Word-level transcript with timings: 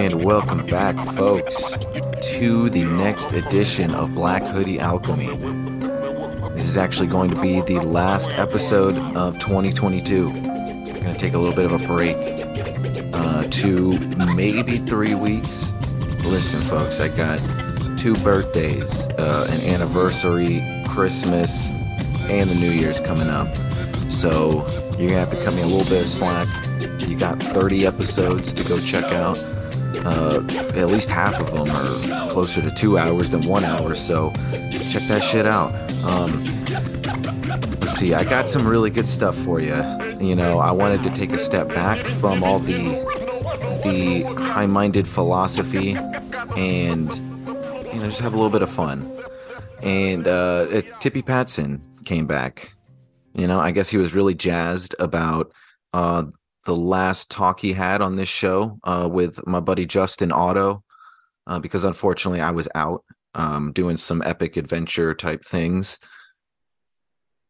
And 0.00 0.24
welcome 0.24 0.64
back, 0.64 0.96
folks, 1.14 1.76
to 2.38 2.70
the 2.70 2.84
next 2.84 3.32
edition 3.32 3.94
of 3.94 4.14
Black 4.14 4.42
Hoodie 4.42 4.80
Alchemy. 4.80 5.26
This 6.54 6.66
is 6.66 6.78
actually 6.78 7.08
going 7.08 7.28
to 7.28 7.38
be 7.42 7.60
the 7.60 7.80
last 7.80 8.30
episode 8.30 8.96
of 9.14 9.38
2022. 9.40 10.30
We're 10.30 10.32
going 10.32 11.12
to 11.12 11.18
take 11.18 11.34
a 11.34 11.38
little 11.38 11.54
bit 11.54 11.70
of 11.70 11.72
a 11.72 11.86
break, 11.86 12.16
uh, 13.12 13.42
two, 13.50 13.98
maybe 14.34 14.78
three 14.78 15.14
weeks. 15.14 15.70
Listen, 16.24 16.62
folks, 16.62 16.98
I 16.98 17.14
got 17.14 17.38
two 17.98 18.14
birthdays, 18.24 19.06
uh, 19.18 19.48
an 19.50 19.60
anniversary, 19.74 20.64
Christmas, 20.88 21.68
and 22.30 22.48
the 22.48 22.54
New 22.54 22.70
Year's 22.70 23.00
coming 23.00 23.28
up. 23.28 23.54
So 24.10 24.66
you're 24.98 25.10
going 25.10 25.10
to 25.10 25.18
have 25.18 25.30
to 25.30 25.44
cut 25.44 25.52
me 25.52 25.60
a 25.60 25.66
little 25.66 25.84
bit 25.90 26.04
of 26.04 26.08
slack. 26.08 26.48
You 27.06 27.18
got 27.18 27.38
30 27.38 27.86
episodes 27.86 28.54
to 28.54 28.66
go 28.66 28.80
check 28.80 29.04
out. 29.04 29.36
Uh, 30.04 30.42
at 30.74 30.88
least 30.88 31.10
half 31.10 31.38
of 31.40 31.50
them 31.52 31.68
are 31.68 32.30
closer 32.32 32.62
to 32.62 32.70
two 32.70 32.96
hours 32.96 33.30
than 33.30 33.42
one 33.42 33.64
hour. 33.64 33.94
So 33.94 34.30
check 34.70 35.02
that 35.08 35.22
shit 35.22 35.46
out. 35.46 35.74
Um, 36.04 36.44
let's 37.80 37.92
see. 37.92 38.14
I 38.14 38.24
got 38.24 38.48
some 38.48 38.66
really 38.66 38.90
good 38.90 39.08
stuff 39.08 39.36
for 39.36 39.60
you. 39.60 39.76
You 40.20 40.34
know, 40.34 40.58
I 40.58 40.70
wanted 40.70 41.02
to 41.04 41.10
take 41.10 41.32
a 41.32 41.38
step 41.38 41.68
back 41.68 41.98
from 41.98 42.42
all 42.42 42.58
the 42.58 43.08
the 43.84 44.22
high-minded 44.22 45.08
philosophy 45.08 45.96
and 46.56 47.10
you 47.92 47.98
know 47.98 48.06
just 48.06 48.20
have 48.20 48.34
a 48.34 48.36
little 48.36 48.50
bit 48.50 48.62
of 48.62 48.70
fun. 48.70 49.10
And 49.82 50.26
uh, 50.26 50.82
Tippy 51.00 51.22
Patson 51.22 51.82
came 52.04 52.26
back. 52.26 52.74
You 53.34 53.46
know, 53.46 53.60
I 53.60 53.70
guess 53.70 53.88
he 53.90 53.96
was 53.96 54.12
really 54.12 54.34
jazzed 54.34 54.94
about 54.98 55.52
uh, 55.92 56.24
the 56.64 56.76
last 56.76 57.30
talk 57.30 57.60
he 57.60 57.72
had 57.72 58.02
on 58.02 58.16
this 58.16 58.28
show 58.28 58.78
uh, 58.84 59.08
with 59.10 59.46
my 59.46 59.60
buddy 59.60 59.86
Justin 59.86 60.32
Otto, 60.32 60.82
uh, 61.46 61.58
because 61.58 61.84
unfortunately 61.84 62.40
I 62.40 62.50
was 62.50 62.68
out 62.74 63.04
um, 63.34 63.72
doing 63.72 63.96
some 63.96 64.22
epic 64.22 64.56
adventure 64.56 65.14
type 65.14 65.44
things. 65.44 65.98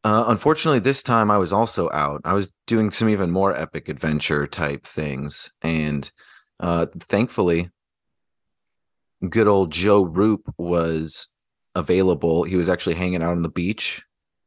Uh, 0.03 0.25
unfortunately, 0.29 0.79
this 0.79 1.03
time 1.03 1.31
I 1.31 1.39
was 1.39 1.53
also 1.53 1.91
out. 1.91 2.23
I 2.25 2.33
was 2.33 2.51
doing 2.67 2.91
some 2.91 3.09
even 3.09 3.31
more 3.31 3.55
epic 3.55 3.89
adventure 3.89 4.47
type 4.47 4.87
things, 4.87 5.51
and 5.61 6.11
uh, 6.59 6.87
thankfully, 7.01 7.71
good 9.29 9.47
old 9.47 9.73
Joe 9.73 10.03
Rupe 10.03 10.55
was 10.57 11.29
available. 11.75 12.45
He 12.45 12.57
was 12.57 12.71
actually 12.71 12.95
hanging 12.95 13.23
out 13.23 13.33
on 13.33 13.43
the 13.43 13.51
beach, 13.51 14.03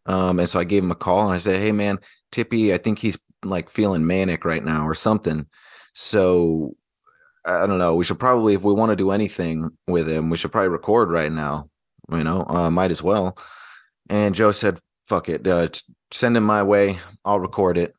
um, 0.07 0.39
and 0.39 0.49
so 0.49 0.59
I 0.59 0.63
gave 0.63 0.83
him 0.83 0.91
a 0.91 0.95
call 0.95 1.25
and 1.25 1.33
I 1.33 1.37
said, 1.37 1.61
"Hey, 1.61 1.71
man, 1.71 1.99
Tippy, 2.31 2.73
I 2.73 2.77
think 2.77 2.97
he's 2.97 3.19
like 3.45 3.69
feeling 3.69 4.05
manic 4.05 4.45
right 4.45 4.63
now 4.63 4.87
or 4.87 4.93
something. 4.93 5.47
So 5.93 6.75
I 7.45 7.67
don't 7.67 7.77
know. 7.77 7.95
We 7.95 8.05
should 8.05 8.19
probably, 8.19 8.53
if 8.53 8.61
we 8.61 8.73
want 8.73 8.91
to 8.91 8.95
do 8.95 9.11
anything 9.11 9.69
with 9.87 10.07
him, 10.07 10.29
we 10.29 10.37
should 10.37 10.51
probably 10.51 10.69
record 10.69 11.09
right 11.09 11.31
now. 11.31 11.69
You 12.11 12.23
know, 12.23 12.45
uh, 12.47 12.69
might 12.69 12.91
as 12.91 13.03
well. 13.03 13.37
And 14.09 14.35
Joe 14.35 14.51
said, 14.51 14.79
"Fuck 15.05 15.29
it, 15.29 15.47
uh, 15.47 15.67
send 16.11 16.37
him 16.37 16.43
my 16.43 16.63
way. 16.63 16.99
I'll 17.23 17.39
record 17.39 17.77
it, 17.77 17.95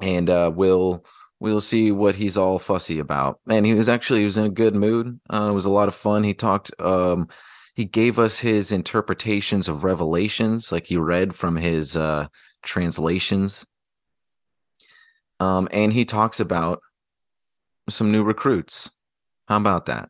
and 0.00 0.28
uh, 0.30 0.50
we'll 0.54 1.04
we'll 1.40 1.60
see 1.60 1.92
what 1.92 2.14
he's 2.14 2.36
all 2.36 2.58
fussy 2.58 2.98
about." 2.98 3.40
And 3.48 3.66
he 3.66 3.74
was 3.74 3.88
actually 3.88 4.20
he 4.20 4.24
was 4.24 4.38
in 4.38 4.46
a 4.46 4.50
good 4.50 4.74
mood. 4.74 5.20
Uh, 5.30 5.48
it 5.50 5.54
was 5.54 5.66
a 5.66 5.70
lot 5.70 5.88
of 5.88 5.94
fun. 5.94 6.22
He 6.22 6.34
talked. 6.34 6.72
Um, 6.80 7.28
he 7.74 7.84
gave 7.84 8.18
us 8.18 8.38
his 8.38 8.72
interpretations 8.72 9.68
of 9.68 9.84
revelations, 9.84 10.72
like 10.72 10.86
he 10.86 10.96
read 10.96 11.34
from 11.34 11.56
his 11.56 11.96
uh, 11.96 12.26
translations 12.62 13.66
um, 15.42 15.68
and 15.72 15.92
he 15.92 16.04
talks 16.04 16.38
about 16.38 16.80
some 17.88 18.12
new 18.12 18.22
recruits. 18.22 18.92
How 19.48 19.56
about 19.56 19.86
that? 19.86 20.08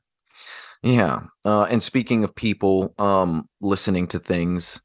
Yeah. 0.82 1.22
Uh, 1.42 1.62
and 1.64 1.82
speaking 1.82 2.22
of 2.22 2.34
people 2.34 2.94
um, 2.98 3.48
listening 3.62 4.08
to 4.08 4.18
things, 4.18 4.82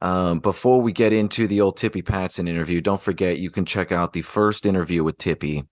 um, 0.00 0.38
before 0.38 0.80
we 0.80 0.92
get 0.92 1.12
into 1.12 1.48
the 1.48 1.60
old 1.60 1.76
Tippy 1.78 2.00
Patson 2.00 2.46
interview, 2.46 2.80
don't 2.80 3.00
forget 3.00 3.38
you 3.38 3.50
can 3.50 3.64
check 3.64 3.90
out 3.90 4.12
the 4.12 4.22
first 4.22 4.66
interview 4.66 5.02
with 5.02 5.18
Tippy, 5.18 5.64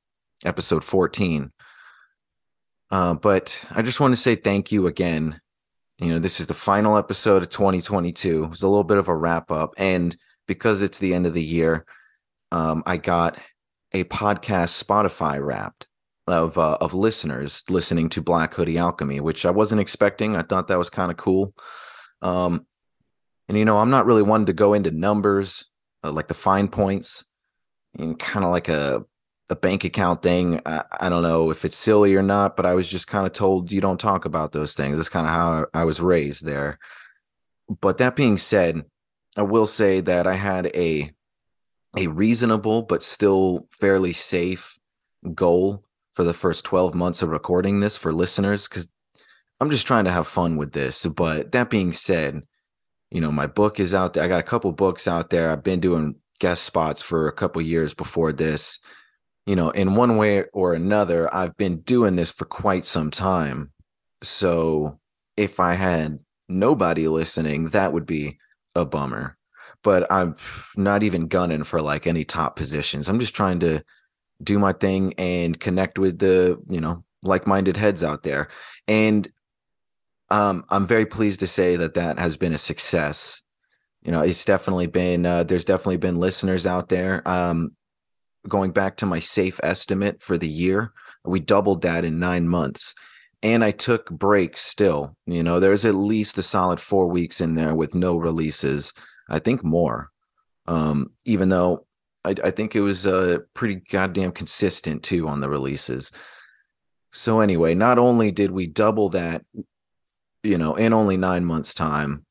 episode 0.45 0.83
14. 0.83 1.53
Uh, 2.91 3.15
but 3.15 3.65
I 3.71 3.83
just 3.83 4.01
want 4.01 4.13
to 4.13 4.21
say 4.21 4.35
thank 4.35 4.73
you 4.73 4.89
again. 4.89 5.41
You 5.99 6.09
know, 6.09 6.19
this 6.19 6.41
is 6.41 6.49
the 6.49 6.55
final 6.55 6.97
episode 6.97 7.45
of 7.45 7.51
2022. 7.51 8.49
It's 8.51 8.63
a 8.63 8.69
little 8.69 8.83
bit 8.83 8.99
of 8.99 9.07
a 9.07 9.15
wrap 9.15 9.53
up. 9.53 9.75
And 9.77 10.17
because 10.49 10.83
it's 10.83 10.99
the 10.99 11.15
end 11.15 11.27
of 11.27 11.35
the 11.35 11.45
year, 11.45 11.87
um, 12.51 12.83
I 12.87 12.97
got 12.97 13.39
a 13.93 14.05
podcast 14.05 14.83
Spotify 14.83 15.45
wrapped 15.45 15.87
of 16.27 16.59
uh, 16.59 16.79
of 16.81 16.95
listeners 16.95 17.63
listening 17.69 18.09
to 18.11 18.23
Black 18.23 18.55
Hoodie 18.55 18.79
Alchemy, 18.79 19.21
which 19.21 19.45
I 19.45 19.51
wasn't 19.51 19.81
expecting. 19.81 20.37
I 20.37 20.43
thought 20.43 20.69
that 20.69 20.79
was 20.79 20.91
kind 20.91 21.11
of 21.11 21.17
cool. 21.17 21.55
Um, 22.23 22.67
and 23.49 23.59
you 23.59 23.65
know, 23.65 23.79
I'm 23.79 23.91
not 23.91 24.07
really 24.07 24.23
one 24.23 24.47
to 24.47 24.53
go 24.53 24.75
into 24.75 24.91
numbers 24.91 25.69
uh, 26.05 26.13
like 26.13 26.29
the 26.29 26.35
fine 26.35 26.69
points, 26.69 27.25
and 27.99 28.19
kind 28.19 28.45
of 28.45 28.51
like 28.51 28.69
a 28.69 29.05
a 29.49 29.57
bank 29.57 29.85
account 29.85 30.23
thing. 30.23 30.61
I, 30.65 30.85
I, 31.01 31.09
don't 31.09 31.25
know 31.25 31.51
if 31.51 31.65
it's 31.65 31.77
silly 31.77 32.15
or 32.15 32.23
not, 32.23 32.57
but 32.57 32.67
I 32.67 32.75
was 32.75 32.89
just 32.89 33.09
kind 33.09 33.27
of 33.27 33.33
told 33.33 33.73
you 33.73 33.81
don't 33.81 33.99
talk 33.99 34.25
about 34.25 34.53
those 34.53 34.75
things. 34.75 34.97
That's 34.97 35.09
kind 35.09 35.27
of 35.27 35.33
how 35.33 35.67
I 35.75 35.83
was 35.83 36.01
raised 36.01 36.45
there. 36.45 36.79
But 37.81 37.99
that 37.99 38.15
being 38.15 38.39
said, 38.39 38.85
I 39.37 39.43
will 39.43 39.67
say 39.67 40.01
that 40.03 40.29
I 40.29 40.35
had 40.35 40.67
a 40.69 41.11
a 41.97 42.07
reasonable 42.07 42.83
but 42.83 43.03
still 43.03 43.67
fairly 43.71 44.13
safe 44.13 44.79
goal 45.35 45.85
for 46.15 46.25
the 46.25 46.35
first 46.35 46.65
12 46.65 46.95
months 46.95 47.23
of 47.23 47.31
recording 47.31 47.81
this 47.81 47.97
for 47.97 48.13
listeners 48.13 48.69
because 48.69 48.91
I'm 49.61 49.71
just 49.71 49.87
trying 49.87 50.05
to 50.05 50.13
have 50.13 50.27
fun 50.27 50.57
with 50.57 50.73
this. 50.73 51.05
But 51.07 51.53
that 51.53 51.71
being 51.71 51.93
said, 51.93 52.43
you 53.11 53.21
know, 53.21 53.31
my 53.31 53.47
book 53.47 53.81
is 53.81 53.95
out 53.95 54.15
there. 54.15 54.23
I 54.23 54.29
got 54.29 54.41
a 54.41 54.45
couple 54.45 54.73
books 54.73 55.07
out 55.07 55.31
there. 55.31 55.51
I've 55.51 55.65
been 55.65 55.81
doing 55.81 56.17
guest 56.39 56.63
spots 56.63 57.03
for 57.03 57.29
a 57.29 57.33
couple 57.33 57.61
years 57.61 57.93
before 57.93 58.33
this. 58.33 58.79
You 59.47 59.57
know, 59.57 59.71
in 59.71 59.97
one 59.97 60.17
way 60.17 60.45
or 60.53 60.75
another, 60.75 61.33
I've 61.35 61.57
been 61.57 61.81
doing 61.81 62.17
this 62.17 62.31
for 62.31 62.45
quite 62.45 62.87
some 62.87 63.11
time. 63.11 63.73
So 64.23 65.01
if 65.37 65.59
I 65.61 65.75
had 65.75 66.21
nobody 66.49 67.09
listening, 67.09 67.71
that 67.71 67.93
would 67.93 68.07
be 68.07 68.39
a 68.75 68.85
bummer 68.85 69.37
but 69.83 70.11
I'm 70.11 70.37
not 70.77 71.03
even 71.03 71.29
gunning 71.29 71.65
for 71.65 71.81
like 71.81 72.07
any 72.07 72.25
top 72.25 72.57
positions. 72.57 73.09
I'm 73.09 73.21
just 73.21 73.35
trying 73.35 73.61
to 73.61 73.83
do 74.43 74.59
my 74.59 74.73
thing 74.73 75.15
and 75.19 75.59
connect 75.59 75.99
with 75.99 76.19
the, 76.19 76.59
you 76.69 76.81
know, 76.81 77.05
like-minded 77.23 77.77
heads 77.77 78.03
out 78.03 78.23
there. 78.23 78.49
And 78.89 79.29
um, 80.31 80.65
I'm 80.71 80.87
very 80.87 81.07
pleased 81.07 81.41
to 81.41 81.47
say 81.47 81.77
that 81.77 81.95
that 81.95 82.19
has 82.19 82.37
been 82.37 82.53
a 82.53 82.59
success. 82.59 83.43
You 84.03 84.13
know, 84.13 84.23
it's 84.23 84.45
definitely 84.45 84.87
been 84.87 85.27
uh, 85.27 85.45
there's 85.45 85.65
definitely 85.65 85.99
been 85.99 86.19
listeners 86.19 86.67
out 86.67 86.89
there. 86.89 87.27
Um, 87.29 87.73
going 88.49 88.73
back 88.73 88.97
to 88.99 89.07
my 89.07 89.19
safe 89.19 89.61
estimate 89.63 90.23
for 90.23 90.39
the 90.39 90.49
year, 90.49 90.93
we 91.25 91.41
doubled 91.41 91.83
that 91.83 92.05
in 92.05 92.19
nine 92.19 92.49
months. 92.49 92.95
And 93.43 93.65
I 93.65 93.71
took 93.71 94.11
breaks 94.11 94.63
still. 94.63 95.17
You 95.27 95.43
know, 95.43 95.61
there's 95.61 95.85
at 95.85 95.95
least 95.95 96.39
a 96.39 96.43
solid 96.43 96.81
four 96.81 97.09
weeks 97.09 97.41
in 97.41 97.55
there 97.55 97.75
with 97.75 97.95
no 97.95 98.17
releases. 98.17 98.93
I 99.31 99.39
think 99.39 99.65
more. 99.65 100.11
Um, 100.67 101.13
even 101.25 101.49
though 101.49 101.87
I, 102.25 102.35
I 102.45 102.51
think 102.51 102.77
it 102.77 102.81
was 102.81 103.07
uh, 103.07 103.39
pretty 103.55 103.77
goddamn 103.77 104.33
consistent 104.33 105.03
too 105.03 105.29
on 105.29 105.41
the 105.41 105.49
releases. 105.49 106.13
So 107.13 107.41
anyway, 107.41 107.75
not 107.75 107.99
only 107.99 108.31
did 108.31 108.51
we 108.51 108.67
double 108.67 109.11
that, 109.11 109.45
you 110.43 110.59
know, 110.59 110.75
in 110.77 110.93
only 110.93 111.17
nine 111.17 111.45
months' 111.45 111.75
time, 111.75 112.25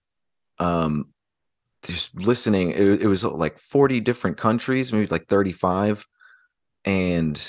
um, 0.57 1.07
just 1.83 2.13
listening, 2.15 2.71
it, 2.71 3.01
it 3.01 3.07
was 3.07 3.23
like 3.23 3.57
40 3.57 3.99
different 4.01 4.37
countries, 4.37 4.91
maybe 4.93 5.07
like 5.07 5.27
35. 5.27 6.05
And 6.85 7.41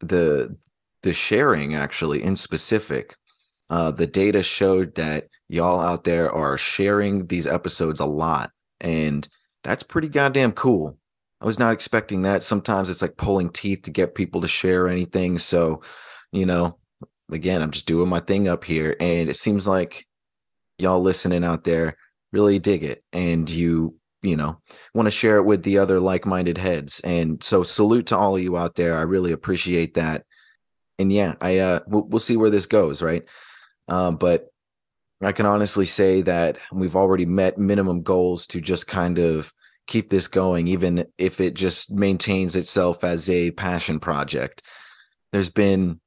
the 0.00 0.56
the 1.02 1.12
sharing 1.12 1.74
actually 1.74 2.22
in 2.22 2.36
specific, 2.36 3.16
uh, 3.70 3.90
the 3.90 4.06
data 4.06 4.42
showed 4.42 4.94
that 4.96 5.28
y'all 5.48 5.80
out 5.80 6.04
there 6.04 6.30
are 6.30 6.58
sharing 6.58 7.26
these 7.26 7.46
episodes 7.46 8.00
a 8.00 8.06
lot 8.06 8.50
and 8.80 9.28
that's 9.62 9.82
pretty 9.82 10.08
goddamn 10.08 10.52
cool. 10.52 10.98
I 11.40 11.46
was 11.46 11.58
not 11.58 11.72
expecting 11.72 12.22
that. 12.22 12.44
Sometimes 12.44 12.90
it's 12.90 13.02
like 13.02 13.16
pulling 13.16 13.50
teeth 13.50 13.82
to 13.82 13.90
get 13.90 14.14
people 14.14 14.42
to 14.42 14.48
share 14.48 14.88
anything. 14.88 15.38
So, 15.38 15.82
you 16.32 16.44
know, 16.44 16.78
again, 17.32 17.62
I'm 17.62 17.70
just 17.70 17.86
doing 17.86 18.08
my 18.08 18.20
thing 18.20 18.46
up 18.48 18.64
here, 18.64 18.96
and 19.00 19.30
it 19.30 19.36
seems 19.36 19.66
like 19.66 20.06
y'all 20.78 21.00
listening 21.00 21.44
out 21.44 21.64
there 21.64 21.96
really 22.32 22.58
dig 22.58 22.84
it, 22.84 23.02
and 23.12 23.48
you, 23.48 23.96
you 24.22 24.36
know, 24.36 24.60
want 24.94 25.06
to 25.06 25.10
share 25.10 25.38
it 25.38 25.44
with 25.44 25.62
the 25.62 25.78
other 25.78 25.98
like-minded 25.98 26.58
heads. 26.58 27.00
And 27.00 27.42
so, 27.42 27.62
salute 27.62 28.06
to 28.06 28.16
all 28.16 28.36
of 28.36 28.42
you 28.42 28.56
out 28.56 28.74
there. 28.74 28.96
I 28.96 29.02
really 29.02 29.32
appreciate 29.32 29.94
that. 29.94 30.24
And 30.98 31.10
yeah, 31.10 31.36
I 31.40 31.58
uh, 31.58 31.80
we'll, 31.86 32.02
we'll 32.02 32.18
see 32.18 32.36
where 32.36 32.50
this 32.50 32.66
goes, 32.66 33.00
right? 33.00 33.24
Um, 33.88 34.16
but 34.16 34.49
I 35.22 35.32
can 35.32 35.46
honestly 35.46 35.84
say 35.84 36.22
that 36.22 36.58
we've 36.72 36.96
already 36.96 37.26
met 37.26 37.58
minimum 37.58 38.02
goals 38.02 38.46
to 38.48 38.60
just 38.60 38.86
kind 38.86 39.18
of 39.18 39.52
keep 39.86 40.08
this 40.08 40.28
going, 40.28 40.68
even 40.68 41.06
if 41.18 41.40
it 41.40 41.54
just 41.54 41.92
maintains 41.92 42.56
itself 42.56 43.04
as 43.04 43.28
a 43.28 43.50
passion 43.50 44.00
project. 44.00 44.62
There's 45.32 45.50
been 45.50 46.00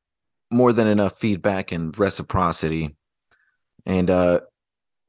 more 0.49 0.73
than 0.73 0.87
enough 0.87 1.17
feedback 1.19 1.71
and 1.71 1.97
reciprocity. 1.97 2.95
And 3.85 4.09
uh, 4.09 4.41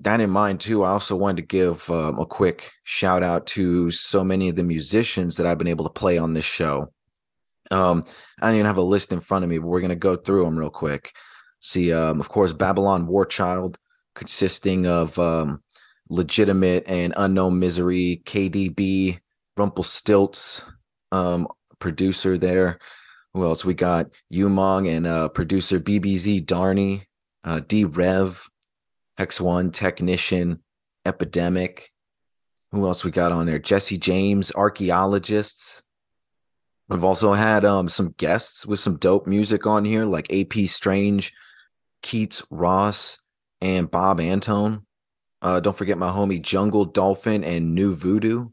that 0.01 0.21
in 0.21 0.31
mind, 0.31 0.61
too, 0.61 0.83
I 0.83 0.91
also 0.91 1.17
wanted 1.17 1.37
to 1.43 1.47
give 1.47 1.89
um, 1.91 2.19
a 2.19 2.27
quick 2.27 2.73
shout 2.83 3.23
out 3.23 3.47
to 3.49 3.91
so 3.91 4.25
many 4.25 4.49
of 4.49 4.57
the 4.57 4.65
musicians 4.65 5.37
that 5.37 5.47
I've 5.47 5.59
been 5.59 5.69
able 5.69 5.85
to 5.85 5.91
play 5.91 6.19
on 6.19 6.35
this 6.35 6.45
show. 6.45 6.93
Um, 7.71 8.05
I 8.41 8.47
don't 8.47 8.57
even 8.57 8.67
have 8.67 8.77
a 8.77 8.83
list 8.83 9.13
in 9.13 9.21
front 9.21 9.45
of 9.45 9.51
me, 9.51 9.59
but 9.59 9.67
we're 9.67 9.81
going 9.81 9.89
to 9.91 9.97
go 9.97 10.17
through 10.17 10.45
them 10.45 10.59
real 10.59 10.71
quick. 10.71 11.13
See, 11.61 11.93
um, 11.93 12.21
of 12.21 12.29
course, 12.29 12.53
Babylon 12.53 13.07
Warchild, 13.07 13.77
consisting 14.15 14.87
of 14.87 15.19
um, 15.19 15.63
legitimate 16.09 16.85
and 16.87 17.13
unknown 17.17 17.59
misery, 17.59 18.23
KDB, 18.25 19.21
Rumpelstilts, 19.57 20.65
um, 21.13 21.49
producer 21.79 22.39
there. 22.39 22.79
Who 23.33 23.45
else? 23.45 23.65
We 23.65 23.75
got 23.75 24.11
Umong 24.33 24.89
and 24.89 25.07
uh, 25.07 25.29
producer 25.29 25.81
BBZ 25.81 26.45
Darney, 26.45 27.03
uh, 27.43 27.61
D 27.67 27.85
Rev, 27.85 28.49
Hex 29.17 29.41
One 29.41 29.71
Technician, 29.71 30.61
Epidemic. 31.05 31.91
Who 32.73 32.87
else 32.87 33.05
we 33.05 33.11
got 33.11 33.33
on 33.33 33.47
there? 33.47 33.59
Jesse 33.59 33.99
James, 33.99 34.53
archaeologists. 34.53 35.83
We've 36.89 37.05
also 37.05 37.33
had 37.33 37.65
um, 37.65 37.89
some 37.89 38.15
guests 38.19 38.67
with 38.67 38.79
some 38.79 38.97
dope 38.97 39.27
music 39.27 39.67
on 39.67 39.85
here, 39.85 40.05
like 40.05 40.33
AP 40.33 40.67
Strange, 40.67 41.33
Keats 42.03 42.45
Ross, 42.51 43.19
and 43.65 43.91
Bob 43.91 44.21
Antone. 44.21 44.87
Uh, 45.43 45.59
don't 45.59 45.77
forget 45.77 45.99
my 45.99 46.11
homie 46.11 46.41
Jungle 46.41 46.85
Dolphin 46.85 47.43
and 47.43 47.75
New 47.75 47.95
Voodoo. 47.95 48.51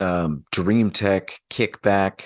Um, 0.00 0.44
Dream 0.50 0.90
Tech, 0.90 1.40
Kickback. 1.48 2.22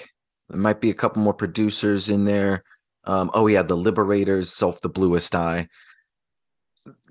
There 0.49 0.59
might 0.59 0.81
be 0.81 0.91
a 0.91 0.95
couple 0.95 1.23
more 1.23 1.35
producers 1.35 2.09
in 2.09 2.25
there. 2.25 2.65
Um, 3.05 3.31
oh 3.35 3.47
yeah, 3.47 3.63
the 3.63 3.77
Liberators, 3.77 4.53
Self 4.53 4.81
the 4.81 4.89
Bluest 4.89 5.35
Eye 5.35 5.69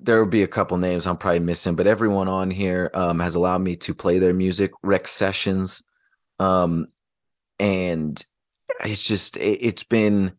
there 0.01 0.19
will 0.19 0.29
be 0.29 0.44
a 0.44 0.47
couple 0.47 0.77
names 0.77 1.07
I'm 1.07 1.17
probably 1.17 1.39
missing, 1.39 1.75
but 1.75 1.88
everyone 1.88 2.27
on 2.27 2.51
here 2.51 2.91
um, 2.94 3.19
has 3.19 3.35
allowed 3.35 3.61
me 3.61 3.75
to 3.77 3.94
play 3.94 4.19
their 4.19 4.33
music, 4.33 4.71
Rex 4.83 5.11
Sessions, 5.11 5.81
um, 6.39 6.88
and 7.59 8.23
it's 8.83 9.03
just 9.03 9.38
it, 9.38 9.59
it's 9.61 9.83
been 9.83 10.33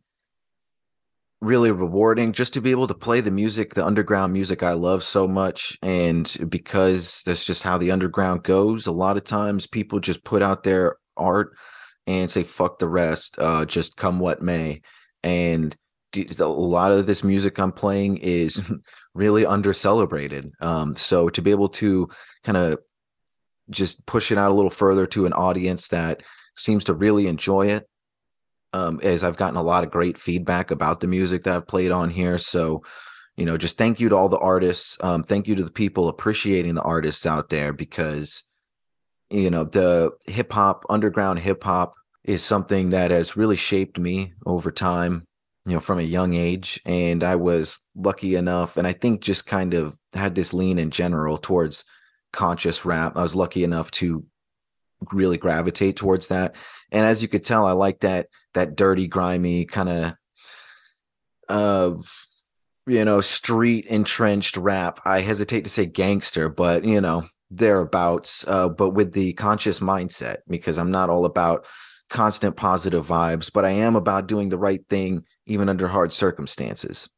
really 1.40 1.70
rewarding 1.70 2.32
just 2.32 2.54
to 2.54 2.60
be 2.60 2.70
able 2.70 2.86
to 2.86 2.94
play 2.94 3.20
the 3.20 3.30
music, 3.30 3.74
the 3.74 3.84
underground 3.84 4.32
music 4.32 4.62
I 4.62 4.72
love 4.72 5.02
so 5.02 5.28
much, 5.28 5.76
and 5.82 6.34
because 6.48 7.22
that's 7.24 7.44
just 7.44 7.62
how 7.62 7.78
the 7.78 7.90
underground 7.90 8.42
goes. 8.42 8.86
A 8.86 8.92
lot 8.92 9.16
of 9.16 9.24
times, 9.24 9.66
people 9.66 10.00
just 10.00 10.24
put 10.24 10.42
out 10.42 10.62
their 10.62 10.96
art 11.16 11.56
and 12.06 12.30
say 12.30 12.42
"fuck 12.42 12.78
the 12.78 12.88
rest," 12.88 13.36
uh, 13.38 13.64
just 13.64 13.96
come 13.96 14.18
what 14.18 14.42
may, 14.42 14.82
and 15.22 15.76
a 16.38 16.44
lot 16.46 16.92
of 16.92 17.06
this 17.06 17.24
music 17.24 17.58
I'm 17.58 17.72
playing 17.72 18.18
is 18.18 18.62
really 19.14 19.46
under 19.46 19.72
celebrated. 19.72 20.52
Um, 20.60 20.96
so 20.96 21.28
to 21.30 21.42
be 21.42 21.50
able 21.50 21.70
to 21.70 22.08
kind 22.42 22.56
of 22.56 22.78
just 23.70 24.06
push 24.06 24.30
it 24.30 24.38
out 24.38 24.50
a 24.50 24.54
little 24.54 24.70
further 24.70 25.06
to 25.08 25.26
an 25.26 25.32
audience 25.32 25.88
that 25.88 26.22
seems 26.56 26.84
to 26.84 26.94
really 26.94 27.26
enjoy 27.26 27.68
it, 27.68 27.88
um, 28.74 29.00
as 29.02 29.22
I've 29.22 29.36
gotten 29.36 29.56
a 29.56 29.62
lot 29.62 29.84
of 29.84 29.90
great 29.90 30.18
feedback 30.18 30.70
about 30.70 31.00
the 31.00 31.06
music 31.06 31.44
that 31.44 31.56
I've 31.56 31.68
played 31.68 31.92
on 31.92 32.10
here. 32.10 32.38
So, 32.38 32.82
you 33.36 33.46
know, 33.46 33.56
just 33.56 33.78
thank 33.78 34.00
you 34.00 34.08
to 34.08 34.16
all 34.16 34.28
the 34.28 34.38
artists. 34.38 34.98
Um, 35.00 35.22
thank 35.22 35.46
you 35.46 35.54
to 35.54 35.64
the 35.64 35.70
people 35.70 36.08
appreciating 36.08 36.74
the 36.74 36.82
artists 36.82 37.24
out 37.24 37.48
there 37.48 37.72
because, 37.72 38.42
you 39.30 39.48
know, 39.48 39.64
the 39.64 40.10
hip 40.26 40.52
hop, 40.52 40.84
underground 40.90 41.38
hip 41.38 41.62
hop 41.62 41.94
is 42.24 42.42
something 42.42 42.90
that 42.90 43.12
has 43.12 43.36
really 43.36 43.56
shaped 43.56 43.98
me 43.98 44.32
over 44.44 44.70
time 44.70 45.24
you 45.66 45.72
know, 45.72 45.80
from 45.80 45.98
a 45.98 46.02
young 46.02 46.34
age. 46.34 46.80
And 46.84 47.24
I 47.24 47.36
was 47.36 47.80
lucky 47.96 48.34
enough, 48.34 48.76
and 48.76 48.86
I 48.86 48.92
think 48.92 49.22
just 49.22 49.46
kind 49.46 49.72
of 49.72 49.98
had 50.12 50.34
this 50.34 50.52
lean 50.52 50.78
in 50.78 50.90
general 50.90 51.38
towards 51.38 51.84
conscious 52.32 52.84
rap. 52.84 53.16
I 53.16 53.22
was 53.22 53.34
lucky 53.34 53.64
enough 53.64 53.90
to 53.92 54.26
really 55.12 55.38
gravitate 55.38 55.96
towards 55.96 56.28
that. 56.28 56.54
And 56.90 57.06
as 57.06 57.22
you 57.22 57.28
could 57.28 57.44
tell, 57.44 57.66
I 57.66 57.72
like 57.72 58.00
that 58.00 58.28
that 58.54 58.76
dirty, 58.76 59.06
grimy 59.06 59.64
kind 59.64 59.88
of 59.88 60.14
uh 61.48 61.94
you 62.86 63.04
know, 63.04 63.20
street 63.20 63.86
entrenched 63.86 64.56
rap. 64.56 65.00
I 65.04 65.20
hesitate 65.20 65.64
to 65.64 65.70
say 65.70 65.86
gangster, 65.86 66.48
but 66.48 66.84
you 66.84 67.00
know, 67.00 67.26
thereabouts. 67.50 68.44
Uh, 68.46 68.68
but 68.68 68.90
with 68.90 69.12
the 69.12 69.32
conscious 69.34 69.80
mindset, 69.80 70.38
because 70.48 70.78
I'm 70.78 70.90
not 70.90 71.10
all 71.10 71.24
about 71.24 71.66
constant 72.10 72.56
positive 72.56 73.06
vibes, 73.06 73.50
but 73.52 73.64
I 73.64 73.70
am 73.70 73.96
about 73.96 74.26
doing 74.26 74.48
the 74.48 74.58
right 74.58 74.84
thing 74.88 75.24
even 75.46 75.68
under 75.68 75.88
hard 75.88 76.12
circumstances 76.12 77.08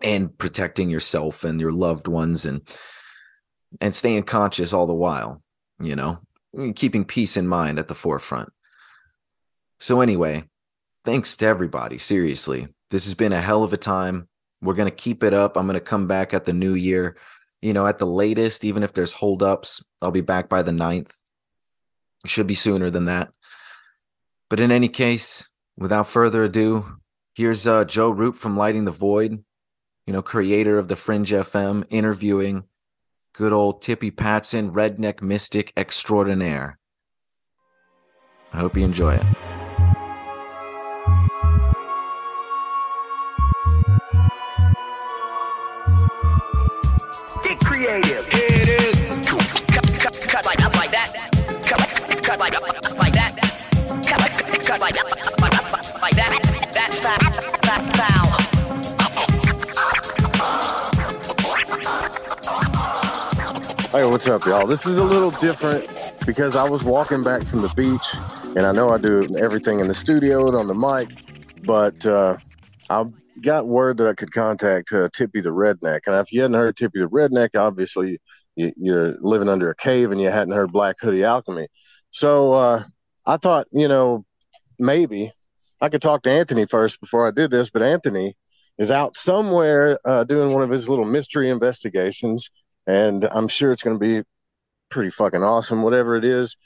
and 0.00 0.36
protecting 0.36 0.90
yourself 0.90 1.44
and 1.44 1.60
your 1.60 1.72
loved 1.72 2.08
ones 2.08 2.44
and 2.44 2.62
and 3.80 3.94
staying 3.94 4.22
conscious 4.24 4.72
all 4.72 4.86
the 4.86 4.94
while, 4.94 5.42
you 5.80 5.96
know, 5.96 6.18
keeping 6.74 7.04
peace 7.04 7.36
in 7.36 7.48
mind 7.48 7.78
at 7.78 7.88
the 7.88 7.94
forefront. 7.94 8.50
So 9.80 10.00
anyway, 10.00 10.44
thanks 11.04 11.36
to 11.36 11.46
everybody, 11.46 11.98
seriously. 11.98 12.68
This 12.90 13.04
has 13.04 13.14
been 13.14 13.32
a 13.32 13.40
hell 13.40 13.64
of 13.64 13.72
a 13.72 13.78
time. 13.78 14.28
We're 14.60 14.74
going 14.74 14.90
to 14.90 14.94
keep 14.94 15.22
it 15.22 15.34
up. 15.34 15.56
I'm 15.56 15.66
going 15.66 15.74
to 15.74 15.80
come 15.80 16.06
back 16.06 16.34
at 16.34 16.44
the 16.44 16.52
new 16.52 16.74
year. 16.74 17.16
You 17.60 17.72
know, 17.72 17.86
at 17.86 17.98
the 17.98 18.06
latest, 18.06 18.64
even 18.64 18.82
if 18.82 18.92
there's 18.92 19.12
holdups, 19.12 19.84
I'll 20.00 20.10
be 20.10 20.20
back 20.20 20.48
by 20.48 20.62
the 20.62 20.72
9th. 20.72 21.10
Should 22.26 22.46
be 22.46 22.54
sooner 22.54 22.90
than 22.90 23.06
that. 23.06 23.32
But 24.48 24.60
in 24.60 24.70
any 24.70 24.88
case, 24.88 25.48
without 25.76 26.06
further 26.06 26.44
ado, 26.44 26.98
here's 27.34 27.66
uh, 27.66 27.84
Joe 27.84 28.10
Rupe 28.10 28.36
from 28.36 28.56
Lighting 28.56 28.84
the 28.84 28.90
Void, 28.90 29.42
you 30.06 30.12
know, 30.12 30.22
creator 30.22 30.78
of 30.78 30.88
the 30.88 30.96
Fringe 30.96 31.30
FM, 31.30 31.84
interviewing 31.90 32.64
good 33.32 33.52
old 33.52 33.82
Tippy 33.82 34.10
Patson, 34.10 34.72
redneck 34.72 35.22
mystic 35.22 35.72
extraordinaire. 35.76 36.78
I 38.52 38.58
hope 38.58 38.76
you 38.76 38.84
enjoy 38.84 39.14
it. 39.14 39.51
Hey, 63.90 64.04
what's 64.04 64.28
up, 64.28 64.44
y'all? 64.46 64.66
This 64.66 64.86
is 64.86 64.98
a 64.98 65.04
little 65.04 65.32
different 65.32 65.88
because 66.24 66.54
I 66.54 66.68
was 66.68 66.84
walking 66.84 67.24
back 67.24 67.42
from 67.42 67.62
the 67.62 67.68
beach, 67.70 68.14
and 68.56 68.64
I 68.64 68.70
know 68.70 68.90
I 68.90 68.98
do 68.98 69.28
everything 69.36 69.80
in 69.80 69.88
the 69.88 69.94
studio 69.94 70.46
and 70.46 70.56
on 70.56 70.68
the 70.68 70.74
mic, 70.74 71.10
but 71.64 72.06
uh, 72.06 72.36
I 72.88 73.06
got 73.40 73.66
word 73.66 73.96
that 73.98 74.06
I 74.06 74.14
could 74.14 74.32
contact 74.32 74.92
uh, 74.92 75.08
Tippy 75.12 75.40
the 75.40 75.50
Redneck. 75.50 76.00
And 76.06 76.16
if 76.16 76.32
you 76.32 76.42
hadn't 76.42 76.56
heard 76.56 76.76
Tippy 76.76 77.00
the 77.00 77.08
Redneck, 77.08 77.58
obviously 77.58 78.18
you, 78.56 78.94
are 78.94 79.16
living 79.20 79.48
under 79.48 79.70
a 79.70 79.74
cave 79.74 80.10
and 80.12 80.20
you 80.20 80.30
hadn't 80.30 80.54
heard 80.54 80.72
Black 80.72 80.96
Hoodie 81.00 81.24
Alchemy. 81.24 81.68
So 82.10 82.52
uh, 82.54 82.84
I 83.26 83.36
thought, 83.38 83.66
you 83.72 83.88
know, 83.88 84.24
maybe 84.78 85.30
I 85.80 85.88
could 85.88 86.02
talk 86.02 86.22
to 86.22 86.30
Anthony 86.30 86.66
first 86.66 87.00
before 87.00 87.26
I 87.26 87.30
did 87.30 87.50
this, 87.50 87.70
but 87.70 87.82
Anthony 87.82 88.36
is 88.78 88.90
out 88.90 89.16
somewhere 89.16 89.98
uh, 90.04 90.24
doing 90.24 90.52
one 90.52 90.62
of 90.62 90.70
his 90.70 90.88
little 90.88 91.04
mystery 91.04 91.50
investigations, 91.50 92.50
and 92.86 93.24
I'm 93.32 93.48
sure 93.48 93.72
it's 93.72 93.82
going 93.82 93.98
to 93.98 94.00
be 94.00 94.22
pretty 94.90 95.10
fucking 95.10 95.42
awesome, 95.42 95.82
whatever 95.82 96.16
it 96.16 96.24
is. 96.24 96.56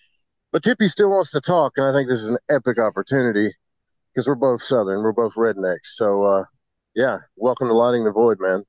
But 0.53 0.63
Tippy 0.63 0.89
still 0.89 1.11
wants 1.11 1.31
to 1.33 1.41
talk, 1.41 1.73
and 1.77 1.87
I 1.87 1.93
think 1.93 2.09
this 2.09 2.23
is 2.23 2.31
an 2.31 2.39
epic 2.49 2.79
opportunity 2.79 3.53
because 4.13 4.29
we're 4.29 4.35
both 4.35 4.63
Southern, 4.63 5.03
we're 5.03 5.13
both 5.13 5.35
rednecks. 5.35 5.87
So, 5.95 6.25
uh, 6.25 6.45
yeah, 6.97 7.19
welcome 7.37 7.69
to 7.69 7.75
Lighting 7.75 8.05
the 8.05 8.11
Void, 8.11 8.39
man. 8.41 8.65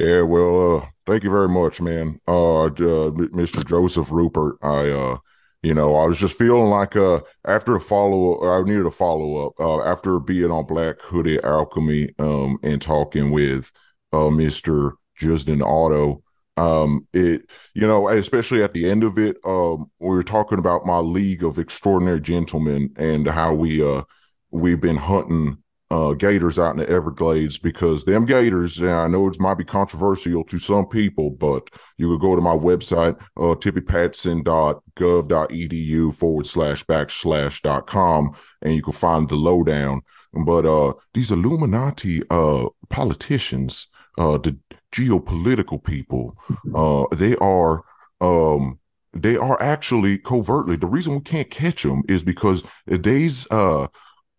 Yeah, 0.00 0.22
well, 0.22 0.78
uh, 0.78 0.86
thank 1.06 1.22
you 1.22 1.30
very 1.30 1.48
much, 1.48 1.80
man. 1.80 2.18
Uh, 2.26 2.64
uh 2.64 2.68
Mr. 2.70 3.64
Joseph 3.64 4.10
Rupert, 4.10 4.56
I 4.62 4.90
uh, 4.90 5.18
you 5.62 5.74
know, 5.74 5.94
I 5.96 6.06
was 6.06 6.18
just 6.18 6.38
feeling 6.38 6.70
like 6.70 6.96
uh 6.96 7.20
after 7.44 7.76
a 7.76 7.80
follow 7.80 8.50
I 8.50 8.64
needed 8.64 8.86
a 8.86 8.90
follow 8.90 9.46
up 9.46 9.52
uh, 9.60 9.82
after 9.82 10.18
being 10.18 10.50
on 10.50 10.66
Black 10.66 11.00
Hoodie 11.02 11.42
Alchemy 11.44 12.14
um 12.18 12.58
and 12.62 12.80
talking 12.80 13.30
with 13.30 13.70
uh 14.12 14.30
Mr. 14.32 14.92
Justin 15.16 15.62
Otto. 15.62 16.22
Um, 16.56 17.06
it 17.12 17.42
you 17.74 17.86
know, 17.86 18.08
especially 18.08 18.62
at 18.62 18.72
the 18.72 18.88
end 18.88 19.04
of 19.04 19.18
it, 19.18 19.36
um, 19.44 19.90
we 19.98 20.08
were 20.08 20.22
talking 20.22 20.58
about 20.58 20.86
my 20.86 20.98
League 20.98 21.44
of 21.44 21.58
Extraordinary 21.58 22.20
Gentlemen 22.22 22.94
and 22.96 23.28
how 23.28 23.52
we 23.52 23.82
uh 23.86 24.02
we've 24.50 24.80
been 24.80 24.96
hunting 24.96 25.58
uh, 25.94 26.12
gators 26.26 26.56
out 26.58 26.74
in 26.74 26.80
the 26.82 26.88
Everglades 26.98 27.56
because 27.68 27.98
them 28.04 28.24
gators, 28.26 28.72
and 28.80 28.90
I 29.04 29.06
know 29.08 29.28
it 29.28 29.40
might 29.46 29.58
be 29.62 29.64
controversial 29.64 30.42
to 30.44 30.58
some 30.58 30.86
people, 30.88 31.30
but 31.30 31.62
you 31.98 32.06
could 32.08 32.22
go 32.26 32.34
to 32.34 32.42
my 32.50 32.56
website, 32.70 33.14
uh, 33.36 33.54
tippypatson.gov.edu 33.62 36.02
forward 36.20 36.46
slash 36.46 36.84
backslash 36.86 37.62
dot 37.62 37.86
com, 37.86 38.34
and 38.62 38.74
you 38.74 38.82
can 38.82 38.92
find 38.92 39.28
the 39.28 39.36
lowdown. 39.36 40.02
but 40.44 40.66
uh, 40.66 40.92
these 41.14 41.30
Illuminati 41.30 42.22
uh, 42.30 42.66
politicians, 42.88 43.88
uh, 44.18 44.38
the 44.38 44.58
geopolitical 44.92 45.82
people, 45.92 46.36
uh, 46.74 47.04
they 47.14 47.36
are 47.36 47.82
um, 48.20 48.78
they 49.12 49.36
are 49.36 49.60
actually 49.62 50.18
covertly. 50.18 50.76
The 50.76 50.86
reason 50.86 51.14
we 51.14 51.20
can't 51.20 51.50
catch 51.50 51.84
them 51.84 52.02
is 52.08 52.24
because 52.24 52.64
these 52.86 53.46
uh, 53.50 53.86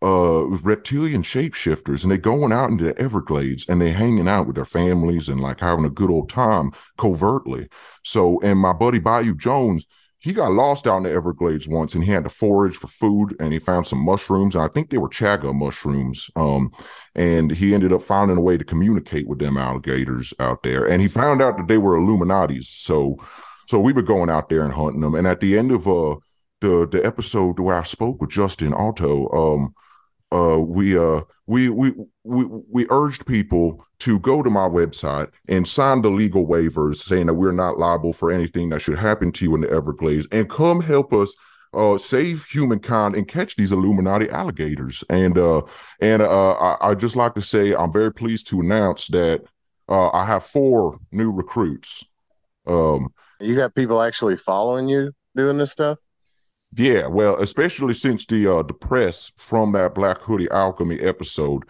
uh, 0.02 0.46
reptilian 0.62 1.22
shapeshifters, 1.22 2.02
and 2.02 2.10
they're 2.10 2.18
going 2.18 2.52
out 2.52 2.70
into 2.70 2.84
the 2.84 2.98
Everglades 2.98 3.66
and 3.68 3.80
they're 3.80 3.94
hanging 3.94 4.28
out 4.28 4.46
with 4.46 4.56
their 4.56 4.64
families 4.64 5.28
and 5.28 5.40
like 5.40 5.60
having 5.60 5.84
a 5.84 5.90
good 5.90 6.10
old 6.10 6.28
time 6.28 6.70
covertly. 6.98 7.68
So, 8.04 8.40
and 8.42 8.58
my 8.58 8.72
buddy 8.72 8.98
Bayou 8.98 9.34
Jones, 9.34 9.86
he 10.18 10.32
got 10.32 10.52
lost 10.52 10.86
out 10.86 10.98
in 10.98 11.02
the 11.04 11.12
Everglades 11.12 11.68
once 11.68 11.94
and 11.94 12.04
he 12.04 12.10
had 12.10 12.24
to 12.24 12.30
forage 12.30 12.76
for 12.76 12.88
food 12.88 13.36
and 13.40 13.52
he 13.52 13.58
found 13.58 13.86
some 13.86 14.04
mushrooms. 14.04 14.56
I 14.56 14.68
think 14.68 14.90
they 14.90 14.98
were 14.98 15.08
chaga 15.08 15.54
mushrooms. 15.54 16.30
Um, 16.36 16.72
and 17.14 17.50
he 17.50 17.74
ended 17.74 17.92
up 17.92 18.02
finding 18.02 18.36
a 18.36 18.42
way 18.42 18.58
to 18.58 18.64
communicate 18.64 19.28
with 19.28 19.38
them 19.38 19.56
alligators 19.56 20.34
out 20.40 20.62
there. 20.62 20.86
And 20.86 21.00
he 21.00 21.08
found 21.08 21.40
out 21.40 21.56
that 21.56 21.68
they 21.68 21.78
were 21.78 21.96
Illuminati's. 21.96 22.68
So, 22.68 23.16
so 23.68 23.78
we 23.78 23.92
were 23.92 24.02
going 24.02 24.30
out 24.30 24.48
there 24.48 24.62
and 24.62 24.72
hunting 24.72 25.00
them. 25.00 25.14
And 25.14 25.26
at 25.26 25.40
the 25.40 25.56
end 25.56 25.70
of 25.70 25.88
uh 25.88 26.16
the 26.60 26.88
the 26.90 27.04
episode 27.04 27.58
where 27.58 27.76
I 27.76 27.82
spoke 27.82 28.20
with 28.20 28.30
Justin 28.30 28.74
Otto, 28.74 29.28
um, 29.30 29.74
uh, 30.32 30.58
we 30.58 30.98
uh 30.98 31.20
we 31.46 31.68
we 31.68 31.92
we 32.24 32.44
we 32.70 32.86
urged 32.90 33.26
people 33.26 33.84
to 34.00 34.18
go 34.18 34.42
to 34.42 34.50
my 34.50 34.68
website 34.68 35.30
and 35.48 35.66
sign 35.66 36.02
the 36.02 36.10
legal 36.10 36.46
waivers 36.46 36.96
saying 36.96 37.26
that 37.26 37.34
we're 37.34 37.52
not 37.52 37.78
liable 37.78 38.12
for 38.12 38.30
anything 38.30 38.68
that 38.70 38.80
should 38.80 38.98
happen 38.98 39.30
to 39.32 39.44
you 39.44 39.54
in 39.54 39.60
the 39.60 39.70
Everglades 39.70 40.26
and 40.32 40.50
come 40.50 40.80
help 40.80 41.12
us 41.12 41.34
uh, 41.74 41.98
save 41.98 42.44
humankind 42.46 43.14
and 43.14 43.28
catch 43.28 43.56
these 43.56 43.72
Illuminati 43.72 44.28
alligators. 44.30 45.04
And 45.08 45.38
uh, 45.38 45.62
and 46.00 46.22
uh, 46.22 46.52
I, 46.52 46.90
I 46.90 46.94
just 46.94 47.16
like 47.16 47.34
to 47.34 47.42
say 47.42 47.74
I'm 47.74 47.92
very 47.92 48.12
pleased 48.12 48.48
to 48.48 48.60
announce 48.60 49.08
that 49.08 49.42
uh, 49.88 50.08
I 50.08 50.24
have 50.24 50.44
four 50.44 50.98
new 51.12 51.30
recruits. 51.30 52.02
Um, 52.66 53.12
you 53.40 53.54
got 53.54 53.74
people 53.74 54.02
actually 54.02 54.36
following 54.36 54.88
you 54.88 55.12
doing 55.36 55.58
this 55.58 55.72
stuff. 55.72 55.98
Yeah, 56.74 57.06
well, 57.06 57.36
especially 57.40 57.94
since 57.94 58.26
the 58.26 58.46
uh 58.52 58.62
the 58.62 58.74
press 58.74 59.32
from 59.36 59.72
that 59.72 59.94
Black 59.94 60.20
Hoodie 60.20 60.50
Alchemy 60.50 61.00
episode, 61.00 61.62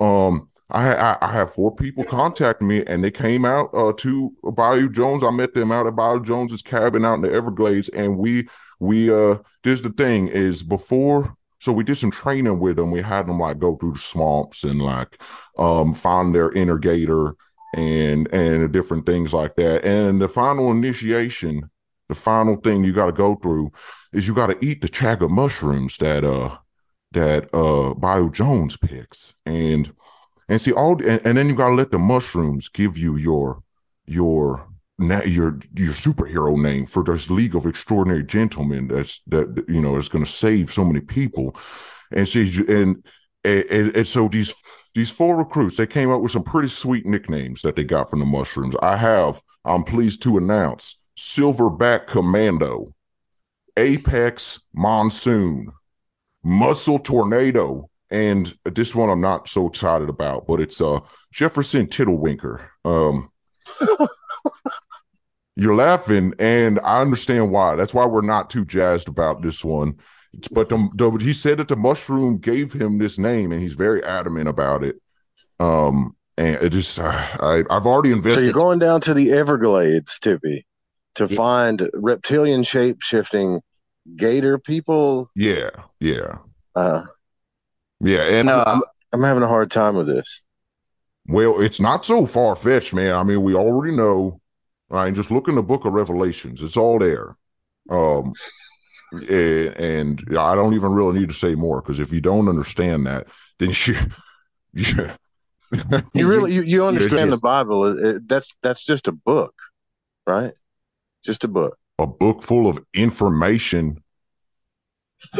um, 0.00 0.48
I 0.70 0.94
I, 0.94 1.16
I 1.22 1.32
have 1.32 1.52
four 1.54 1.74
people 1.74 2.04
contact 2.04 2.62
me 2.62 2.84
and 2.86 3.02
they 3.02 3.10
came 3.10 3.44
out 3.44 3.70
uh 3.74 3.92
to 3.98 4.32
Bayou 4.44 4.90
Jones. 4.90 5.24
I 5.24 5.30
met 5.30 5.54
them 5.54 5.72
out 5.72 5.86
at 5.86 5.96
Bayou 5.96 6.22
Jones's 6.22 6.62
cabin 6.62 7.04
out 7.04 7.14
in 7.14 7.22
the 7.22 7.32
Everglades, 7.32 7.88
and 7.90 8.16
we 8.18 8.48
we 8.80 9.12
uh 9.12 9.38
this 9.64 9.80
the 9.80 9.90
thing 9.90 10.28
is 10.28 10.62
before 10.62 11.36
so 11.60 11.72
we 11.72 11.82
did 11.82 11.96
some 11.96 12.10
training 12.10 12.60
with 12.60 12.76
them. 12.76 12.90
We 12.90 13.00
had 13.02 13.26
them 13.26 13.40
like 13.40 13.58
go 13.58 13.76
through 13.76 13.94
the 13.94 13.98
swamps 13.98 14.62
and 14.64 14.80
like 14.82 15.20
um 15.58 15.94
find 15.94 16.34
their 16.34 16.52
inner 16.52 16.78
gator 16.78 17.34
and 17.74 18.28
and 18.32 18.72
different 18.72 19.06
things 19.06 19.32
like 19.32 19.56
that. 19.56 19.84
And 19.84 20.20
the 20.20 20.28
final 20.28 20.70
initiation, 20.70 21.70
the 22.08 22.14
final 22.14 22.56
thing 22.56 22.84
you 22.84 22.92
got 22.92 23.06
to 23.06 23.12
go 23.12 23.34
through 23.36 23.72
is 24.14 24.28
you 24.28 24.34
got 24.34 24.46
to 24.46 24.64
eat 24.64 24.80
the 24.80 24.88
chaga 24.88 25.28
mushrooms 25.28 25.96
that 25.98 26.24
uh 26.24 26.56
that 27.12 27.52
uh 27.54 27.94
Bayou 27.94 28.30
Jones 28.30 28.76
picks, 28.76 29.34
and 29.44 29.92
and 30.48 30.60
see 30.60 30.72
all, 30.72 31.02
and, 31.02 31.20
and 31.24 31.38
then 31.38 31.48
you 31.48 31.54
got 31.54 31.70
to 31.70 31.74
let 31.74 31.90
the 31.90 31.98
mushrooms 31.98 32.68
give 32.68 32.98
you 32.98 33.16
your 33.16 33.62
your 34.06 34.68
your 34.98 35.58
your 35.76 35.92
superhero 35.92 36.60
name 36.60 36.86
for 36.86 37.02
this 37.02 37.30
League 37.30 37.54
of 37.54 37.66
Extraordinary 37.66 38.24
Gentlemen. 38.24 38.88
That's 38.88 39.20
that 39.28 39.64
you 39.68 39.80
know 39.80 39.96
is 39.96 40.08
going 40.08 40.24
to 40.24 40.30
save 40.30 40.72
so 40.72 40.84
many 40.84 41.00
people, 41.00 41.56
and 42.12 42.28
see 42.28 42.50
and, 42.68 43.02
and 43.44 43.96
and 43.96 44.06
so 44.06 44.28
these 44.28 44.54
these 44.94 45.10
four 45.10 45.36
recruits 45.36 45.76
they 45.76 45.86
came 45.86 46.10
up 46.10 46.20
with 46.20 46.32
some 46.32 46.44
pretty 46.44 46.68
sweet 46.68 47.06
nicknames 47.06 47.62
that 47.62 47.76
they 47.76 47.84
got 47.84 48.10
from 48.10 48.20
the 48.20 48.26
mushrooms. 48.26 48.76
I 48.80 48.96
have 48.96 49.42
I'm 49.64 49.84
pleased 49.84 50.22
to 50.22 50.36
announce 50.36 50.98
Silverback 51.18 52.06
Commando 52.06 52.93
Apex 53.76 54.60
Monsoon, 54.72 55.72
Muscle 56.42 56.98
Tornado, 56.98 57.90
and 58.10 58.56
this 58.64 58.94
one 58.94 59.10
I'm 59.10 59.20
not 59.20 59.48
so 59.48 59.66
excited 59.66 60.08
about, 60.08 60.46
but 60.46 60.60
it's 60.60 60.80
uh 60.80 61.00
Jefferson 61.32 61.86
Tittlewinker. 61.86 62.66
Um 62.84 63.30
You're 65.56 65.76
laughing, 65.76 66.34
and 66.40 66.80
I 66.82 67.00
understand 67.00 67.52
why. 67.52 67.76
That's 67.76 67.94
why 67.94 68.06
we're 68.06 68.22
not 68.22 68.50
too 68.50 68.64
jazzed 68.64 69.08
about 69.08 69.40
this 69.40 69.64
one. 69.64 69.94
But 70.52 70.68
the, 70.68 70.88
the, 70.94 71.10
he 71.22 71.32
said 71.32 71.58
that 71.58 71.68
the 71.68 71.76
mushroom 71.76 72.38
gave 72.38 72.72
him 72.72 72.98
this 72.98 73.18
name, 73.18 73.52
and 73.52 73.62
he's 73.62 73.74
very 73.74 74.02
adamant 74.02 74.48
about 74.48 74.82
it. 74.82 74.96
Um, 75.60 76.16
and 76.36 76.56
it 76.56 76.70
just, 76.70 76.98
uh, 76.98 77.04
I, 77.04 77.62
I've 77.70 77.86
already 77.86 78.10
invested. 78.10 78.40
So 78.40 78.44
you're 78.46 78.52
going 78.52 78.80
down 78.80 79.00
to 79.02 79.14
the 79.14 79.30
Everglades, 79.30 80.18
Tippy 80.18 80.66
to 81.14 81.26
yeah. 81.26 81.36
find 81.36 81.90
reptilian 81.94 82.62
shape 82.62 83.00
shifting 83.00 83.60
gator 84.16 84.58
people. 84.58 85.30
Yeah, 85.34 85.70
yeah, 86.00 86.38
uh, 86.74 87.04
yeah. 88.00 88.22
And 88.22 88.50
I'm, 88.50 88.66
I'm, 88.66 88.82
I'm 89.12 89.22
having 89.22 89.42
a 89.42 89.48
hard 89.48 89.70
time 89.70 89.96
with 89.96 90.06
this. 90.06 90.42
Well, 91.26 91.60
it's 91.60 91.80
not 91.80 92.04
so 92.04 92.26
far 92.26 92.54
fetched, 92.54 92.92
man. 92.92 93.16
I 93.16 93.22
mean, 93.22 93.42
we 93.42 93.54
already 93.54 93.96
know, 93.96 94.40
right? 94.90 95.14
Just 95.14 95.30
look 95.30 95.48
in 95.48 95.54
the 95.54 95.62
Book 95.62 95.84
of 95.84 95.92
Revelations; 95.92 96.62
it's 96.62 96.76
all 96.76 96.98
there. 96.98 97.36
Um, 97.88 98.32
and, 99.12 99.76
and 99.76 100.38
I 100.38 100.54
don't 100.54 100.74
even 100.74 100.92
really 100.92 101.18
need 101.18 101.28
to 101.28 101.34
say 101.34 101.54
more 101.54 101.80
because 101.80 102.00
if 102.00 102.12
you 102.12 102.20
don't 102.20 102.48
understand 102.48 103.06
that, 103.06 103.26
then 103.58 103.72
you, 103.86 103.96
yeah. 104.74 105.16
you 106.12 106.26
really 106.26 106.54
you, 106.54 106.62
you 106.62 106.84
understand 106.86 107.32
the 107.32 107.38
Bible. 107.38 107.84
It, 107.84 108.28
that's 108.28 108.56
that's 108.62 108.84
just 108.84 109.08
a 109.08 109.12
book, 109.12 109.54
right? 110.26 110.52
Just 111.24 111.44
a 111.44 111.48
book. 111.48 111.78
A 111.98 112.06
book 112.06 112.42
full 112.42 112.66
of 112.66 112.78
information. 112.92 114.02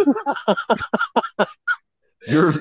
You're. 2.29 2.55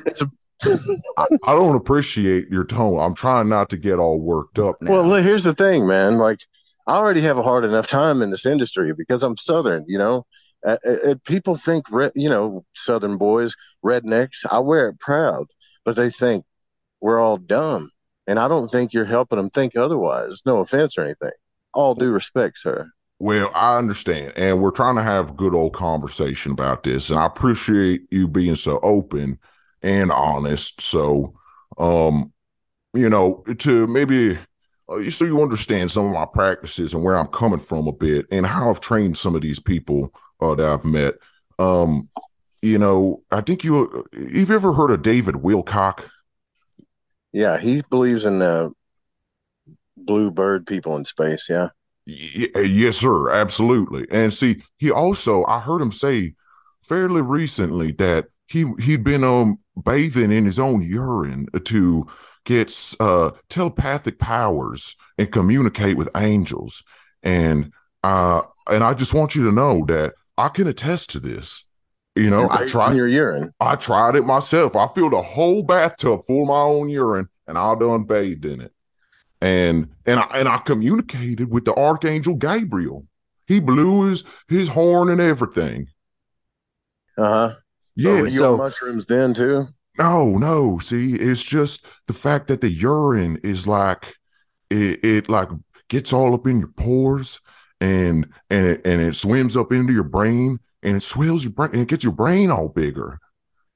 I, 0.66 1.28
I 1.46 1.54
don't 1.54 1.76
appreciate 1.76 2.48
your 2.50 2.64
tone. 2.64 3.00
I'm 3.00 3.16
trying 3.16 3.50
not 3.50 3.70
to 3.72 3.78
get 3.78 4.00
all 4.00 4.20
worked 4.20 4.60
up. 4.60 4.82
Now. 4.82 4.92
Well, 4.92 5.24
here's 5.24 5.44
the 5.44 5.54
thing, 5.54 5.88
man. 5.88 6.18
Like, 6.18 6.40
I 6.88 6.96
already 6.96 7.22
have 7.22 7.38
a 7.38 7.44
hard 7.44 7.66
enough 7.66 7.88
time 7.88 8.22
in 8.22 8.30
this 8.30 8.46
industry 8.46 8.94
because 8.94 9.24
I'm 9.24 9.38
Southern. 9.38 9.86
You 9.88 9.98
know, 9.98 10.26
uh, 10.66 10.78
uh, 11.08 11.16
people 11.26 11.56
think, 11.56 11.86
you 12.16 12.30
know, 12.30 12.66
Southern 12.74 13.18
boys, 13.18 13.56
rednecks. 13.86 14.46
I 14.50 14.60
wear 14.60 14.90
it 14.90 15.00
proud, 15.00 15.48
but 15.86 15.96
they 15.96 16.10
think 16.10 16.46
we're 17.02 17.20
all 17.20 17.38
dumb, 17.38 17.92
and 18.28 18.40
I 18.40 18.48
don't 18.48 18.70
think 18.70 18.94
you're 18.94 19.06
helping 19.06 19.38
them 19.38 19.50
think 19.50 19.76
otherwise. 19.76 20.42
No 20.46 20.60
offense 20.60 20.98
or 20.98 21.02
anything. 21.02 21.32
All 21.74 21.96
due 21.96 22.12
respect, 22.12 22.58
sir. 22.58 22.90
Well, 23.24 23.52
I 23.56 23.78
understand, 23.78 24.34
and 24.36 24.62
we're 24.62 24.72
trying 24.72 24.98
to 24.98 25.02
have 25.02 25.30
a 25.30 25.34
good 25.34 25.56
old 25.56 25.74
conversation 25.74 26.52
about 26.52 26.84
this, 26.84 27.10
and 27.10 27.18
I 27.18 27.26
appreciate 27.26 28.02
you 28.12 28.28
being 28.28 28.58
so 28.58 28.82
open 28.84 29.40
and 29.82 30.12
honest. 30.12 30.82
So, 30.82 31.34
um, 31.78 32.34
you 32.94 33.10
know, 33.10 33.46
to 33.60 33.88
maybe 33.88 34.38
uh, 34.90 35.10
so 35.10 35.24
you 35.24 35.42
understand 35.42 35.90
some 35.90 36.06
of 36.06 36.12
my 36.12 36.26
practices 36.26 36.94
and 36.94 37.02
where 37.02 37.16
I'm 37.16 37.28
coming 37.28 37.62
from 37.62 37.88
a 37.88 37.94
bit, 37.94 38.26
and 38.30 38.46
how 38.46 38.70
I've 38.70 38.82
trained 38.82 39.18
some 39.18 39.36
of 39.36 39.42
these 39.42 39.58
people 39.58 40.14
uh, 40.42 40.56
that 40.56 40.68
I've 40.68 40.84
met. 40.84 41.14
Um, 41.58 42.10
you 42.62 42.78
know, 42.78 43.24
I 43.32 43.40
think 43.40 43.64
you 43.64 44.06
you've 44.12 44.52
ever 44.52 44.74
heard 44.74 44.92
of 44.92 45.02
David 45.02 45.36
Wilcock? 45.36 46.10
Yeah, 47.32 47.58
he 47.58 47.84
believes 47.90 48.26
in 48.26 48.40
the 48.40 48.74
blue 49.96 50.30
bird 50.30 50.68
people 50.68 50.98
in 50.98 51.06
space. 51.06 51.48
Yeah. 51.50 51.70
Yes, 52.06 52.98
sir. 52.98 53.32
Absolutely. 53.32 54.06
And 54.12 54.34
see, 54.34 54.62
he 54.78 54.92
also, 54.92 55.46
I 55.46 55.60
heard 55.60 55.82
him 55.82 55.92
say 55.92 56.34
fairly 56.84 57.22
recently 57.22 57.92
that 57.94 58.26
he 58.48 58.66
he'd 58.80 59.04
been 59.04 59.24
um 59.24 59.58
bathing 59.86 60.32
in 60.32 60.46
his 60.46 60.60
own 60.60 60.82
urine 60.82 61.48
to 61.64 62.06
get 62.46 62.96
uh 63.00 63.32
telepathic 63.50 64.20
powers 64.20 64.96
and 65.18 65.32
communicate 65.32 65.96
with 65.96 66.10
angels. 66.16 66.84
And 67.24 67.72
uh 68.04 68.42
and 68.70 68.84
I 68.84 68.94
just 68.94 69.14
want 69.14 69.34
you 69.34 69.46
to 69.46 69.52
know 69.52 69.86
that 69.88 70.14
I 70.38 70.50
can 70.50 70.68
attest 70.68 71.12
to 71.12 71.20
this. 71.22 71.64
You 72.16 72.30
know, 72.30 72.50
I 72.52 72.66
tried 72.68 72.98
your 72.98 73.08
urine. 73.08 73.52
I 73.62 73.76
tried 73.76 74.16
it 74.16 74.26
myself. 74.26 74.76
I 74.76 74.88
filled 74.94 75.14
a 75.14 75.22
whole 75.22 75.64
bathtub 75.64 76.26
full 76.28 76.42
of 76.42 76.48
my 76.50 76.60
own 76.60 76.90
urine 76.90 77.30
and 77.48 77.58
I 77.58 77.74
done 77.76 78.04
bathed 78.04 78.46
in 78.46 78.60
it 78.60 78.73
and 79.44 79.90
and 80.06 80.22
I 80.22 80.28
and 80.36 80.48
I 80.48 80.58
communicated 80.60 81.52
with 81.52 81.66
the 81.66 81.76
archangel 81.76 82.36
Gabriel. 82.36 83.06
He 83.46 83.60
blew 83.60 84.10
his 84.10 84.24
his 84.48 84.70
horn 84.70 85.10
and 85.10 85.20
everything. 85.20 85.88
Uh 87.18 87.24
huh. 87.50 87.56
Yeah. 87.96 88.24
So, 88.24 88.30
so 88.30 88.58
mushrooms 88.58 89.06
then 89.06 89.34
too. 89.34 89.68
No, 90.00 90.38
no. 90.38 90.80
See, 90.80 91.16
it's 91.16 91.44
just 91.44 91.86
the 92.08 92.14
fact 92.14 92.48
that 92.48 92.62
the 92.62 92.72
urine 92.72 93.38
is 93.44 93.68
like 93.68 94.16
it, 94.70 95.04
it 95.04 95.30
like 95.30 95.50
gets 95.90 96.14
all 96.14 96.34
up 96.34 96.48
in 96.48 96.60
your 96.60 96.70
pores 96.70 97.42
and 97.82 98.26
and 98.50 98.66
it, 98.66 98.82
and 98.86 99.02
it 99.02 99.16
swims 99.16 99.58
up 99.58 99.74
into 99.74 99.92
your 99.92 100.04
brain 100.04 100.60
and 100.82 100.96
it 100.96 101.04
swells 101.04 101.44
your 101.44 101.52
brain 101.52 101.72
and 101.74 101.82
it 101.82 101.90
gets 101.90 102.06
your 102.06 102.14
brain 102.14 102.50
all 102.50 102.70
bigger. 102.70 103.20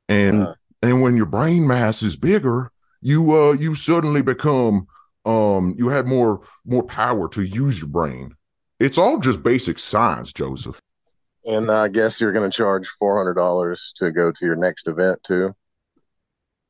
And 0.07 0.43
uh 0.43 0.55
and 0.81 1.01
when 1.01 1.17
your 1.17 1.25
brain 1.25 1.67
mass 1.67 2.03
is 2.03 2.15
bigger, 2.15 2.71
you 3.01 3.35
uh 3.35 3.51
you 3.51 3.75
suddenly 3.75 4.21
become 4.21 4.87
um 5.27 5.75
you 5.77 5.89
have 5.89 6.07
more 6.07 6.41
more 6.65 6.83
power 6.83 7.27
to 7.29 7.43
use 7.43 7.79
your 7.79 7.89
brain. 7.89 8.33
It's 8.79 8.97
all 8.97 9.19
just 9.19 9.43
basic 9.43 9.79
science, 9.79 10.31
Joseph. 10.31 10.79
And 11.45 11.71
I 11.71 11.87
guess 11.87 12.19
you're 12.19 12.33
going 12.33 12.49
to 12.49 12.55
charge 12.55 12.87
four 12.87 13.17
hundred 13.17 13.35
dollars 13.35 13.93
to 13.97 14.11
go 14.11 14.31
to 14.31 14.45
your 14.45 14.55
next 14.55 14.87
event 14.87 15.23
too. 15.23 15.55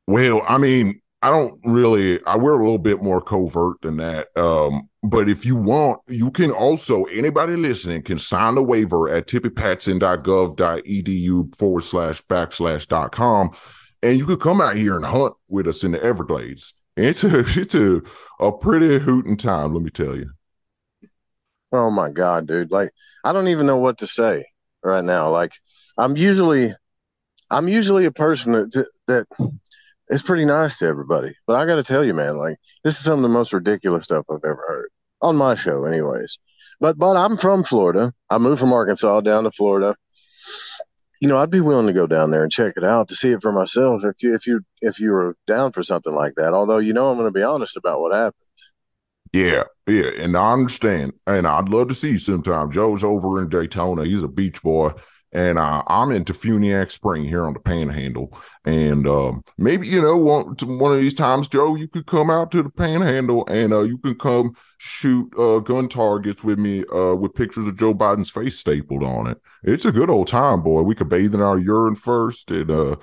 Well, 0.07 0.41
I 0.47 0.57
mean, 0.57 1.01
I 1.21 1.29
don't 1.29 1.59
really. 1.65 2.23
I 2.25 2.37
we're 2.37 2.59
a 2.59 2.63
little 2.63 2.77
bit 2.77 3.01
more 3.01 3.21
covert 3.21 3.81
than 3.81 3.97
that. 3.97 4.27
Um, 4.37 4.89
but 5.03 5.27
if 5.27 5.45
you 5.45 5.55
want, 5.55 6.01
you 6.07 6.31
can 6.31 6.51
also 6.51 7.05
anybody 7.05 7.55
listening 7.55 8.03
can 8.03 8.19
sign 8.19 8.53
the 8.55 8.63
waiver 8.63 9.09
at 9.09 9.27
tippypatson.gov.edu 9.27 11.55
forward 11.55 11.83
slash 11.83 12.21
backslash 12.23 12.87
dot 12.87 13.11
com, 13.11 13.51
and 14.03 14.17
you 14.17 14.27
could 14.27 14.39
come 14.39 14.61
out 14.61 14.75
here 14.75 14.95
and 14.95 15.05
hunt 15.05 15.33
with 15.49 15.67
us 15.67 15.83
in 15.83 15.91
the 15.91 16.03
Everglades. 16.03 16.75
It's 16.95 17.23
a 17.23 17.39
it's 17.59 17.73
a 17.73 18.03
a 18.39 18.51
pretty 18.51 18.99
hooting 18.99 19.37
time, 19.37 19.73
let 19.73 19.83
me 19.83 19.89
tell 19.89 20.15
you. 20.15 20.31
Oh 21.71 21.91
my 21.91 22.09
god, 22.09 22.47
dude! 22.47 22.71
Like 22.71 22.91
I 23.23 23.33
don't 23.33 23.49
even 23.49 23.65
know 23.65 23.77
what 23.77 23.97
to 23.99 24.07
say 24.07 24.45
right 24.83 25.03
now. 25.03 25.29
Like 25.29 25.53
I'm 25.97 26.15
usually, 26.15 26.73
I'm 27.51 27.67
usually 27.67 28.05
a 28.05 28.11
person 28.11 28.53
that 28.53 28.87
that 29.07 29.27
is 30.09 30.21
pretty 30.21 30.45
nice 30.45 30.79
to 30.79 30.85
everybody, 30.85 31.33
but 31.45 31.55
I 31.55 31.65
got 31.65 31.75
to 31.75 31.83
tell 31.83 32.03
you, 32.05 32.13
man, 32.13 32.37
like 32.37 32.57
this 32.83 32.97
is 32.97 33.03
some 33.03 33.19
of 33.19 33.23
the 33.23 33.29
most 33.29 33.51
ridiculous 33.51 34.05
stuff 34.05 34.25
I've 34.29 34.45
ever 34.45 34.63
heard 34.67 34.89
on 35.21 35.35
my 35.35 35.55
show, 35.55 35.83
anyways. 35.85 36.39
But 36.79 36.97
but 36.97 37.17
I'm 37.17 37.37
from 37.37 37.63
Florida. 37.63 38.13
I 38.29 38.37
moved 38.37 38.59
from 38.59 38.73
Arkansas 38.73 39.21
down 39.21 39.43
to 39.43 39.51
Florida. 39.51 39.95
You 41.19 41.27
know, 41.27 41.37
I'd 41.37 41.49
be 41.49 41.61
willing 41.61 41.87
to 41.87 41.93
go 41.93 42.05
down 42.05 42.31
there 42.31 42.43
and 42.43 42.51
check 42.51 42.73
it 42.77 42.83
out 42.83 43.07
to 43.07 43.15
see 43.15 43.31
it 43.31 43.41
for 43.41 43.51
myself 43.51 44.03
if 44.03 44.21
you 44.21 44.35
if 44.35 44.45
you 44.45 44.61
if 44.81 44.99
you 44.99 45.11
were 45.11 45.35
down 45.47 45.71
for 45.71 45.81
something 45.81 46.13
like 46.13 46.35
that. 46.35 46.53
Although 46.53 46.77
you 46.77 46.93
know 46.93 47.09
I'm 47.09 47.17
going 47.17 47.27
to 47.27 47.37
be 47.37 47.43
honest 47.43 47.77
about 47.77 47.99
what 47.99 48.15
happened. 48.15 48.33
Yeah, 49.33 49.63
yeah, 49.87 50.09
and 50.19 50.37
I 50.37 50.53
understand, 50.53 51.13
and 51.25 51.45
I'd 51.45 51.69
love 51.69 51.89
to 51.89 51.95
see 51.95 52.11
you 52.11 52.19
sometime. 52.19 52.71
Joe's 52.71 53.03
over 53.03 53.41
in 53.41 53.49
Daytona; 53.49 54.05
he's 54.05 54.23
a 54.23 54.27
beach 54.27 54.61
boy, 54.61 54.91
and 55.31 55.59
uh, 55.59 55.83
I'm 55.87 56.11
into 56.11 56.33
DeFuniak 56.33 56.91
Spring 56.91 57.23
here 57.23 57.45
on 57.45 57.53
the 57.53 57.59
Panhandle. 57.59 58.37
And 58.65 59.07
um, 59.07 59.43
maybe 59.57 59.87
you 59.87 60.01
know 60.01 60.17
one 60.17 60.55
one 60.61 60.93
of 60.93 60.99
these 60.99 61.13
times, 61.13 61.47
Joe, 61.47 61.75
you 61.75 61.87
could 61.87 62.05
come 62.05 62.29
out 62.29 62.51
to 62.51 62.63
the 62.63 62.69
Panhandle 62.69 63.45
and 63.47 63.73
uh, 63.73 63.81
you 63.81 63.97
can 63.97 64.15
come 64.15 64.53
shoot 64.77 65.31
uh, 65.37 65.59
gun 65.59 65.89
targets 65.89 66.43
with 66.43 66.59
me 66.59 66.83
uh, 66.93 67.15
with 67.15 67.35
pictures 67.35 67.67
of 67.67 67.77
Joe 67.77 67.93
Biden's 67.93 68.29
face 68.29 68.59
stapled 68.59 69.03
on 69.03 69.27
it. 69.27 69.41
It's 69.63 69.85
a 69.85 69.91
good 69.91 70.09
old 70.09 70.27
time, 70.27 70.63
boy. 70.63 70.81
We 70.81 70.95
could 70.95 71.09
bathe 71.09 71.35
in 71.35 71.41
our 71.41 71.57
urine 71.57 71.95
first, 71.95 72.51
and 72.51 72.71
uh, 72.71 72.95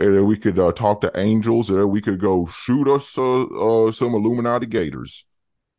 and 0.00 0.26
we 0.26 0.36
could 0.36 0.58
uh, 0.58 0.72
talk 0.72 1.00
to 1.02 1.12
angels, 1.18 1.70
and 1.70 1.90
we 1.90 2.00
could 2.00 2.20
go 2.20 2.46
shoot 2.46 2.88
us 2.88 3.10
some 3.10 4.14
Illuminati 4.14 4.66
gators. 4.66 5.24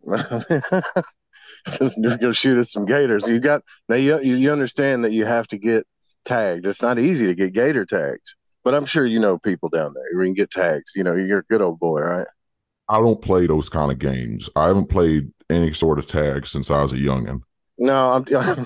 go 2.20 2.32
shoot 2.32 2.58
us 2.58 2.72
some 2.72 2.86
gators. 2.86 3.28
You 3.28 3.40
got 3.40 3.64
now. 3.88 3.96
You 3.96 4.20
you 4.20 4.52
understand 4.52 5.04
that 5.06 5.12
you 5.12 5.26
have 5.26 5.48
to 5.48 5.58
get 5.58 5.86
tagged. 6.26 6.68
It's 6.68 6.82
not 6.82 7.00
easy 7.00 7.26
to 7.28 7.36
get 7.36 7.54
gator 7.54 7.86
tags, 7.86 8.36
but 8.64 8.74
I'm 8.74 8.86
sure 8.86 9.06
you 9.06 9.20
know 9.20 9.38
people 9.38 9.70
down 9.70 9.94
there 9.94 10.06
who 10.14 10.24
can 10.24 10.34
get 10.34 10.52
tags. 10.52 10.94
You 10.96 11.04
know, 11.04 11.16
you're 11.16 11.40
a 11.40 11.44
good 11.44 11.62
old 11.62 11.80
boy, 11.80 12.02
right? 12.02 12.28
I 12.90 13.00
don't 13.00 13.22
play 13.22 13.48
those 13.48 13.70
kind 13.70 13.92
of 13.92 14.00
games. 14.00 14.50
I 14.56 14.66
haven't 14.66 14.90
played 14.90 15.32
any 15.50 15.74
sort 15.74 16.00
of 16.00 16.08
tag 16.08 16.48
since 16.48 16.70
I 16.70 16.82
was 16.82 16.94
a 16.94 16.98
youngin. 16.98 17.42
No, 17.78 18.24
I'm. 18.30 18.66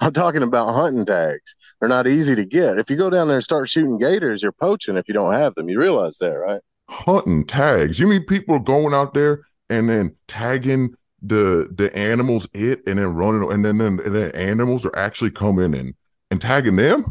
I'm 0.00 0.12
talking 0.12 0.42
about 0.42 0.72
hunting 0.72 1.04
tags. 1.04 1.54
They're 1.78 1.88
not 1.88 2.06
easy 2.06 2.34
to 2.34 2.44
get. 2.44 2.78
If 2.78 2.90
you 2.90 2.96
go 2.96 3.10
down 3.10 3.28
there 3.28 3.36
and 3.36 3.44
start 3.44 3.68
shooting 3.68 3.98
gators, 3.98 4.42
you're 4.42 4.52
poaching 4.52 4.96
if 4.96 5.08
you 5.08 5.14
don't 5.14 5.34
have 5.34 5.54
them. 5.54 5.68
You 5.68 5.78
realize 5.78 6.18
that, 6.18 6.32
right? 6.32 6.60
Hunting 6.88 7.46
tags. 7.46 8.00
You 8.00 8.06
mean 8.06 8.24
people 8.24 8.58
going 8.58 8.94
out 8.94 9.14
there 9.14 9.44
and 9.68 9.88
then 9.88 10.16
tagging 10.28 10.94
the 11.26 11.68
the 11.74 11.94
animals 11.96 12.48
it 12.52 12.82
and 12.86 12.98
then 12.98 13.14
running 13.14 13.50
and 13.50 13.64
then 13.64 13.78
then 13.78 13.96
the 13.96 14.34
animals 14.34 14.84
are 14.84 14.96
actually 14.96 15.30
coming 15.30 15.74
and 15.74 15.94
and 16.30 16.40
tagging 16.40 16.76
them? 16.76 17.04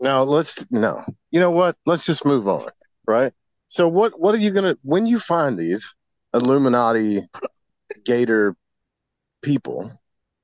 No, 0.00 0.24
let's 0.24 0.66
no. 0.70 1.04
You 1.30 1.40
know 1.40 1.50
what? 1.50 1.76
Let's 1.86 2.06
just 2.06 2.24
move 2.24 2.48
on, 2.48 2.66
right? 3.06 3.32
So 3.68 3.86
what 3.86 4.18
what 4.18 4.34
are 4.34 4.38
you 4.38 4.50
gonna 4.50 4.76
when 4.82 5.06
you 5.06 5.18
find 5.18 5.58
these 5.58 5.94
Illuminati 6.32 7.28
Gator 8.04 8.56
people? 9.42 9.92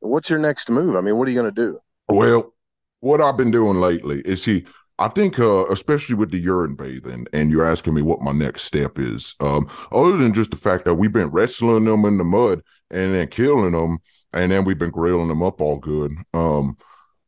What's 0.00 0.28
your 0.28 0.38
next 0.38 0.68
move? 0.68 0.94
I 0.94 1.00
mean, 1.00 1.16
what 1.16 1.26
are 1.26 1.30
you 1.30 1.36
gonna 1.36 1.50
do? 1.50 1.78
Well, 2.08 2.52
what 3.00 3.20
I've 3.20 3.36
been 3.36 3.50
doing 3.50 3.80
lately 3.80 4.20
is 4.20 4.44
he 4.44 4.66
I 4.98 5.08
think, 5.08 5.38
uh, 5.38 5.66
especially 5.68 6.14
with 6.14 6.30
the 6.30 6.38
urine 6.38 6.74
bathing, 6.74 7.26
and 7.32 7.50
you're 7.50 7.66
asking 7.66 7.92
me 7.92 8.00
what 8.00 8.22
my 8.22 8.32
next 8.32 8.62
step 8.62 8.98
is. 8.98 9.34
Um, 9.40 9.68
other 9.92 10.16
than 10.16 10.32
just 10.32 10.50
the 10.50 10.56
fact 10.56 10.86
that 10.86 10.94
we've 10.94 11.12
been 11.12 11.28
wrestling 11.28 11.84
them 11.84 12.06
in 12.06 12.16
the 12.16 12.24
mud 12.24 12.62
and 12.90 13.14
then 13.14 13.28
killing 13.28 13.72
them, 13.72 13.98
and 14.32 14.50
then 14.52 14.64
we've 14.64 14.78
been 14.78 14.90
grilling 14.90 15.28
them 15.28 15.42
up 15.42 15.60
all 15.60 15.78
good. 15.78 16.12
Um, 16.34 16.76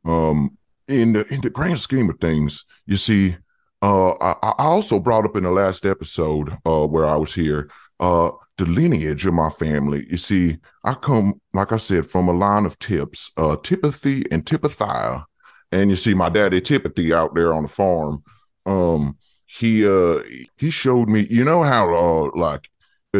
um, 0.04 0.56
in 0.86 1.12
the 1.12 1.26
in 1.32 1.40
the 1.40 1.50
grand 1.50 1.80
scheme 1.80 2.08
of 2.10 2.18
things, 2.20 2.64
you 2.86 2.96
see, 2.96 3.36
uh, 3.82 4.10
I, 4.12 4.32
I 4.42 4.64
also 4.64 4.98
brought 4.98 5.24
up 5.24 5.36
in 5.36 5.44
the 5.44 5.50
last 5.50 5.84
episode 5.84 6.56
uh, 6.66 6.86
where 6.86 7.06
I 7.06 7.16
was 7.16 7.34
here 7.34 7.70
uh, 8.00 8.30
the 8.56 8.66
lineage 8.66 9.26
of 9.26 9.34
my 9.34 9.50
family. 9.50 10.06
You 10.10 10.16
see, 10.16 10.58
I 10.84 10.94
come, 10.94 11.40
like 11.52 11.72
I 11.72 11.76
said, 11.76 12.10
from 12.10 12.28
a 12.28 12.32
line 12.32 12.66
of 12.66 12.78
tips, 12.78 13.30
uh, 13.36 13.56
Tipothy 13.56 14.26
and 14.30 14.44
Tipothia 14.44 15.24
and 15.72 15.90
you 15.90 15.96
see 15.96 16.14
my 16.14 16.28
daddy 16.28 16.60
Tipothy 16.60 17.14
out 17.14 17.34
there 17.34 17.52
on 17.52 17.64
the 17.64 17.68
farm. 17.68 18.22
Um, 18.66 19.16
he 19.46 19.86
uh 19.86 20.20
he 20.56 20.70
showed 20.70 21.08
me, 21.08 21.26
you 21.30 21.44
know 21.44 21.62
how 21.62 21.94
uh 21.94 22.30
like 22.38 22.68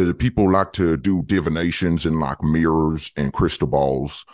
uh, 0.07 0.13
people 0.13 0.51
like 0.51 0.73
to 0.73 0.97
do 0.97 1.23
divinations 1.23 2.05
and 2.05 2.19
like 2.19 2.41
mirrors 2.43 3.11
and 3.15 3.33
crystal 3.33 3.67
balls. 3.67 4.25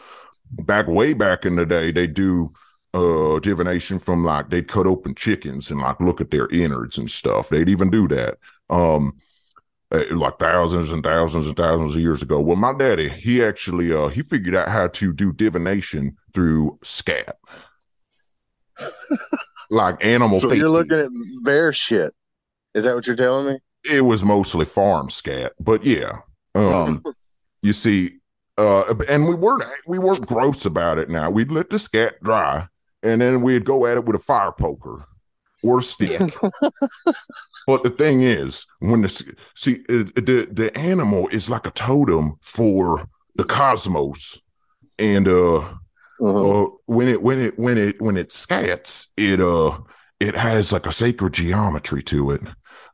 Back 0.51 0.87
way 0.87 1.13
back 1.13 1.45
in 1.45 1.55
the 1.55 1.65
day, 1.65 1.91
they 1.91 2.07
do 2.07 2.53
uh 2.93 3.39
divination 3.39 3.99
from 3.99 4.23
like 4.23 4.49
they'd 4.49 4.69
cut 4.69 4.87
open 4.87 5.13
chickens 5.15 5.69
and 5.69 5.81
like 5.81 5.99
look 5.99 6.21
at 6.21 6.31
their 6.31 6.47
innards 6.47 6.97
and 6.97 7.11
stuff. 7.11 7.49
They'd 7.49 7.69
even 7.69 7.89
do 7.89 8.07
that. 8.07 8.37
Um 8.69 9.17
uh, 9.91 10.03
like 10.15 10.39
thousands 10.39 10.91
and 10.91 11.03
thousands 11.03 11.45
and 11.45 11.55
thousands 11.55 11.95
of 11.95 12.01
years 12.01 12.21
ago. 12.21 12.39
Well, 12.39 12.55
my 12.55 12.73
daddy, 12.73 13.09
he 13.09 13.43
actually 13.43 13.93
uh 13.93 14.07
he 14.07 14.23
figured 14.23 14.55
out 14.55 14.69
how 14.69 14.87
to 14.87 15.13
do 15.13 15.33
divination 15.33 16.17
through 16.33 16.79
scat 16.83 17.37
like 19.69 20.03
animal. 20.03 20.39
So 20.39 20.53
you're 20.53 20.69
looking 20.69 20.97
at 20.97 21.09
bear 21.43 21.73
shit. 21.73 22.13
Is 22.73 22.83
that 22.85 22.95
what 22.95 23.07
you're 23.07 23.15
telling 23.15 23.53
me? 23.53 23.59
It 23.89 24.01
was 24.01 24.23
mostly 24.23 24.65
farm 24.65 25.09
scat, 25.09 25.53
but 25.59 25.83
yeah. 25.83 26.19
Um, 26.53 27.03
you 27.61 27.73
see, 27.73 28.17
uh, 28.57 28.93
and 29.07 29.27
we 29.27 29.35
weren't 29.35 29.63
we 29.87 29.99
weren't 29.99 30.25
gross 30.25 30.65
about 30.65 30.97
it. 30.97 31.09
Now 31.09 31.29
we'd 31.29 31.51
let 31.51 31.69
the 31.69 31.79
scat 31.79 32.15
dry, 32.23 32.67
and 33.03 33.21
then 33.21 33.41
we'd 33.41 33.65
go 33.65 33.85
at 33.85 33.97
it 33.97 34.05
with 34.05 34.15
a 34.15 34.19
fire 34.19 34.51
poker 34.51 35.05
or 35.63 35.81
stick. 35.81 36.33
but 37.67 37.83
the 37.83 37.89
thing 37.89 38.21
is, 38.21 38.65
when 38.79 39.01
the 39.01 39.09
see 39.55 39.83
the 39.87 40.47
the 40.51 40.71
animal 40.77 41.27
is 41.29 41.49
like 41.49 41.65
a 41.65 41.71
totem 41.71 42.37
for 42.41 43.07
the 43.35 43.43
cosmos, 43.43 44.39
and 44.97 45.27
uh 45.27 45.65
uh-huh. 46.21 46.63
Uh, 46.63 46.67
when 46.85 47.07
it 47.07 47.21
when 47.21 47.39
it 47.39 47.59
when 47.59 47.77
it 47.77 48.01
when 48.01 48.17
it 48.17 48.29
scats, 48.29 49.07
it 49.17 49.41
uh 49.41 49.77
it 50.19 50.35
has 50.35 50.71
like 50.71 50.85
a 50.85 50.91
sacred 50.91 51.33
geometry 51.33 52.01
to 52.03 52.31
it. 52.31 52.41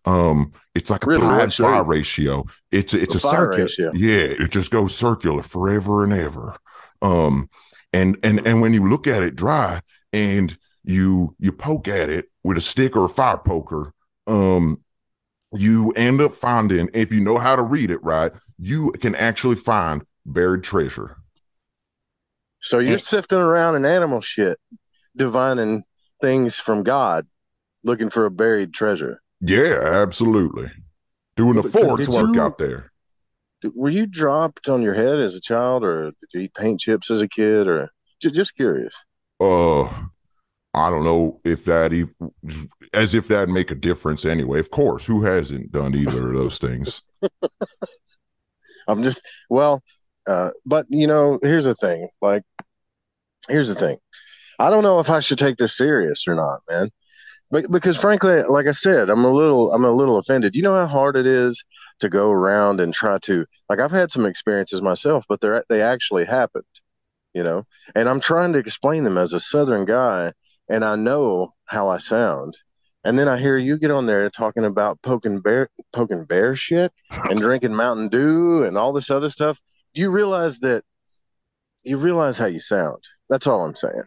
Um, 0.05 0.53
it's 0.73 0.89
like 0.89 1.03
a 1.03 1.07
really? 1.07 1.21
pi 1.21 1.47
fire 1.47 1.83
ratio. 1.83 2.45
It's 2.71 2.93
it's 2.93 3.15
a, 3.15 3.17
a 3.17 3.21
circular. 3.21 3.95
Yeah, 3.95 4.43
it 4.43 4.51
just 4.51 4.71
goes 4.71 4.95
circular 4.95 5.43
forever 5.43 6.03
and 6.03 6.13
ever. 6.13 6.55
Um, 7.01 7.49
and 7.93 8.17
and 8.23 8.45
and 8.45 8.61
when 8.61 8.73
you 8.73 8.89
look 8.89 9.07
at 9.07 9.23
it 9.23 9.35
dry 9.35 9.81
and 10.13 10.57
you 10.83 11.35
you 11.39 11.51
poke 11.51 11.87
at 11.87 12.09
it 12.09 12.25
with 12.43 12.57
a 12.57 12.61
stick 12.61 12.95
or 12.95 13.05
a 13.05 13.09
fire 13.09 13.37
poker, 13.37 13.93
um, 14.27 14.81
you 15.53 15.91
end 15.91 16.21
up 16.21 16.35
finding 16.35 16.89
if 16.93 17.11
you 17.11 17.21
know 17.21 17.37
how 17.37 17.55
to 17.55 17.61
read 17.61 17.91
it 17.91 18.03
right, 18.03 18.31
you 18.57 18.91
can 18.93 19.15
actually 19.15 19.55
find 19.55 20.03
buried 20.25 20.63
treasure. 20.63 21.17
So 22.59 22.79
you're 22.79 22.93
and, 22.93 23.01
sifting 23.01 23.39
around 23.39 23.75
in 23.75 23.85
animal 23.85 24.21
shit, 24.21 24.59
divining 25.15 25.83
things 26.21 26.59
from 26.59 26.83
God, 26.83 27.27
looking 27.83 28.09
for 28.09 28.25
a 28.25 28.31
buried 28.31 28.73
treasure. 28.73 29.20
Yeah, 29.41 29.79
absolutely. 29.83 30.71
Doing 31.35 31.55
the 31.55 31.63
force 31.63 32.07
work 32.07 32.35
you, 32.35 32.41
out 32.41 32.57
there. 32.57 32.91
Were 33.75 33.89
you 33.89 34.05
dropped 34.05 34.69
on 34.69 34.81
your 34.81 34.93
head 34.93 35.19
as 35.19 35.35
a 35.35 35.41
child, 35.41 35.83
or 35.83 36.11
did 36.11 36.29
you 36.33 36.39
eat 36.41 36.53
paint 36.53 36.79
chips 36.79 37.09
as 37.09 37.21
a 37.21 37.27
kid, 37.27 37.67
or 37.67 37.89
just, 38.21 38.35
just 38.35 38.55
curious? 38.55 38.95
Uh, 39.39 39.85
I 40.73 40.89
don't 40.89 41.03
know 41.03 41.39
if 41.43 41.65
that 41.65 41.93
even, 41.93 42.31
as 42.93 43.13
if 43.13 43.27
that'd 43.27 43.49
make 43.49 43.71
a 43.71 43.75
difference 43.75 44.25
anyway. 44.25 44.59
Of 44.59 44.69
course, 44.71 45.05
who 45.05 45.23
hasn't 45.23 45.71
done 45.71 45.95
either 45.95 46.29
of 46.29 46.35
those 46.35 46.59
things? 46.59 47.01
I'm 48.87 49.03
just 49.03 49.27
well, 49.49 49.83
uh, 50.27 50.51
but 50.65 50.85
you 50.89 51.07
know, 51.07 51.39
here's 51.41 51.65
the 51.65 51.75
thing. 51.75 52.07
Like, 52.21 52.43
here's 53.49 53.67
the 53.67 53.75
thing. 53.75 53.97
I 54.59 54.69
don't 54.69 54.83
know 54.83 54.99
if 54.99 55.09
I 55.09 55.19
should 55.19 55.39
take 55.39 55.57
this 55.57 55.75
serious 55.75 56.27
or 56.27 56.35
not, 56.35 56.61
man. 56.69 56.91
But 57.51 57.69
because 57.69 57.97
frankly, 57.97 58.43
like 58.43 58.65
I 58.65 58.71
said, 58.71 59.09
I'm 59.09 59.25
a 59.25 59.31
little 59.31 59.73
I'm 59.73 59.83
a 59.83 59.91
little 59.91 60.17
offended. 60.17 60.55
You 60.55 60.61
know 60.61 60.73
how 60.73 60.87
hard 60.87 61.17
it 61.17 61.27
is 61.27 61.63
to 61.99 62.09
go 62.09 62.31
around 62.31 62.79
and 62.79 62.93
try 62.93 63.19
to 63.23 63.45
like 63.69 63.79
I've 63.79 63.91
had 63.91 64.09
some 64.09 64.25
experiences 64.25 64.81
myself, 64.81 65.25
but 65.27 65.41
they're 65.41 65.63
they 65.67 65.81
actually 65.81 66.25
happened, 66.25 66.63
you 67.33 67.43
know. 67.43 67.63
And 67.93 68.07
I'm 68.07 68.21
trying 68.21 68.53
to 68.53 68.59
explain 68.59 69.03
them 69.03 69.17
as 69.17 69.33
a 69.33 69.39
southern 69.39 69.83
guy, 69.83 70.31
and 70.69 70.85
I 70.85 70.95
know 70.95 71.53
how 71.65 71.89
I 71.89 71.97
sound. 71.97 72.57
And 73.03 73.19
then 73.19 73.27
I 73.27 73.37
hear 73.37 73.57
you 73.57 73.77
get 73.77 73.91
on 73.91 74.05
there 74.05 74.29
talking 74.29 74.63
about 74.63 75.01
poking 75.01 75.41
bear 75.41 75.69
poking 75.91 76.23
bear 76.23 76.55
shit 76.55 76.93
and 77.09 77.37
drinking 77.37 77.75
Mountain 77.75 78.09
Dew 78.09 78.63
and 78.63 78.77
all 78.77 78.93
this 78.93 79.11
other 79.11 79.29
stuff. 79.29 79.59
Do 79.93 80.01
you 80.01 80.09
realize 80.09 80.59
that 80.59 80.85
you 81.83 81.97
realize 81.97 82.37
how 82.37 82.45
you 82.45 82.61
sound? 82.61 83.03
That's 83.29 83.47
all 83.47 83.65
I'm 83.65 83.75
saying. 83.75 84.03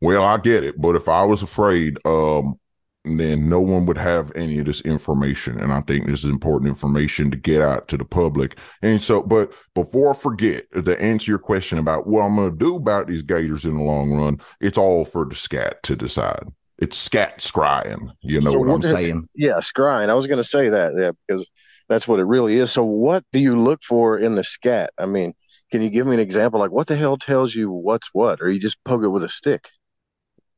Well, 0.00 0.24
I 0.24 0.38
get 0.38 0.64
it, 0.64 0.80
but 0.80 0.96
if 0.96 1.08
I 1.08 1.24
was 1.24 1.42
afraid, 1.42 1.98
um, 2.04 2.58
then 3.04 3.48
no 3.48 3.60
one 3.60 3.86
would 3.86 3.96
have 3.98 4.30
any 4.34 4.58
of 4.58 4.66
this 4.66 4.80
information, 4.82 5.58
and 5.58 5.72
I 5.72 5.80
think 5.82 6.06
this 6.06 6.20
is 6.20 6.30
important 6.30 6.68
information 6.68 7.30
to 7.30 7.36
get 7.36 7.62
out 7.62 7.88
to 7.88 7.96
the 7.96 8.04
public. 8.04 8.58
And 8.82 9.02
so, 9.02 9.22
but 9.22 9.52
before 9.74 10.14
I 10.14 10.16
forget 10.16 10.64
to 10.72 11.00
answer 11.00 11.30
your 11.30 11.38
question 11.38 11.78
about 11.78 12.06
what 12.06 12.22
I'm 12.22 12.36
going 12.36 12.50
to 12.50 12.56
do 12.56 12.76
about 12.76 13.06
these 13.06 13.22
gators 13.22 13.64
in 13.64 13.76
the 13.76 13.82
long 13.82 14.12
run, 14.12 14.38
it's 14.60 14.78
all 14.78 15.04
for 15.04 15.24
the 15.24 15.34
scat 15.34 15.82
to 15.84 15.96
decide. 15.96 16.44
It's 16.78 16.96
scat 16.96 17.40
scrying. 17.40 18.10
You 18.20 18.40
know 18.40 18.50
So 18.50 18.58
what 18.58 18.70
I'm 18.70 18.82
saying? 18.82 19.28
Yeah, 19.34 19.58
scrying. 19.60 20.08
I 20.08 20.14
was 20.14 20.26
going 20.26 20.38
to 20.38 20.44
say 20.44 20.70
that, 20.70 20.94
yeah, 20.98 21.10
because 21.26 21.48
that's 21.88 22.08
what 22.08 22.20
it 22.20 22.24
really 22.24 22.56
is. 22.56 22.70
So, 22.70 22.84
what 22.84 23.24
do 23.32 23.38
you 23.38 23.58
look 23.58 23.82
for 23.82 24.18
in 24.18 24.34
the 24.34 24.44
scat? 24.44 24.90
I 24.98 25.06
mean, 25.06 25.34
can 25.70 25.82
you 25.82 25.90
give 25.90 26.06
me 26.06 26.14
an 26.14 26.20
example? 26.20 26.58
Like, 26.60 26.70
what 26.70 26.86
the 26.86 26.96
hell 26.96 27.16
tells 27.16 27.54
you 27.54 27.70
what's 27.70 28.08
what, 28.12 28.40
or 28.40 28.50
you 28.50 28.58
just 28.58 28.82
poke 28.84 29.02
it 29.04 29.08
with 29.08 29.24
a 29.24 29.28
stick? 29.28 29.68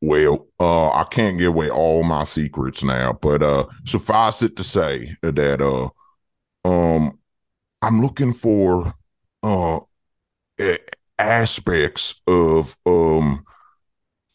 Well, 0.03 0.49
uh, 0.59 0.91
I 0.91 1.05
can't 1.05 1.39
give 1.39 1.49
away 1.49 1.71
all 1.71 2.03
my 2.03 2.25
secrets 2.25 2.83
now, 2.83 3.13
but 3.23 3.41
uh, 3.41 3.67
suffice 3.87 4.43
it 4.43 4.57
to 4.57 4.65
say 4.65 5.17
that 5.23 5.63
uh, 5.63 5.89
um, 6.69 7.19
I'm 7.81 8.03
looking 8.03 8.35
for 8.35 8.95
uh 9.43 9.81
aspects 11.19 12.15
of 12.27 12.77
um 12.87 13.45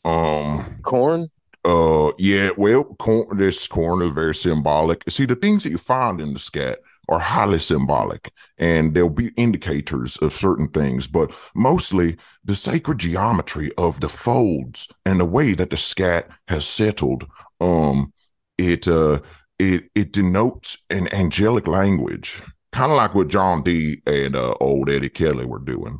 um 0.05 0.79
Corn? 0.83 1.27
uh 1.65 2.11
yeah 2.17 2.49
well 2.57 2.83
corn 2.99 3.37
this 3.37 3.67
corn 3.67 4.01
is 4.01 4.13
very 4.13 4.33
symbolic 4.33 5.03
see 5.09 5.25
the 5.25 5.35
things 5.35 5.63
that 5.63 5.69
you 5.69 5.77
find 5.77 6.21
in 6.21 6.33
the 6.33 6.39
scat 6.39 6.79
are 7.09 7.19
highly 7.19 7.59
symbolic 7.59 8.31
and 8.57 8.93
there'll 8.93 9.09
be 9.09 9.31
indicators 9.37 10.17
of 10.17 10.33
certain 10.33 10.67
things 10.69 11.07
but 11.07 11.31
mostly 11.55 12.17
the 12.43 12.55
sacred 12.55 12.97
geometry 12.99 13.71
of 13.77 13.99
the 13.99 14.09
folds 14.09 14.87
and 15.05 15.19
the 15.19 15.25
way 15.25 15.53
that 15.53 15.69
the 15.69 15.77
scat 15.77 16.29
has 16.47 16.65
settled 16.65 17.25
um 17.61 18.11
it 18.57 18.87
uh 18.87 19.19
it 19.59 19.85
it 19.95 20.11
denotes 20.11 20.77
an 20.89 21.11
angelic 21.13 21.67
language 21.67 22.41
kind 22.71 22.91
of 22.91 22.97
like 22.97 23.15
what 23.15 23.27
John 23.29 23.63
Dee 23.63 24.01
and 24.05 24.35
uh 24.35 24.53
old 24.59 24.89
eddie 24.89 25.09
kelly 25.09 25.45
were 25.45 25.59
doing 25.59 25.99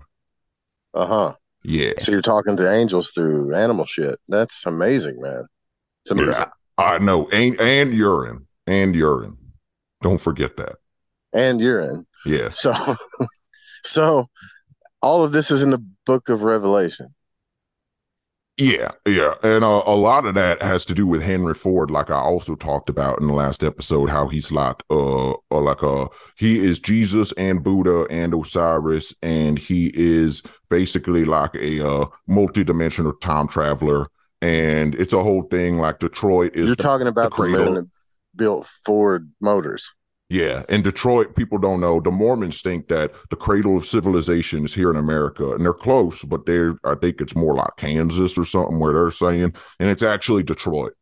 Uh 0.94 1.06
huh. 1.06 1.36
yeah 1.64 1.94
So 2.00 2.12
you're 2.12 2.22
talking 2.22 2.58
to 2.58 2.72
angels 2.72 3.12
through 3.12 3.56
animal 3.56 3.86
shit. 3.86 4.20
That's 4.28 4.66
amazing, 4.66 5.22
man. 5.22 5.46
It's 6.04 6.12
amazing. 6.12 6.34
Yeah, 6.40 6.50
I 6.78 7.00
know, 7.00 7.28
and 7.30 7.60
and 7.60 7.94
urine, 7.94 8.48
and 8.66 8.96
urine. 8.96 9.38
Don't 10.02 10.22
forget 10.22 10.58
that. 10.58 10.78
And 11.38 11.62
urine. 11.62 12.06
Yeah. 12.26 12.50
So, 12.50 12.74
so 13.84 14.28
all 15.02 15.24
of 15.24 15.32
this 15.32 15.52
is 15.52 15.64
in 15.64 15.70
the 15.70 15.86
book 16.06 16.30
of 16.30 16.42
Revelation. 16.42 17.14
yeah, 18.58 18.90
yeah, 19.06 19.36
and 19.44 19.64
uh, 19.64 19.84
a 19.86 19.96
lot 19.96 20.26
of 20.26 20.34
that 20.34 20.64
has 20.64 20.84
to 20.86 20.96
do 20.96 21.06
with 21.06 21.22
Henry 21.22 21.54
Ford, 21.54 21.92
like 21.92 22.10
I 22.10 22.20
also 22.20 22.56
talked 22.56 22.90
about 22.90 23.22
in 23.22 23.28
the 23.28 23.34
last 23.34 23.64
episode, 23.64 24.10
how 24.10 24.28
he's 24.28 24.52
like, 24.52 24.82
uh, 24.90 25.34
or 25.52 25.62
like 25.62 25.84
uh, 25.84 26.08
he 26.38 26.58
is 26.58 26.80
Jesus 26.80 27.32
and 27.34 27.64
Buddha 27.64 28.08
and 28.10 28.34
Osiris, 28.34 29.14
and 29.22 29.60
he 29.60 29.92
is 29.94 30.42
basically 30.70 31.24
like 31.24 31.54
a 31.54 31.88
uh 31.88 32.08
multi-dimensional 32.26 33.14
time 33.14 33.48
traveler, 33.48 34.08
and 34.42 34.96
it's 34.96 35.14
a 35.14 35.22
whole 35.22 35.44
thing. 35.44 35.78
Like 35.78 36.00
Detroit 36.00 36.56
is 36.56 36.66
You're 36.66 36.76
talking 36.76 37.08
about 37.08 37.30
the, 37.30 37.36
cradle. 37.36 37.66
man 37.66 37.74
that 37.76 37.90
built 38.36 38.66
Ford 38.66 39.32
Motors. 39.40 39.94
Yeah, 40.30 40.64
in 40.68 40.82
Detroit, 40.82 41.36
people 41.38 41.58
don't 41.58 41.80
know. 41.80 42.02
The 42.02 42.12
Mormons 42.12 42.62
think 42.62 42.90
that 42.90 43.14
the 43.30 43.38
cradle 43.38 43.78
of 43.78 43.86
civilization 43.86 44.66
is 44.66 44.74
here 44.74 44.92
in 44.92 44.98
America, 44.98 45.54
and 45.54 45.64
they're 45.64 45.74
close, 45.74 46.22
but 46.24 46.46
they're 46.46 46.78
I 46.84 46.96
think 46.96 47.22
it's 47.22 47.36
more 47.36 47.54
like 47.56 47.78
Kansas 47.78 48.38
or 48.38 48.44
something 48.44 48.78
where 48.78 48.94
they're 48.94 49.12
saying, 49.12 49.54
and 49.80 49.90
it's 49.90 50.04
actually 50.04 50.44
Detroit. 50.44 50.94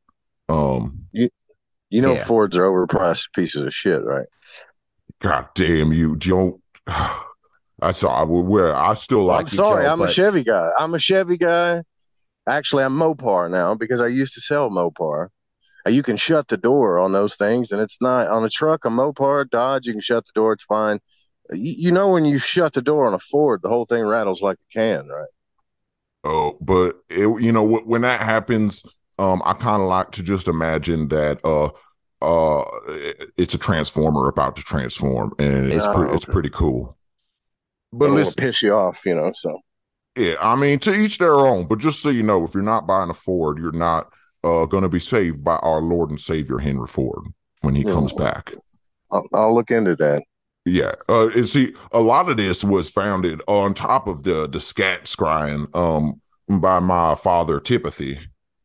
Um, 0.47 1.07
you, 1.11 1.29
you 1.89 2.01
know, 2.01 2.13
Yeah. 2.13 2.23
Fords 2.23 2.55
are 2.55 2.67
overpriced 2.67 3.33
pieces 3.33 3.65
of 3.65 3.73
shit, 3.73 4.03
right? 4.03 4.27
God 5.19 5.47
damn 5.55 5.91
you, 5.91 6.15
don't. 6.15 6.61
I 6.87 7.91
saw. 7.91 8.21
I 8.21 8.23
wear. 8.25 8.75
I 8.75 8.93
still 8.93 9.23
like. 9.23 9.41
I'm 9.41 9.47
sorry, 9.47 9.87
I'm 9.87 10.01
a 10.01 10.07
Chevy 10.07 10.43
guy. 10.43 10.69
I'm 10.77 10.93
a 10.93 10.99
Chevy 10.99 11.37
guy. 11.37 11.83
Actually, 12.47 12.83
I'm 12.83 12.93
Mopar 12.93 13.49
now 13.49 13.73
because 13.73 14.01
I 14.01 14.07
used 14.07 14.35
to 14.35 14.41
sell 14.41 14.69
Mopar. 14.69 15.29
Uh, 15.85 15.91
You 15.91 16.03
can 16.03 16.17
shut 16.17 16.47
the 16.47 16.57
door 16.57 16.99
on 16.99 17.11
those 17.11 17.35
things, 17.35 17.71
and 17.71 17.81
it's 17.81 18.01
not 18.01 18.27
on 18.27 18.43
a 18.43 18.49
truck, 18.49 18.85
a 18.85 18.89
Mopar, 18.89 19.49
Dodge. 19.49 19.85
You 19.87 19.93
can 19.93 20.01
shut 20.01 20.25
the 20.25 20.31
door; 20.35 20.53
it's 20.53 20.63
fine. 20.63 20.99
You, 21.51 21.73
you 21.77 21.91
know, 21.91 22.09
when 22.11 22.25
you 22.25 22.39
shut 22.39 22.73
the 22.73 22.81
door 22.81 23.05
on 23.05 23.13
a 23.13 23.19
Ford, 23.19 23.61
the 23.63 23.69
whole 23.69 23.85
thing 23.85 24.03
rattles 24.05 24.41
like 24.41 24.57
a 24.57 24.73
can, 24.73 25.07
right? 25.09 25.27
Oh, 26.23 26.57
but 26.59 26.95
it, 27.09 27.41
you 27.41 27.51
know 27.51 27.67
wh- 27.67 27.87
when 27.87 28.01
that 28.01 28.21
happens, 28.21 28.83
um, 29.19 29.41
I 29.45 29.53
kind 29.53 29.81
of 29.81 29.87
like 29.87 30.11
to 30.13 30.23
just 30.23 30.47
imagine 30.47 31.07
that 31.09 31.39
uh, 31.45 31.69
uh, 32.21 32.63
it's 33.37 33.53
a 33.53 33.59
transformer 33.59 34.27
about 34.27 34.55
to 34.55 34.63
transform, 34.63 35.33
and 35.37 35.67
it's 35.71 35.85
Oh, 35.85 35.93
pre- 35.93 36.15
it's 36.15 36.25
pretty 36.25 36.49
cool. 36.49 36.97
But 37.93 38.05
it'll 38.05 38.17
listen, 38.17 38.35
piss 38.43 38.61
you 38.63 38.73
off, 38.73 39.05
you 39.05 39.13
know. 39.15 39.31
So 39.35 39.59
yeah, 40.15 40.35
I 40.41 40.55
mean, 40.55 40.79
to 40.79 40.93
each 40.93 41.17
their 41.19 41.35
own. 41.35 41.67
But 41.67 41.79
just 41.79 42.01
so 42.01 42.09
you 42.09 42.23
know, 42.23 42.43
if 42.43 42.53
you're 42.53 42.63
not 42.63 42.87
buying 42.87 43.09
a 43.09 43.13
Ford, 43.13 43.59
you're 43.59 43.71
not 43.71 44.11
uh 44.45 44.65
going 44.65 44.83
to 44.83 44.89
be 44.89 44.99
saved 44.99 45.43
by 45.43 45.55
our 45.57 45.81
Lord 45.81 46.09
and 46.11 46.21
Savior 46.21 46.59
Henry 46.59 46.87
Ford 46.87 47.25
when 47.61 47.75
he 47.75 47.83
Yeah. 47.83 47.93
comes 47.93 48.13
back. 48.13 48.53
I'll, 49.11 49.27
I'll 49.33 49.55
look 49.55 49.71
into 49.71 49.95
that. 49.97 50.23
Yeah, 50.67 50.93
uh, 51.09 51.27
and 51.29 51.47
see, 51.47 51.73
a 51.91 51.99
lot 52.01 52.29
of 52.29 52.37
this 52.37 52.63
was 52.63 52.89
founded 52.89 53.41
on 53.47 53.73
top 53.73 54.07
of 54.07 54.23
the 54.23 54.47
the 54.47 54.59
scat 54.59 55.05
scrying 55.05 55.67
um 55.75 56.21
by 56.61 56.79
my 56.79 57.15
father 57.15 57.59
Tipothy, 57.59 58.17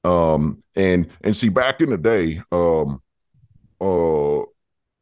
um 0.05 0.63
and 0.77 1.09
and 1.23 1.37
see 1.37 1.49
back 1.51 1.81
in 1.81 1.91
the 1.91 1.99
day, 1.99 2.41
um 2.53 3.03
uh 3.81 4.45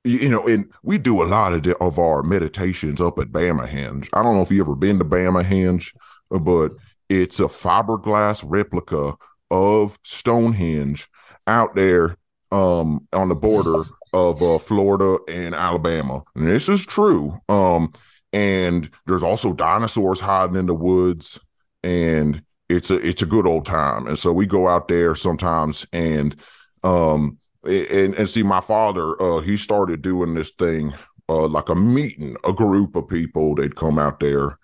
you, 0.04 0.18
you 0.20 0.28
know, 0.28 0.46
and 0.46 0.72
we 0.82 0.98
do 0.98 1.22
a 1.22 1.26
lot 1.26 1.52
of 1.52 1.62
the, 1.64 1.76
of 1.78 1.98
our 1.98 2.22
meditations 2.22 3.00
up 3.00 3.18
at 3.18 3.28
Bamahenge. 3.32 4.08
I 4.12 4.22
don't 4.22 4.36
know 4.36 4.42
if 4.42 4.50
you 4.50 4.60
ever 4.62 4.74
been 4.76 4.98
to 4.98 5.04
Bamahenge, 5.04 5.92
but 6.30 6.72
it's 7.08 7.40
a 7.40 7.44
fiberglass 7.44 8.44
replica 8.46 9.14
of 9.50 9.98
Stonehenge 10.04 11.08
out 11.46 11.74
there 11.74 12.16
um 12.50 13.06
on 13.12 13.28
the 13.28 13.34
border 13.34 13.84
of 14.12 14.42
uh, 14.42 14.58
Florida 14.58 15.18
and 15.28 15.54
Alabama. 15.54 16.22
And 16.34 16.46
this 16.46 16.68
is 16.68 16.86
true. 16.86 17.38
Um, 17.48 17.92
and 18.32 18.90
there's 19.06 19.22
also 19.22 19.52
dinosaurs 19.52 20.20
hiding 20.20 20.56
in 20.56 20.66
the 20.66 20.74
woods, 20.74 21.38
and 21.82 22.42
it's 22.68 22.90
a 22.90 22.96
it's 22.96 23.22
a 23.22 23.26
good 23.26 23.46
old 23.46 23.64
time. 23.64 24.06
And 24.06 24.18
so 24.18 24.32
we 24.32 24.46
go 24.46 24.68
out 24.68 24.88
there 24.88 25.14
sometimes, 25.14 25.86
and 25.92 26.36
um, 26.84 27.38
and 27.64 28.14
and 28.14 28.28
see 28.28 28.42
my 28.42 28.60
father. 28.60 29.20
Uh, 29.20 29.40
he 29.40 29.56
started 29.56 30.02
doing 30.02 30.34
this 30.34 30.50
thing, 30.50 30.92
uh, 31.28 31.46
like 31.46 31.68
a 31.68 31.74
meeting, 31.74 32.36
a 32.44 32.52
group 32.52 32.96
of 32.96 33.08
people. 33.08 33.54
They'd 33.54 33.76
come 33.76 33.98
out 33.98 34.20
there, 34.20 34.58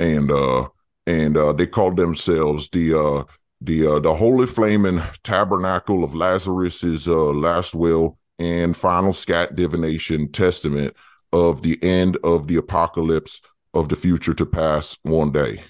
and 0.00 0.30
uh, 0.30 0.68
and 1.06 1.36
uh, 1.36 1.52
they 1.52 1.66
called 1.66 1.96
themselves 1.96 2.70
the 2.70 2.98
uh 2.98 3.24
the 3.64 3.86
uh, 3.86 3.98
the 4.00 4.14
Holy 4.14 4.46
Flaming 4.46 5.02
Tabernacle 5.22 6.02
of 6.04 6.14
Lazarus's 6.14 7.06
uh, 7.08 7.14
last 7.14 7.74
will 7.74 8.18
and 8.38 8.76
final 8.76 9.12
scat 9.12 9.54
divination 9.56 10.30
testament 10.32 10.94
of 11.32 11.62
the 11.62 11.78
end 11.82 12.16
of 12.24 12.46
the 12.48 12.56
apocalypse 12.56 13.40
of 13.74 13.88
the 13.88 13.96
future 13.96 14.34
to 14.34 14.44
pass 14.46 14.98
one 15.02 15.30
day. 15.32 15.62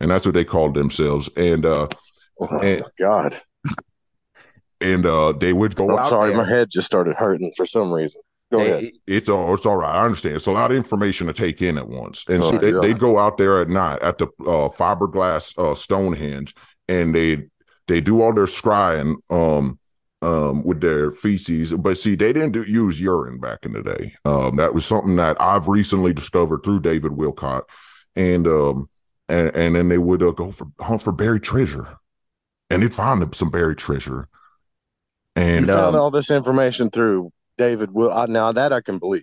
And 0.00 0.10
that's 0.10 0.24
what 0.24 0.34
they 0.34 0.44
called 0.44 0.74
themselves. 0.74 1.28
And 1.36 1.64
uh 1.66 1.88
Oh, 2.42 2.58
And- 2.60 2.84
God. 2.98 3.34
and 4.80 5.04
uh 5.04 5.32
they 5.38 5.52
would 5.52 5.76
go 5.76 5.90
I'm 5.90 5.98
out 5.98 6.06
sorry, 6.06 6.30
there. 6.34 6.38
my 6.42 6.48
head 6.48 6.70
just 6.70 6.86
started 6.86 7.16
hurting 7.16 7.52
for 7.56 7.66
some 7.66 7.92
reason. 7.92 8.20
Go 8.50 8.58
Hey, 8.60 8.70
ahead. 8.70 8.90
It's 9.06 9.28
all 9.28 9.52
it's 9.54 9.66
all 9.66 9.76
right. 9.76 9.94
I 9.94 10.04
understand. 10.04 10.36
It's 10.36 10.46
a 10.46 10.52
lot 10.52 10.70
of 10.70 10.76
information 10.76 11.26
to 11.26 11.32
take 11.32 11.60
in 11.62 11.76
at 11.78 11.86
once. 11.88 12.24
And 12.28 12.42
so 12.42 12.56
Oh, 12.56 12.58
they, 12.58 12.72
they'd 12.72 12.98
go 12.98 13.18
out 13.18 13.36
there 13.36 13.60
at 13.60 13.68
night 13.68 14.02
at 14.02 14.18
the 14.18 14.26
uh, 14.40 14.68
fiberglass 14.70 15.56
uh, 15.58 15.74
Stonehenge, 15.74 16.54
and 16.90 17.14
they 17.14 17.46
they 17.88 18.00
do 18.00 18.20
all 18.20 18.34
their 18.34 18.46
scrying 18.46 19.16
um 19.30 19.78
um 20.22 20.62
with 20.64 20.80
their 20.80 21.12
feces. 21.12 21.72
But 21.72 21.96
see, 21.96 22.16
they 22.16 22.32
didn't 22.32 22.52
do, 22.52 22.64
use 22.64 23.00
urine 23.00 23.38
back 23.38 23.60
in 23.64 23.72
the 23.72 23.82
day. 23.82 24.14
Um, 24.24 24.56
that 24.56 24.74
was 24.74 24.84
something 24.84 25.16
that 25.16 25.40
I've 25.40 25.68
recently 25.68 26.12
discovered 26.12 26.62
through 26.62 26.80
David 26.80 27.12
Wilcock, 27.12 27.62
and 28.16 28.46
um 28.46 28.90
and, 29.28 29.54
and 29.54 29.76
then 29.76 29.88
they 29.88 29.98
would 29.98 30.22
uh, 30.22 30.32
go 30.32 30.50
for 30.50 30.66
hunt 30.80 31.02
for 31.02 31.12
buried 31.12 31.44
treasure, 31.44 31.86
and 32.68 32.82
they'd 32.82 32.92
find 32.92 33.34
some 33.34 33.50
buried 33.50 33.78
treasure. 33.78 34.28
You 35.36 35.42
And 35.42 35.66
found 35.68 35.94
um, 35.94 36.02
all 36.02 36.10
this 36.10 36.30
information 36.30 36.90
through 36.90 37.32
David 37.56 37.92
Will. 37.92 38.26
Now 38.26 38.50
that 38.52 38.72
I 38.72 38.80
can 38.80 38.98
believe. 38.98 39.22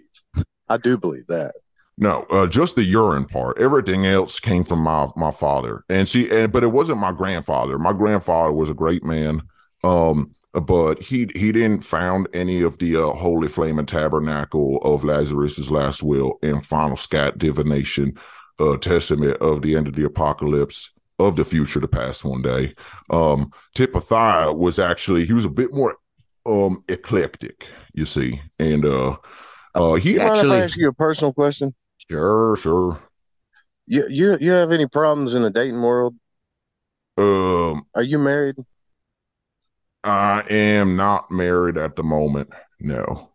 I 0.69 0.77
do 0.77 0.97
believe 0.97 1.27
that. 1.27 1.53
No, 1.99 2.23
uh, 2.29 2.45
just 2.45 2.75
the 2.75 2.83
urine 2.83 3.25
part. 3.25 3.57
Everything 3.59 4.05
else 4.05 4.39
came 4.39 4.63
from 4.63 4.79
my 4.79 5.07
my 5.15 5.31
father, 5.31 5.83
and 5.89 6.07
see, 6.07 6.29
and 6.29 6.51
but 6.51 6.63
it 6.63 6.67
wasn't 6.67 6.99
my 6.99 7.11
grandfather. 7.11 7.79
My 7.79 7.93
grandfather 7.93 8.51
was 8.51 8.69
a 8.69 8.75
great 8.75 9.03
man, 9.03 9.41
um, 9.83 10.35
but 10.53 11.01
he 11.01 11.27
he 11.35 11.51
didn't 11.51 11.83
found 11.83 12.27
any 12.33 12.61
of 12.61 12.77
the 12.77 12.97
uh, 12.97 13.13
holy 13.13 13.47
flame 13.47 13.79
and 13.79 13.87
tabernacle 13.87 14.77
of 14.83 15.03
Lazarus's 15.03 15.71
last 15.71 16.03
will 16.03 16.37
and 16.43 16.63
final 16.63 16.97
scat 16.97 17.39
divination, 17.39 18.13
uh, 18.59 18.77
testament 18.77 19.37
of 19.41 19.63
the 19.63 19.75
end 19.75 19.87
of 19.87 19.95
the 19.95 20.05
apocalypse 20.05 20.91
of 21.17 21.35
the 21.35 21.43
future 21.43 21.81
to 21.81 21.87
pass 21.87 22.23
one 22.23 22.43
day. 22.43 22.73
Um, 23.09 23.51
Tipathiah 23.75 24.55
was 24.55 24.77
actually 24.77 25.25
he 25.25 25.33
was 25.33 25.45
a 25.45 25.49
bit 25.49 25.73
more 25.73 25.97
um 26.45 26.83
eclectic, 26.87 27.65
you 27.93 28.05
see, 28.05 28.39
and 28.59 28.85
uh, 28.85 29.17
uh, 29.73 29.95
he 29.95 30.17
if 30.17 30.21
Actually- 30.21 30.57
I 30.57 30.63
ask 30.63 30.77
you 30.77 30.89
a 30.89 30.93
personal 30.93 31.33
question? 31.33 31.73
Sure 32.09 32.55
sure 32.57 32.99
You 33.85 34.05
you 34.09 34.37
you 34.39 34.51
have 34.51 34.71
any 34.71 34.87
problems 34.87 35.33
in 35.33 35.41
the 35.41 35.49
dating 35.49 35.81
world? 35.81 36.15
um. 37.17 37.85
Are 37.95 38.03
you 38.03 38.17
married? 38.19 38.57
I 40.03 40.41
am 40.49 40.95
not 40.95 41.31
married 41.31 41.77
at 41.77 41.95
the 41.95 42.03
moment. 42.03 42.49
No. 42.79 43.31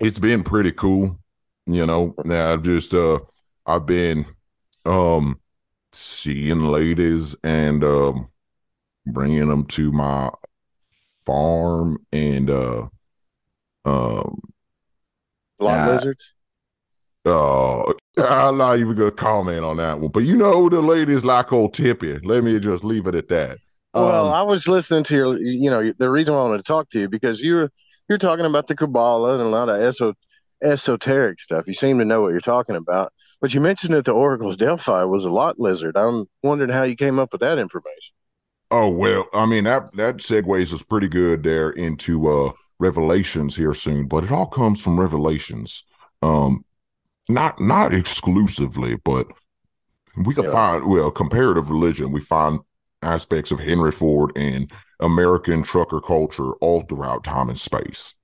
It's 0.00 0.18
been 0.18 0.44
pretty 0.44 0.72
cool. 0.72 1.18
You 1.66 1.86
know, 1.86 2.16
now 2.24 2.52
I've 2.52 2.62
just 2.62 2.94
uh 2.94 3.20
I've 3.66 3.86
been 3.86 4.26
um 4.86 5.40
seeing 5.92 6.60
ladies 6.66 7.36
and 7.44 7.84
um 7.84 8.28
bringing 9.06 9.48
them 9.48 9.66
to 9.66 9.92
my 9.92 10.30
farm 11.26 11.98
and 12.12 12.50
uh 12.50 12.88
um 13.84 14.40
Lot 15.60 15.86
lizards? 15.86 16.34
Uh 17.26 17.92
I'm 18.18 18.58
not 18.58 18.78
even 18.78 18.96
gonna 18.96 19.10
comment 19.10 19.64
on 19.64 19.76
that 19.78 20.00
one. 20.00 20.10
But 20.10 20.20
you 20.20 20.36
know 20.36 20.68
the 20.68 20.80
ladies 20.80 21.24
like 21.24 21.52
old 21.52 21.74
Tippy. 21.74 22.18
Let 22.24 22.44
me 22.44 22.58
just 22.60 22.84
leave 22.84 23.06
it 23.06 23.14
at 23.14 23.28
that. 23.28 23.58
Well, 23.94 24.28
um, 24.28 24.32
I 24.32 24.42
was 24.42 24.68
listening 24.68 25.02
to 25.04 25.16
your, 25.16 25.38
you 25.38 25.68
know, 25.68 25.92
the 25.98 26.10
reason 26.10 26.34
why 26.34 26.40
I 26.40 26.44
wanted 26.44 26.58
to 26.58 26.62
talk 26.64 26.90
to 26.90 27.00
you 27.00 27.08
because 27.08 27.42
you're 27.42 27.70
you're 28.08 28.18
talking 28.18 28.46
about 28.46 28.66
the 28.66 28.76
Kabbalah 28.76 29.34
and 29.34 29.42
a 29.42 29.48
lot 29.48 29.68
of 29.68 29.80
eso, 29.80 30.14
esoteric 30.62 31.40
stuff. 31.40 31.66
You 31.66 31.74
seem 31.74 31.98
to 31.98 32.04
know 32.04 32.22
what 32.22 32.30
you're 32.30 32.40
talking 32.40 32.76
about. 32.76 33.12
But 33.40 33.54
you 33.54 33.60
mentioned 33.60 33.94
that 33.94 34.04
the 34.04 34.12
Oracle's 34.12 34.56
Delphi 34.56 35.04
was 35.04 35.24
a 35.24 35.30
lot 35.30 35.58
lizard. 35.58 35.96
I'm 35.96 36.26
wondering 36.42 36.70
how 36.70 36.82
you 36.82 36.94
came 36.94 37.18
up 37.18 37.32
with 37.32 37.40
that 37.40 37.58
information. 37.58 38.14
Oh 38.70 38.88
well, 38.88 39.26
I 39.32 39.46
mean 39.46 39.64
that 39.64 39.94
that 39.96 40.18
segues 40.18 40.72
us 40.72 40.82
pretty 40.82 41.08
good 41.08 41.42
there 41.42 41.70
into 41.70 42.28
uh 42.28 42.52
Revelations 42.78 43.56
here 43.56 43.74
soon, 43.74 44.06
but 44.06 44.24
it 44.24 44.32
all 44.32 44.46
comes 44.46 44.80
from 44.80 44.98
Revelations. 45.00 45.84
Um 46.22 46.64
not 47.34 47.60
not 47.60 47.94
exclusively, 47.94 48.96
but 49.04 49.26
we 50.26 50.34
can 50.34 50.44
Yeah. 50.44 50.52
find 50.52 50.86
well 50.86 51.10
comparative 51.10 51.70
religion. 51.70 52.12
We 52.12 52.20
find 52.20 52.60
aspects 53.02 53.50
of 53.50 53.60
Henry 53.60 53.92
Ford 53.92 54.32
and 54.36 54.70
American 55.00 55.62
trucker 55.62 56.00
culture 56.00 56.52
all 56.54 56.82
throughout 56.82 57.24
time 57.24 57.48
and 57.48 57.58
space. 57.58 58.14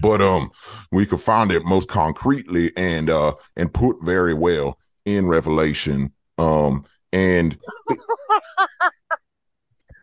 But 0.00 0.22
um 0.22 0.50
we 0.92 1.06
could 1.06 1.20
find 1.20 1.50
it 1.52 1.64
most 1.64 1.88
concretely 1.88 2.72
and 2.76 3.10
uh 3.10 3.34
and 3.56 3.72
put 3.72 4.02
very 4.02 4.34
well 4.34 4.78
in 5.04 5.28
Revelation. 5.28 6.12
Um 6.38 6.84
and 7.12 7.58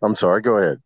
I'm 0.02 0.14
sorry. 0.14 0.42
Go 0.42 0.58
ahead. 0.58 0.78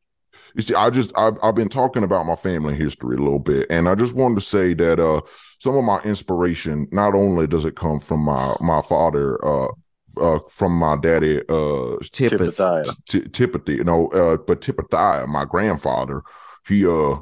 You 0.54 0.62
see, 0.62 0.74
I 0.74 0.90
just 0.90 1.12
I've, 1.16 1.34
I've 1.42 1.54
been 1.54 1.68
talking 1.68 2.02
about 2.04 2.26
my 2.26 2.34
family 2.37 2.74
history 2.74 3.16
a 3.16 3.20
little 3.20 3.38
bit, 3.38 3.66
and 3.70 3.88
I 3.88 3.94
just 3.94 4.14
wanted 4.14 4.37
to 4.37 4.40
say 4.40 4.74
that 4.74 4.98
uh 4.98 5.20
some 5.58 5.76
of 5.76 5.84
my 5.84 6.00
inspiration 6.00 6.88
not 6.92 7.14
only 7.14 7.46
does 7.46 7.64
it 7.64 7.76
come 7.76 8.00
from 8.00 8.20
my 8.20 8.56
my 8.61 8.80
father 8.82 9.44
uh 9.44 9.68
uh 10.20 10.38
from 10.48 10.72
my 10.72 10.96
daddy 10.96 11.38
uh 11.48 11.96
Tippeth. 12.12 12.56
Tipithiah. 12.56 12.96
T- 13.08 13.20
Tipothy, 13.20 13.76
you 13.76 13.84
know, 13.84 14.08
uh 14.08 14.37
but 14.37 14.61
Tipothiah, 14.61 15.26
my 15.28 15.44
grandfather, 15.44 16.22
he 16.66 16.87
uh 16.87 17.16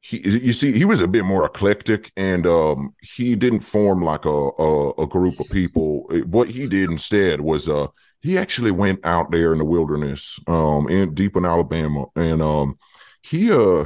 he 0.00 0.18
you 0.28 0.52
see 0.52 0.72
he 0.72 0.84
was 0.84 1.00
a 1.00 1.06
bit 1.06 1.24
more 1.24 1.44
eclectic 1.44 2.10
and 2.16 2.46
um 2.46 2.94
he 3.00 3.36
didn't 3.36 3.60
form 3.60 4.02
like 4.02 4.24
a 4.24 4.28
a, 4.30 4.90
a 5.02 5.06
group 5.06 5.38
of 5.38 5.48
people. 5.50 6.08
What 6.26 6.48
he 6.48 6.66
did 6.66 6.90
instead 6.90 7.40
was 7.40 7.68
uh 7.68 7.86
he 8.22 8.38
actually 8.38 8.70
went 8.70 9.00
out 9.04 9.30
there 9.30 9.52
in 9.52 9.58
the 9.58 9.64
wilderness 9.64 10.38
um 10.46 10.88
in 10.88 11.14
deep 11.14 11.36
in 11.36 11.44
Alabama 11.44 12.06
and 12.16 12.40
um 12.42 12.78
he 13.22 13.50
uh 13.52 13.84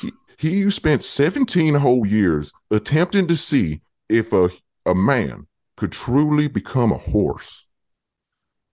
he 0.00 0.12
he 0.38 0.70
spent 0.70 1.04
17 1.04 1.74
whole 1.74 2.06
years 2.06 2.52
attempting 2.70 3.28
to 3.28 3.36
see 3.36 3.80
if 4.08 4.32
a 4.32 4.48
a 4.86 4.94
man 4.94 5.46
could 5.76 5.92
truly 5.92 6.46
become 6.48 6.92
a 6.92 6.98
horse. 6.98 7.64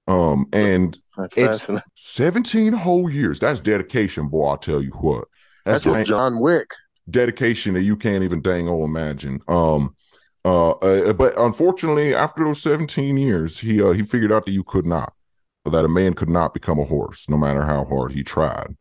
Um 0.08 0.48
and 0.54 0.98
That's 1.18 1.38
It's- 1.38 1.82
17 1.96 2.74
whole 2.74 3.10
years. 3.10 3.40
That's 3.40 3.60
dedication, 3.60 4.28
boy. 4.28 4.50
I'll 4.50 4.58
tell 4.58 4.82
you 4.82 4.92
what. 4.92 5.26
That's 5.66 5.86
That's 5.86 5.98
what 5.98 6.06
John 6.08 6.42
Wick. 6.42 6.70
Dedication 7.10 7.74
that 7.76 7.82
you 7.82 7.96
can't 7.98 8.24
even 8.24 8.42
dang 8.42 8.68
old 8.68 8.90
imagine. 8.90 9.42
Um 9.48 9.96
uh, 10.44 10.72
uh 10.72 11.14
but 11.14 11.38
unfortunately 11.38 12.16
after 12.16 12.44
those 12.44 12.62
17 12.62 13.18
years 13.18 13.60
he 13.60 13.82
uh 13.82 13.92
he 13.92 14.02
figured 14.04 14.32
out 14.32 14.46
that 14.46 14.52
you 14.52 14.64
could 14.64 14.86
not 14.86 15.14
that 15.66 15.86
a 15.86 15.88
man 15.88 16.14
could 16.16 16.30
not 16.30 16.54
become 16.54 16.80
a 16.80 16.86
horse 16.86 17.30
no 17.30 17.38
matter 17.38 17.62
how 17.66 17.86
hard 17.86 18.12
he 18.14 18.24
tried. 18.24 18.76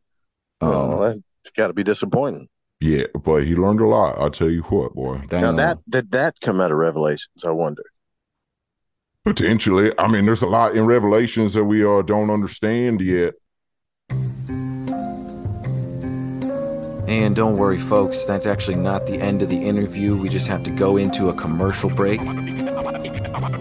Oh, 0.62 1.03
Um, 1.03 1.23
that's 1.44 1.55
got 1.55 1.66
to 1.68 1.75
be 1.75 1.83
disappointing. 1.83 2.49
yeah, 2.81 3.05
but 3.23 3.44
he 3.44 3.55
learned 3.55 3.81
a 3.81 3.87
lot. 3.87 4.18
I'll 4.18 4.31
tell 4.31 4.49
you 4.51 4.62
what, 4.62 4.94
boy. 4.94 5.18
dang 5.29 5.42
Now 5.42 5.53
that 5.53 5.79
did 5.88 6.11
that 6.12 6.40
come 6.40 6.61
out 6.61 6.70
of 6.73 6.79
Revelations? 6.79 7.44
I 7.44 7.51
wonder. 7.51 7.83
Potentially. 9.25 9.92
I 9.99 10.09
mean, 10.09 10.25
there's 10.25 10.42
a 10.42 10.46
lot 10.49 10.75
in 10.75 10.87
Revelations 10.87 11.53
that 11.55 11.64
we 11.64 11.85
uh 11.85 12.03
don't 12.03 12.31
understand 12.31 13.01
yet. 13.03 13.35
And 17.11 17.35
don't 17.35 17.57
worry, 17.57 17.79
folks, 17.79 18.25
that's 18.25 18.46
actually 18.46 18.77
not 18.77 19.09
the 19.09 19.20
end 19.20 19.42
of 19.42 19.49
the 19.49 19.57
interview. 19.57 20.16
We 20.16 20.29
just 20.29 20.46
have 20.46 20.62
to 20.62 20.70
go 20.70 20.96
into 20.96 21.29
a 21.29 21.35
commercial 21.35 21.90
break. 21.90 22.20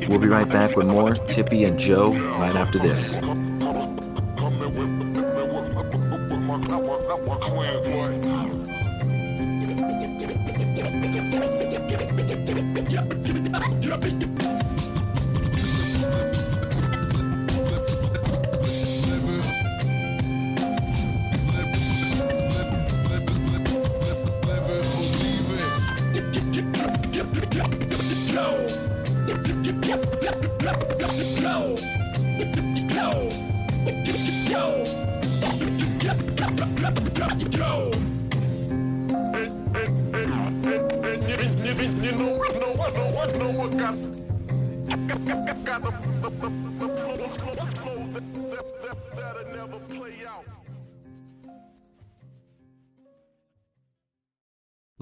We'll 0.07 0.19
be 0.19 0.27
right 0.27 0.47
back 0.47 0.75
with 0.75 0.85
more 0.85 1.15
Tippy 1.15 1.63
and 1.63 1.79
Joe 1.79 2.11
right 2.37 2.55
after 2.55 2.77
this. 2.77 3.15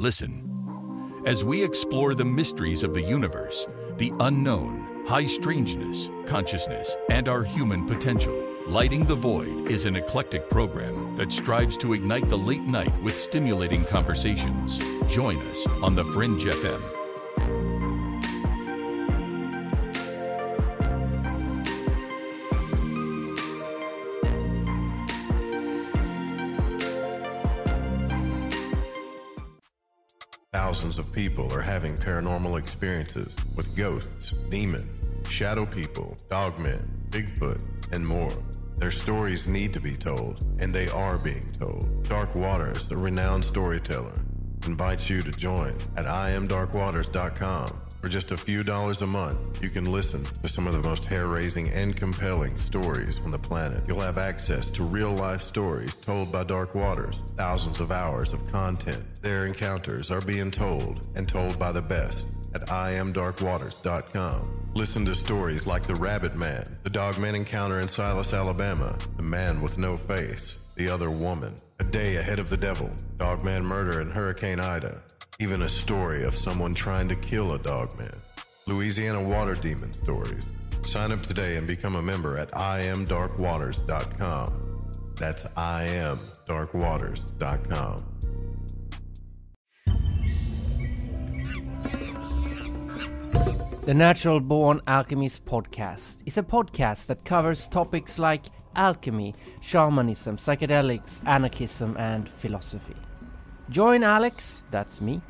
Listen. 0.08 1.22
As 1.26 1.44
we 1.44 1.62
explore 1.62 2.16
the 2.16 2.24
mysteries 2.24 2.82
of 2.82 2.94
the 2.94 3.02
universe, 3.02 3.68
the 3.98 4.14
unknown, 4.22 5.04
high 5.06 5.26
strangeness, 5.26 6.10
consciousness, 6.26 6.96
and 7.10 7.28
our 7.28 7.44
human 7.44 7.86
potential, 7.86 8.48
Lighting 8.70 9.04
the 9.04 9.16
Void 9.16 9.70
is 9.70 9.86
an 9.86 9.98
eclectic 9.98 10.50
program 10.50 11.14
that 11.18 11.34
strives 11.34 11.76
to 11.80 11.92
ignite 11.92 12.30
the 12.30 12.38
late 12.38 12.62
night 12.62 12.98
with 13.04 13.20
stimulating 13.20 13.84
conversations. 13.84 14.80
Join 15.10 15.40
us 15.40 15.68
on 15.84 15.94
The 15.94 16.06
Fringe 16.06 16.46
FM. 16.46 16.97
People 31.18 31.52
are 31.52 31.64
having 31.64 31.96
paranormal 31.96 32.60
experiences 32.60 33.36
with 33.56 33.76
ghosts, 33.76 34.34
demons, 34.52 35.28
shadow 35.28 35.66
people, 35.66 36.16
dogmen, 36.30 36.88
Bigfoot, 37.10 37.64
and 37.92 38.06
more. 38.06 38.32
Their 38.78 38.92
stories 38.92 39.48
need 39.48 39.74
to 39.74 39.80
be 39.80 39.96
told, 39.96 40.46
and 40.60 40.72
they 40.72 40.88
are 40.90 41.18
being 41.18 41.52
told. 41.60 42.08
Dark 42.08 42.36
Waters, 42.36 42.92
a 42.92 42.96
renowned 42.96 43.44
storyteller, 43.44 44.14
invites 44.68 45.10
you 45.10 45.24
to 45.24 45.32
join 45.32 45.74
at 45.96 46.06
iamdarkwaters.com. 46.06 47.82
For 48.02 48.10
just 48.10 48.32
a 48.32 48.38
few 48.38 48.64
dollars 48.64 49.02
a 49.02 49.08
month, 49.08 49.64
you 49.64 49.70
can 49.70 49.92
listen 49.92 50.24
to 50.44 50.48
some 50.48 50.68
of 50.68 50.74
the 50.74 50.88
most 50.88 51.06
hair 51.06 51.28
raising 51.28 51.70
and 51.70 51.96
compelling 51.96 52.58
stories 52.58 53.24
on 53.26 53.32
the 53.32 53.40
planet. 53.40 53.84
You'll 53.88 54.02
have 54.02 54.20
access 54.20 54.70
to 54.72 54.84
real 54.84 55.14
life 55.14 55.42
stories 55.42 55.96
told 55.96 56.32
by 56.32 56.44
Dark 56.44 56.76
Waters, 56.76 57.20
thousands 57.36 57.80
of 57.80 57.92
hours 57.92 58.34
of 58.34 58.52
content. 58.52 59.04
Their 59.24 59.48
encounters 59.48 60.12
are 60.12 60.22
being 60.22 60.52
told 60.52 61.08
and 61.16 61.28
told 61.28 61.58
by 61.58 61.72
the 61.72 61.82
best 61.82 62.28
at 62.54 62.68
iamdarkwaters.com. 62.68 64.54
Listen 64.76 65.06
to 65.06 65.16
stories 65.16 65.66
like 65.66 65.84
The 65.84 65.96
Rabbit 65.96 66.36
Man, 66.36 66.78
the 66.84 66.92
Dogman 66.92 67.34
encounter 67.34 67.80
in 67.80 67.88
Silas, 67.88 68.32
Alabama, 68.32 68.96
The 69.16 69.24
Man 69.24 69.60
with 69.60 69.80
No 69.80 69.98
Face, 69.98 70.60
The 70.76 70.88
Other 70.88 71.10
Woman, 71.10 71.56
A 71.80 71.84
Day 71.84 72.18
Ahead 72.18 72.38
of 72.38 72.52
the 72.52 72.58
Devil, 72.58 72.92
Dogman 73.18 73.66
Murder 73.66 74.02
in 74.02 74.12
Hurricane 74.12 74.60
Ida, 74.60 75.02
even 75.40 75.62
a 75.62 75.70
story 75.70 76.24
of 76.24 76.36
someone 76.36 76.74
trying 76.74 77.08
to 77.08 77.16
kill 77.16 77.54
a 77.54 77.60
dogman. 77.60 78.10
Louisiana 78.66 79.22
Water 79.22 79.54
Demon 79.54 79.94
Stories. 79.94 80.52
Sign 80.82 81.12
up 81.12 81.22
today 81.22 81.58
and 81.58 81.68
become 81.68 81.96
a 81.96 82.02
member 82.02 82.36
at 82.38 82.50
iamdarkwaters.com. 82.52 84.64
That's 85.16 85.46
iamdarkwaters.com. 85.46 88.14
The 93.86 93.94
Natural 93.94 94.40
Born 94.42 94.82
Alchemist 94.86 95.46
podcast 95.46 96.18
is 96.26 96.38
a 96.38 96.44
podcast 96.44 97.06
that 97.08 97.24
covers 97.24 97.70
topics 97.70 98.20
like 98.20 98.48
alchemy, 98.76 99.34
shamanism, 99.62 100.36
psychedelics, 100.36 101.26
anarchism, 101.26 101.96
and 101.98 102.28
philosophy. 102.28 102.96
Join 103.70 104.02
Alex, 104.02 104.64
that's 104.72 105.02
me, 105.02 105.22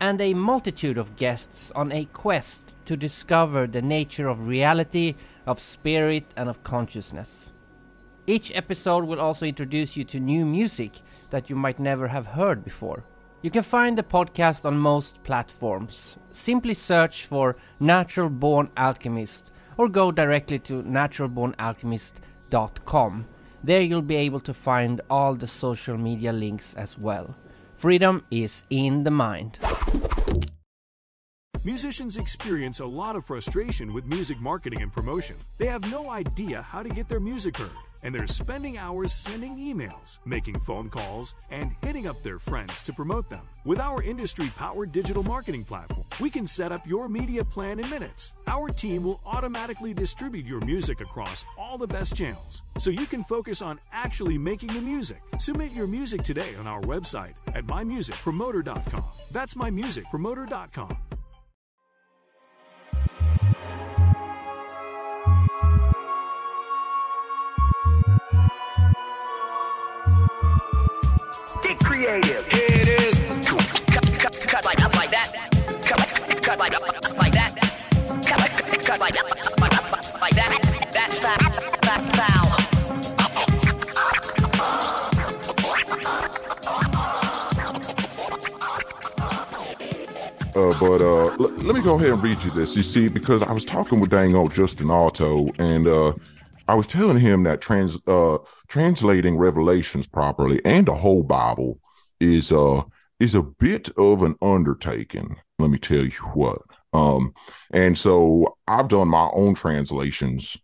and 0.00 0.18
a 0.20 0.32
multitude 0.32 0.96
of 0.96 1.16
guests 1.16 1.70
on 1.72 1.92
a 1.92 2.06
quest 2.06 2.72
to 2.86 2.96
discover 2.96 3.66
the 3.66 3.82
nature 3.82 4.28
of 4.28 4.46
reality, 4.46 5.14
of 5.46 5.60
spirit, 5.60 6.32
and 6.36 6.48
of 6.48 6.64
consciousness. 6.64 7.52
Each 8.26 8.50
episode 8.54 9.04
will 9.04 9.20
also 9.20 9.44
introduce 9.44 9.94
you 9.96 10.04
to 10.04 10.18
new 10.18 10.46
music 10.46 11.02
that 11.30 11.50
you 11.50 11.56
might 11.56 11.78
never 11.78 12.08
have 12.08 12.28
heard 12.28 12.64
before. 12.64 13.04
You 13.42 13.50
can 13.50 13.62
find 13.62 13.98
the 13.98 14.02
podcast 14.02 14.64
on 14.64 14.78
most 14.78 15.22
platforms. 15.22 16.16
Simply 16.30 16.72
search 16.74 17.26
for 17.26 17.56
Natural 17.78 18.30
Born 18.30 18.70
Alchemist 18.76 19.52
or 19.76 19.88
go 19.88 20.10
directly 20.12 20.58
to 20.60 20.82
naturalbornalchemist.com. 20.84 23.26
There 23.64 23.82
you'll 23.82 24.02
be 24.02 24.16
able 24.16 24.40
to 24.40 24.54
find 24.54 25.02
all 25.10 25.34
the 25.34 25.46
social 25.46 25.98
media 25.98 26.32
links 26.32 26.72
as 26.74 26.96
well. 26.96 27.36
Freedom 27.82 28.24
is 28.30 28.62
in 28.70 29.02
the 29.02 29.10
mind. 29.10 29.58
Musicians 31.64 32.16
experience 32.16 32.78
a 32.78 32.86
lot 32.86 33.16
of 33.16 33.24
frustration 33.24 33.92
with 33.92 34.06
music 34.06 34.40
marketing 34.40 34.82
and 34.82 34.92
promotion. 34.92 35.34
They 35.58 35.66
have 35.66 35.90
no 35.90 36.08
idea 36.08 36.62
how 36.62 36.84
to 36.84 36.88
get 36.88 37.08
their 37.08 37.18
music 37.18 37.56
heard, 37.56 37.72
and 38.02 38.14
they're 38.14 38.26
spending 38.26 38.78
hours 38.78 39.12
sending 39.12 39.56
emails, 39.56 40.18
making 40.24 40.58
phone 40.60 40.88
calls, 40.88 41.34
and 41.50 41.72
hitting 41.82 42.06
up 42.06 42.20
their 42.22 42.38
friends 42.38 42.82
to 42.82 42.92
promote 42.92 43.28
them. 43.28 43.46
With 43.64 43.80
our 43.80 44.02
industry 44.02 44.50
powered 44.56 44.92
digital 44.92 45.22
marketing 45.22 45.64
platform, 45.64 46.06
we 46.20 46.30
can 46.30 46.46
set 46.46 46.72
up 46.72 46.86
your 46.86 47.08
media 47.08 47.44
plan 47.44 47.78
in 47.78 47.88
minutes. 47.90 48.32
Our 48.46 48.68
team 48.68 49.04
will 49.04 49.20
automatically 49.24 49.94
distribute 49.94 50.46
your 50.46 50.60
music 50.60 51.00
across 51.00 51.44
all 51.58 51.78
the 51.78 51.86
best 51.86 52.16
channels 52.16 52.62
so 52.78 52.90
you 52.90 53.06
can 53.06 53.22
focus 53.24 53.62
on 53.62 53.78
actually 53.92 54.38
making 54.38 54.72
the 54.72 54.80
music. 54.80 55.20
Submit 55.38 55.72
your 55.72 55.86
music 55.86 56.22
today 56.22 56.54
on 56.58 56.66
our 56.66 56.80
website 56.82 57.36
at 57.54 57.66
mymusicpromoter.com. 57.66 59.04
That's 59.30 59.54
mymusicpromoter.com. 59.54 61.11
Uh, 90.54 90.78
but 90.78 91.00
uh, 91.00 91.34
let 91.38 91.74
me 91.74 91.80
go 91.80 91.94
ahead 91.94 92.10
and 92.10 92.22
read 92.22 92.36
you 92.44 92.50
this. 92.50 92.76
You 92.76 92.82
see, 92.82 93.08
because 93.08 93.42
I 93.42 93.52
was 93.52 93.64
talking 93.64 94.00
with 94.00 94.10
dang 94.10 94.34
old 94.34 94.52
Justin 94.52 94.90
Otto, 94.90 95.48
and 95.58 95.88
uh, 95.88 96.12
I 96.68 96.74
was 96.74 96.86
telling 96.86 97.18
him 97.18 97.44
that 97.44 97.62
trans 97.62 97.98
uh, 98.06 98.36
translating 98.68 99.38
Revelations 99.38 100.06
properly 100.06 100.60
and 100.66 100.86
the 100.86 100.94
whole 100.94 101.22
Bible 101.22 101.80
is 102.22 102.52
a 102.52 102.84
is 103.20 103.34
a 103.34 103.42
bit 103.42 103.88
of 103.96 104.22
an 104.22 104.36
undertaking. 104.42 105.36
Let 105.58 105.70
me 105.70 105.78
tell 105.78 106.04
you 106.04 106.10
what. 106.34 106.58
Um, 106.92 107.34
and 107.72 107.96
so 107.96 108.56
I've 108.66 108.88
done 108.88 109.08
my 109.08 109.30
own 109.32 109.54
translations 109.54 110.56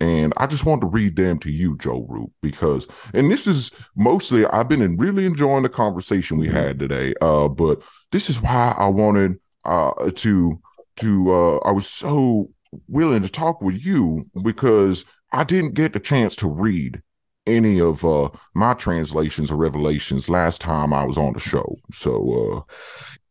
and 0.00 0.32
I 0.36 0.46
just 0.46 0.66
want 0.66 0.82
to 0.82 0.86
read 0.86 1.16
them 1.16 1.38
to 1.40 1.50
you, 1.50 1.76
Joe 1.78 2.06
Rupe, 2.08 2.32
because 2.42 2.86
and 3.14 3.30
this 3.30 3.46
is 3.46 3.70
mostly 3.96 4.44
I've 4.46 4.68
been 4.68 4.96
really 4.96 5.24
enjoying 5.24 5.62
the 5.62 5.68
conversation 5.68 6.38
we 6.38 6.48
had 6.48 6.78
today. 6.78 7.14
Uh, 7.20 7.48
but 7.48 7.82
this 8.12 8.28
is 8.28 8.40
why 8.40 8.74
I 8.76 8.88
wanted 8.88 9.36
uh 9.64 10.10
to 10.14 10.60
to 10.96 11.32
uh 11.32 11.56
I 11.58 11.72
was 11.72 11.88
so 11.88 12.50
willing 12.88 13.22
to 13.22 13.28
talk 13.28 13.62
with 13.62 13.84
you 13.84 14.24
because 14.42 15.04
I 15.32 15.44
didn't 15.44 15.74
get 15.74 15.92
the 15.92 16.00
chance 16.00 16.36
to 16.36 16.48
read 16.48 17.02
any 17.46 17.80
of 17.80 18.04
uh 18.04 18.28
my 18.54 18.74
translations 18.74 19.50
or 19.50 19.56
revelations 19.56 20.28
last 20.28 20.60
time 20.60 20.92
I 20.92 21.04
was 21.04 21.16
on 21.18 21.32
the 21.32 21.40
show. 21.40 21.76
So 21.92 22.64
uh 22.68 22.72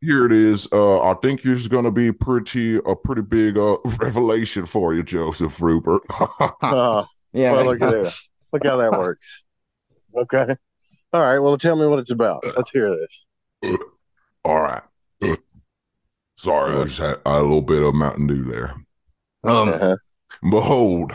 here 0.01 0.25
it 0.25 0.31
is. 0.31 0.67
Uh 0.71 1.01
I 1.01 1.15
think 1.21 1.45
it's 1.45 1.67
gonna 1.67 1.91
be 1.91 2.11
pretty 2.11 2.77
a 2.77 2.95
pretty 2.95 3.21
big 3.23 3.57
uh 3.57 3.77
revelation 3.99 4.65
for 4.65 4.93
you, 4.93 5.03
Joseph 5.03 5.61
Rupert. 5.61 6.01
Uh, 6.61 7.03
Yeah. 7.33 7.51
well, 7.51 7.65
look 7.65 7.81
at 7.81 7.91
that. 7.91 8.13
Look 8.53 8.65
how 8.65 8.77
that 8.77 8.91
works. 8.93 9.43
Okay. 10.15 10.55
All 11.11 11.21
right. 11.21 11.39
Well, 11.39 11.57
tell 11.57 11.75
me 11.75 11.85
what 11.85 11.99
it's 11.99 12.11
about. 12.11 12.45
Let's 12.55 12.69
hear 12.71 12.89
this. 12.89 13.25
All 14.45 14.61
right. 14.61 14.83
Sorry, 16.37 16.77
I 16.79 16.83
just 16.85 16.99
had 16.99 17.17
a 17.25 17.41
little 17.41 17.61
bit 17.61 17.81
of 17.83 17.93
Mountain 17.93 18.27
Dew 18.27 18.43
there. 18.45 18.75
Um, 19.43 19.69
Uh-huh. 19.69 19.95
Behold, 20.49 21.13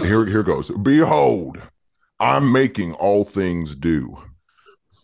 here, 0.00 0.24
here 0.26 0.42
goes. 0.42 0.70
Behold, 0.70 1.60
I'm 2.22 2.52
making 2.52 2.92
all 2.94 3.24
things 3.24 3.74
do. 3.74 4.16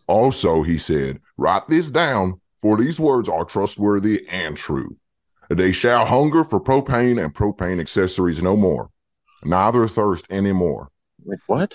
Also, 0.07 0.62
he 0.62 0.78
said, 0.78 1.20
Write 1.37 1.66
this 1.68 1.90
down, 1.90 2.40
for 2.62 2.76
these 2.76 3.00
words 3.00 3.28
are 3.28 3.44
trustworthy 3.44 4.26
and 4.28 4.57
true. 4.57 4.96
They 5.50 5.72
shall 5.72 6.07
hunger 6.07 6.44
for 6.44 6.61
propane 6.61 7.22
and 7.22 7.35
propane 7.35 7.81
accessories 7.81 8.40
no 8.40 8.57
more, 8.57 8.90
neither 9.44 9.88
thirst 9.88 10.26
any 10.31 10.52
more. 10.52 10.90
Wait, 11.24 11.40
what? 11.48 11.74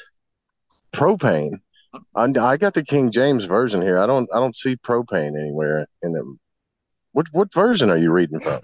Propane. 0.93 1.57
I, 2.15 2.23
I 2.39 2.57
got 2.57 2.73
the 2.73 2.83
King 2.83 3.11
James 3.11 3.43
version 3.43 3.81
here. 3.81 3.99
I 3.99 4.07
don't. 4.07 4.29
I 4.33 4.39
don't 4.39 4.55
see 4.55 4.77
propane 4.77 5.39
anywhere 5.39 5.87
in 6.01 6.13
them. 6.13 6.39
What 7.11 7.27
what 7.33 7.53
version 7.53 7.89
are 7.89 7.97
you 7.97 8.11
reading 8.11 8.39
from? 8.39 8.61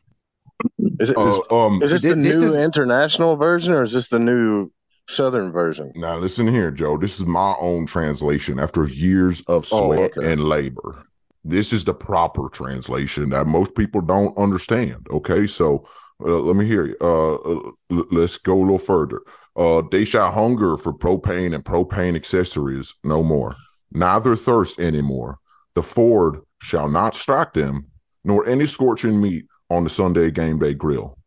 Is 0.99 1.09
it 1.09 1.17
is, 1.17 1.41
Uh, 1.51 1.65
um, 1.65 1.84
is 1.84 1.91
this 1.91 2.01
Thi- 2.03 2.09
the 2.09 2.15
this 2.15 2.36
new 2.41 2.47
is- 2.49 2.55
international 2.55 3.36
version 3.36 3.73
or 3.73 3.84
is 3.84 3.91
this 3.93 4.07
the 4.07 4.17
new 4.19 4.71
Southern 5.10 5.51
version? 5.51 5.91
now 5.95 6.18
listen 6.18 6.47
here, 6.47 6.72
Joe. 6.72 6.97
This 6.97 7.20
is 7.20 7.26
my 7.26 7.55
own 7.60 7.86
translation 7.88 8.60
after 8.60 8.88
years 8.88 9.41
of 9.47 9.68
Oh, 9.72 9.88
sweat 9.88 10.12
okay. 10.18 10.32
and 10.32 10.43
labor. 10.43 11.03
This 11.43 11.74
is 11.74 11.84
the 11.86 11.93
proper 11.93 12.47
translation 12.49 13.30
that 13.32 13.47
most 13.47 13.76
people 13.76 14.01
don't 14.01 14.38
understand. 14.38 15.07
Okay, 15.10 15.47
so 15.47 15.88
uh, 16.24 16.38
let 16.39 16.55
me 16.55 16.66
hear 16.66 16.86
you. 16.86 16.95
Uh, 17.01 17.36
uh, 17.36 17.72
l- 17.91 18.05
let's 18.12 18.38
go 18.38 18.57
a 18.60 18.62
little 18.62 18.78
further. 18.78 19.22
Uh, 19.55 19.82
they 19.91 20.05
shall 20.05 20.32
hunger 20.32 20.78
for 20.78 20.93
propane 20.93 21.55
and 21.55 21.66
propane 21.66 22.16
accessories 22.16 22.93
no 23.03 23.24
more, 23.24 23.55
neither 23.91 24.36
thirst 24.36 24.80
anymore. 24.80 25.39
The 25.76 25.84
ford 25.84 26.41
shall 26.62 26.88
not 26.89 27.16
strike 27.16 27.53
them, 27.53 27.88
nor 28.24 28.45
any 28.45 28.68
scorching 28.68 29.20
meat 29.20 29.45
on 29.70 29.86
the 29.86 29.89
Sunday 29.89 30.30
game 30.30 30.60
day 30.60 30.74
grill. 30.74 31.18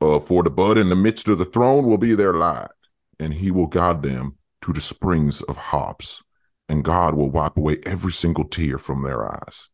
Uh, 0.00 0.18
for 0.18 0.42
the 0.42 0.50
bud 0.50 0.76
in 0.76 0.88
the 0.90 0.96
midst 0.96 1.28
of 1.28 1.38
the 1.38 1.44
throne 1.46 1.86
will 1.86 1.96
be 1.98 2.14
their 2.14 2.34
light, 2.34 2.68
and 3.18 3.34
he 3.34 3.50
will 3.50 3.66
guide 3.66 4.02
them 4.02 4.36
to 4.62 4.72
the 4.72 4.80
springs 4.80 5.42
of 5.42 5.56
hops, 5.56 6.22
and 6.68 6.84
God 6.84 7.14
will 7.14 7.30
wipe 7.30 7.56
away 7.56 7.78
every 7.84 8.12
single 8.12 8.44
tear 8.44 8.78
from 8.78 9.02
their 9.02 9.30
eyes. 9.30 9.68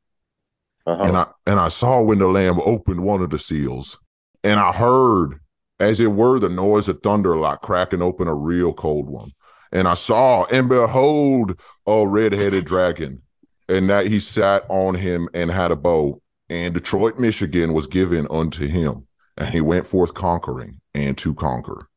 Uh-huh. 0.86 1.04
And 1.04 1.16
I 1.16 1.26
and 1.46 1.60
I 1.60 1.68
saw 1.68 2.00
when 2.00 2.18
the 2.18 2.26
Lamb 2.26 2.60
opened 2.60 3.04
one 3.04 3.22
of 3.22 3.30
the 3.30 3.38
seals, 3.38 3.98
and 4.42 4.58
I 4.58 4.72
heard, 4.72 5.40
as 5.78 6.00
it 6.00 6.12
were, 6.12 6.38
the 6.38 6.48
noise 6.48 6.88
of 6.88 7.02
thunder 7.02 7.36
like 7.36 7.60
cracking 7.60 8.02
open 8.02 8.28
a 8.28 8.34
real 8.34 8.72
cold 8.72 9.08
one. 9.08 9.32
And 9.72 9.86
I 9.86 9.94
saw 9.94 10.46
and 10.46 10.68
behold 10.68 11.60
a 11.86 12.06
red-headed 12.06 12.64
dragon, 12.64 13.22
and 13.68 13.88
that 13.88 14.08
he 14.08 14.18
sat 14.18 14.64
on 14.68 14.96
him 14.96 15.28
and 15.32 15.50
had 15.50 15.70
a 15.70 15.76
bow. 15.76 16.20
And 16.48 16.74
Detroit, 16.74 17.18
Michigan 17.20 17.72
was 17.72 17.86
given 17.86 18.26
unto 18.28 18.66
him, 18.66 19.06
and 19.36 19.50
he 19.50 19.60
went 19.60 19.86
forth 19.86 20.14
conquering 20.14 20.80
and 20.92 21.16
to 21.18 21.34
conquer. 21.34 21.88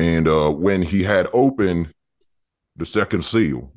And 0.00 0.26
uh, 0.26 0.48
when 0.48 0.80
he 0.80 1.02
had 1.02 1.28
opened 1.34 1.92
the 2.74 2.86
second 2.86 3.22
seal, 3.22 3.70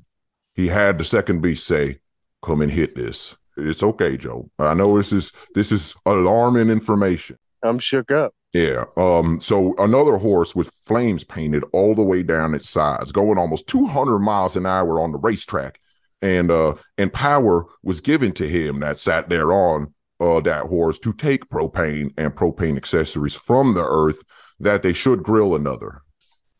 he 0.54 0.68
had 0.70 0.98
the 0.98 1.04
second 1.04 1.42
beast 1.42 1.68
say, 1.68 2.00
"Come 2.42 2.62
and 2.62 2.72
hit 2.72 2.96
this." 2.96 3.36
It's 3.58 3.84
okay, 3.84 4.16
Joe. 4.16 4.50
I 4.58 4.74
know 4.74 4.96
this 4.96 5.12
is 5.12 5.34
this 5.54 5.74
is 5.74 5.96
alarming 6.06 6.70
information. 6.70 7.38
I'm 7.62 7.78
shook 7.78 8.10
up. 8.10 8.34
Yeah. 8.54 8.86
Um. 8.96 9.42
So 9.42 9.76
another 9.78 10.18
horse 10.18 10.56
with 10.56 10.72
flames 10.86 11.26
painted 11.26 11.66
all 11.74 11.94
the 11.94 12.04
way 12.04 12.24
down 12.24 12.56
its 12.56 12.70
sides, 12.70 13.12
going 13.12 13.38
almost 13.38 13.68
200 13.68 14.20
miles 14.20 14.56
an 14.56 14.66
hour 14.66 15.02
on 15.02 15.12
the 15.12 15.18
racetrack, 15.18 15.78
and 16.22 16.50
uh, 16.50 16.76
and 16.98 17.12
power 17.12 17.66
was 17.84 18.00
given 18.00 18.32
to 18.34 18.48
him 18.48 18.80
that 18.80 18.98
sat 18.98 19.28
there 19.28 19.52
on 19.52 19.94
uh 20.22 20.40
that 20.40 20.68
horse 20.68 21.00
to 21.00 21.12
take 21.12 21.50
propane 21.50 22.14
and 22.18 22.34
propane 22.34 22.78
accessories 22.78 23.36
from 23.36 23.74
the 23.74 23.84
earth 23.84 24.24
that 24.62 24.84
they 24.84 24.94
should 24.94 25.22
grill 25.22 25.56
another, 25.56 26.02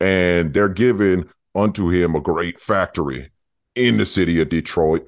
and 0.00 0.52
they're 0.52 0.68
given 0.68 1.28
unto 1.54 1.88
him 1.88 2.14
a 2.14 2.20
great 2.20 2.60
factory 2.60 3.30
in 3.74 3.96
the 3.96 4.06
city 4.06 4.40
of 4.40 4.48
Detroit, 4.48 5.06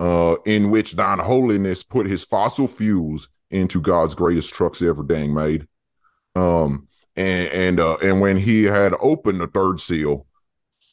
uh, 0.00 0.36
in 0.44 0.70
which 0.70 0.92
thine 0.92 1.18
holiness 1.18 1.82
put 1.82 2.06
his 2.06 2.24
fossil 2.24 2.66
fuels 2.66 3.28
into 3.50 3.80
God's 3.80 4.14
greatest 4.14 4.52
trucks 4.54 4.82
ever 4.82 5.02
dang 5.02 5.34
made. 5.34 5.66
Um, 6.34 6.88
and 7.14 7.48
and 7.52 7.80
uh, 7.80 7.96
and 8.02 8.20
when 8.20 8.36
he 8.36 8.64
had 8.64 8.94
opened 9.00 9.40
the 9.40 9.46
third 9.46 9.80
seal, 9.80 10.26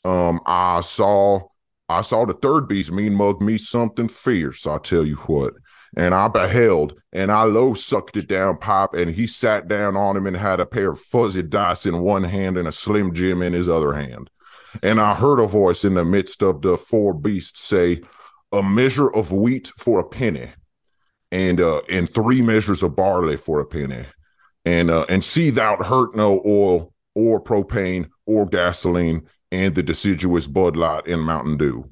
um, 0.03 0.41
I 0.45 0.81
saw 0.81 1.47
I 1.87 2.01
saw 2.01 2.25
the 2.25 2.33
third 2.33 2.67
beast 2.67 2.91
mean 2.91 3.15
mug 3.15 3.41
me 3.41 3.57
something 3.57 4.09
fierce. 4.09 4.67
I 4.67 4.77
tell 4.79 5.05
you 5.05 5.15
what. 5.15 5.53
And 5.97 6.13
I 6.13 6.27
beheld, 6.27 7.01
and 7.11 7.31
I 7.31 7.43
low 7.43 7.73
sucked 7.73 8.15
it 8.15 8.27
down 8.27 8.57
Pop 8.57 8.93
and 8.93 9.09
he 9.09 9.25
sat 9.25 9.67
down 9.67 9.97
on 9.97 10.15
him 10.15 10.27
and 10.27 10.37
had 10.37 10.59
a 10.59 10.65
pair 10.65 10.91
of 10.91 10.99
fuzzy 10.99 11.41
dice 11.41 11.85
in 11.85 12.01
one 12.01 12.23
hand 12.23 12.57
and 12.57 12.67
a 12.67 12.71
slim 12.71 13.13
jim 13.13 13.41
in 13.41 13.53
his 13.53 13.67
other 13.67 13.93
hand. 13.93 14.29
And 14.83 15.01
I 15.01 15.15
heard 15.15 15.39
a 15.39 15.47
voice 15.47 15.83
in 15.83 15.95
the 15.95 16.05
midst 16.05 16.43
of 16.43 16.61
the 16.61 16.77
four 16.77 17.13
beasts 17.13 17.61
say, 17.61 18.01
"A 18.51 18.61
measure 18.61 19.09
of 19.09 19.31
wheat 19.31 19.71
for 19.77 19.99
a 19.99 20.03
penny, 20.07 20.51
and 21.31 21.59
uh, 21.59 21.81
and 21.89 22.13
three 22.13 22.41
measures 22.41 22.83
of 22.83 22.95
barley 22.95 23.35
for 23.35 23.59
a 23.59 23.65
penny, 23.65 24.05
and 24.65 24.91
uh, 24.91 25.05
and 25.09 25.23
see 25.23 25.49
thou 25.49 25.77
hurt 25.77 26.15
no 26.15 26.41
oil 26.45 26.93
or 27.15 27.41
propane 27.41 28.09
or 28.27 28.45
gasoline, 28.45 29.27
and 29.51 29.73
the 29.73 29.83
deciduous 29.83 30.45
Bud 30.45 30.77
Light 30.77 31.07
and 31.07 31.23
Mountain 31.23 31.57
Dew." 31.57 31.89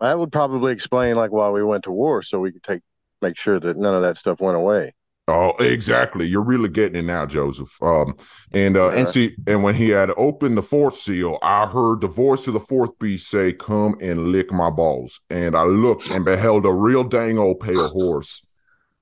That 0.00 0.18
would 0.18 0.32
probably 0.32 0.72
explain 0.72 1.16
like 1.16 1.32
why 1.32 1.50
we 1.50 1.64
went 1.64 1.84
to 1.84 1.92
war, 1.92 2.22
so 2.22 2.40
we 2.40 2.52
could 2.52 2.62
take 2.62 2.82
make 3.22 3.36
sure 3.36 3.58
that 3.60 3.76
none 3.76 3.94
of 3.94 4.02
that 4.02 4.18
stuff 4.18 4.40
went 4.40 4.56
away. 4.56 4.92
Oh, 5.28 5.52
exactly. 5.60 6.26
You're 6.26 6.42
really 6.42 6.68
getting 6.68 6.96
it 6.96 7.02
now, 7.04 7.24
Joseph. 7.26 7.72
Um, 7.80 8.16
and 8.50 8.76
uh, 8.76 8.88
Yeah. 8.88 8.98
and 8.98 9.08
see, 9.08 9.36
and 9.46 9.62
when 9.62 9.76
he 9.76 9.90
had 9.90 10.10
opened 10.16 10.56
the 10.58 10.62
fourth 10.62 10.96
seal, 10.96 11.38
I 11.42 11.66
heard 11.66 12.00
the 12.00 12.08
voice 12.08 12.48
of 12.48 12.54
the 12.54 12.60
fourth 12.60 12.98
beast 12.98 13.30
say, 13.30 13.52
"Come 13.52 13.96
and 14.00 14.32
lick 14.32 14.52
my 14.52 14.68
balls." 14.68 15.20
And 15.30 15.56
I 15.56 15.62
looked 15.62 16.10
and 16.10 16.24
beheld 16.24 16.66
a 16.66 16.72
real 16.72 17.04
dang 17.04 17.38
old 17.38 17.60
pale 17.60 17.88
horse, 17.88 18.44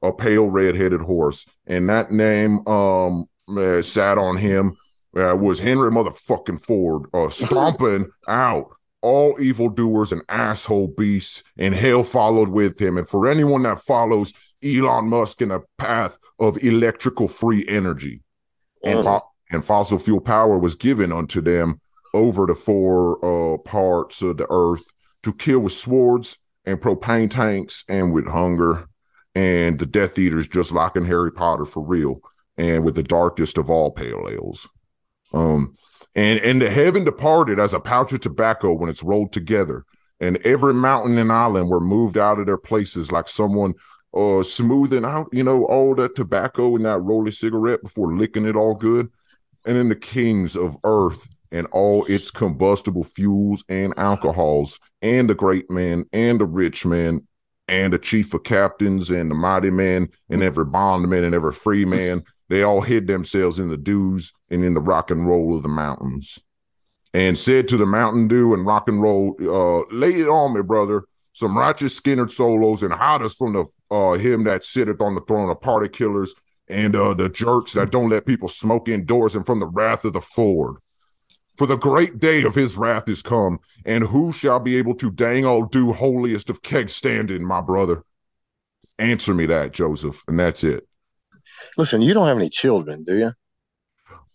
a 0.02 0.12
pale 0.12 0.46
red-headed 0.48 1.00
horse, 1.00 1.46
and 1.66 1.88
that 1.88 2.12
name 2.12 2.66
um 2.68 3.24
uh, 3.48 3.80
sat 3.80 4.18
on 4.18 4.36
him 4.36 4.76
uh, 5.16 5.34
was 5.34 5.58
Henry 5.58 5.90
motherfucking 5.90 6.62
Ford, 6.62 7.06
uh, 7.14 7.28
stomping 7.30 8.08
out 8.28 8.66
all 9.02 9.40
evildoers 9.40 10.12
and 10.12 10.22
asshole 10.28 10.88
beasts, 10.88 11.42
and 11.56 11.74
hell 11.74 12.04
followed 12.04 12.48
with 12.48 12.80
him. 12.80 12.98
And 12.98 13.08
for 13.08 13.28
anyone 13.28 13.62
that 13.62 13.80
follows 13.80 14.32
Elon 14.62 15.08
Musk 15.08 15.40
in 15.42 15.50
a 15.50 15.60
path 15.78 16.18
of 16.38 16.62
electrical 16.62 17.28
free 17.28 17.66
energy, 17.68 18.22
and 18.84 19.04
fo- 19.04 19.28
and 19.50 19.64
fossil 19.64 19.98
fuel 19.98 20.20
power 20.20 20.58
was 20.58 20.74
given 20.74 21.12
unto 21.12 21.40
them 21.40 21.80
over 22.14 22.46
the 22.46 22.54
four 22.54 23.54
uh, 23.54 23.58
parts 23.58 24.22
of 24.22 24.36
the 24.36 24.46
earth 24.50 24.82
to 25.22 25.32
kill 25.32 25.60
with 25.60 25.72
swords 25.72 26.38
and 26.64 26.80
propane 26.80 27.30
tanks 27.30 27.84
and 27.88 28.12
with 28.12 28.26
hunger 28.26 28.86
and 29.34 29.78
the 29.78 29.86
Death 29.86 30.18
Eaters, 30.18 30.48
just 30.48 30.72
like 30.72 30.96
in 30.96 31.04
Harry 31.04 31.30
Potter 31.30 31.64
for 31.64 31.82
real, 31.82 32.20
and 32.56 32.84
with 32.84 32.94
the 32.94 33.02
darkest 33.02 33.58
of 33.58 33.70
all 33.70 33.90
pale 33.90 34.28
ales. 34.30 34.68
Um, 35.32 35.76
and 36.14 36.38
and 36.40 36.60
the 36.60 36.70
heaven 36.70 37.04
departed 37.04 37.58
as 37.58 37.74
a 37.74 37.80
pouch 37.80 38.12
of 38.12 38.20
tobacco 38.20 38.72
when 38.72 38.90
it's 38.90 39.02
rolled 39.02 39.32
together, 39.32 39.84
and 40.20 40.36
every 40.38 40.74
mountain 40.74 41.18
and 41.18 41.32
island 41.32 41.68
were 41.68 41.80
moved 41.80 42.18
out 42.18 42.38
of 42.38 42.46
their 42.46 42.58
places 42.58 43.12
like 43.12 43.28
someone 43.28 43.74
uh 44.16 44.42
smoothing 44.42 45.04
out, 45.04 45.28
you 45.32 45.44
know, 45.44 45.64
all 45.66 45.94
that 45.94 46.16
tobacco 46.16 46.74
in 46.76 46.82
that 46.82 46.98
rolly 47.00 47.30
cigarette 47.30 47.82
before 47.82 48.16
licking 48.16 48.46
it 48.46 48.56
all 48.56 48.74
good. 48.74 49.08
And 49.66 49.76
then 49.76 49.88
the 49.88 49.96
kings 49.96 50.56
of 50.56 50.76
earth 50.84 51.28
and 51.52 51.66
all 51.68 52.04
its 52.06 52.30
combustible 52.30 53.04
fuels 53.04 53.62
and 53.68 53.92
alcohols, 53.96 54.80
and 55.02 55.28
the 55.28 55.34
great 55.34 55.70
men 55.70 56.06
and 56.12 56.40
the 56.40 56.46
rich 56.46 56.86
men, 56.86 57.26
and 57.68 57.92
the 57.92 57.98
chief 57.98 58.34
of 58.34 58.42
captains 58.42 59.10
and 59.10 59.30
the 59.30 59.34
mighty 59.34 59.70
men, 59.70 60.08
and 60.28 60.42
every 60.42 60.64
bondman 60.64 61.24
and 61.24 61.34
every 61.34 61.52
free 61.52 61.84
man, 61.84 62.24
they 62.50 62.64
all 62.64 62.80
hid 62.80 63.06
themselves 63.06 63.60
in 63.60 63.68
the 63.68 63.76
dews 63.76 64.32
and 64.50 64.64
in 64.64 64.74
the 64.74 64.80
rock 64.80 65.10
and 65.12 65.26
roll 65.26 65.56
of 65.56 65.62
the 65.62 65.68
mountains. 65.68 66.38
And 67.14 67.38
said 67.38 67.68
to 67.68 67.76
the 67.76 67.86
Mountain 67.86 68.26
Dew 68.26 68.52
and 68.54 68.66
rock 68.66 68.88
and 68.88 69.00
roll, 69.00 69.36
uh, 69.40 69.94
lay 69.94 70.14
it 70.14 70.28
on 70.28 70.54
me, 70.54 70.62
brother. 70.62 71.04
Some 71.32 71.56
righteous 71.56 71.98
Skynyrd 71.98 72.32
solos 72.32 72.82
and 72.82 72.92
hide 72.92 73.22
us 73.22 73.34
from 73.34 73.52
the 73.52 73.64
uh 73.90 74.18
him 74.18 74.44
that 74.44 74.64
sitteth 74.64 75.00
on 75.00 75.14
the 75.14 75.20
throne 75.22 75.48
of 75.48 75.60
party 75.60 75.88
killers 75.88 76.34
and 76.68 76.94
uh 76.94 77.14
the 77.14 77.28
jerks 77.28 77.72
that 77.72 77.90
don't 77.90 78.10
let 78.10 78.26
people 78.26 78.48
smoke 78.48 78.88
indoors 78.88 79.34
and 79.34 79.46
from 79.46 79.60
the 79.60 79.66
wrath 79.66 80.04
of 80.04 80.12
the 80.12 80.20
Ford. 80.20 80.76
For 81.56 81.66
the 81.66 81.76
great 81.76 82.18
day 82.18 82.42
of 82.42 82.54
his 82.54 82.76
wrath 82.76 83.08
is 83.08 83.22
come, 83.22 83.60
and 83.84 84.04
who 84.04 84.32
shall 84.32 84.58
be 84.58 84.76
able 84.76 84.94
to 84.96 85.10
dang 85.10 85.44
old 85.44 85.70
do 85.70 85.92
holiest 85.92 86.50
of 86.50 86.62
keg 86.62 86.88
standing, 86.88 87.44
my 87.44 87.60
brother? 87.60 88.02
Answer 88.98 89.34
me 89.34 89.46
that, 89.46 89.72
Joseph, 89.72 90.24
and 90.26 90.38
that's 90.38 90.64
it. 90.64 90.88
Listen, 91.76 92.02
you 92.02 92.14
don't 92.14 92.26
have 92.26 92.36
any 92.36 92.48
children, 92.48 93.04
do 93.04 93.18
you? 93.18 93.32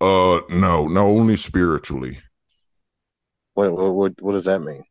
Uh, 0.01 0.41
no, 0.49 0.87
no, 0.87 1.07
only 1.07 1.37
spiritually. 1.37 2.19
What 3.53 3.71
what 3.71 4.21
what, 4.21 4.31
does 4.33 4.45
that 4.45 4.59
mean? 4.59 4.83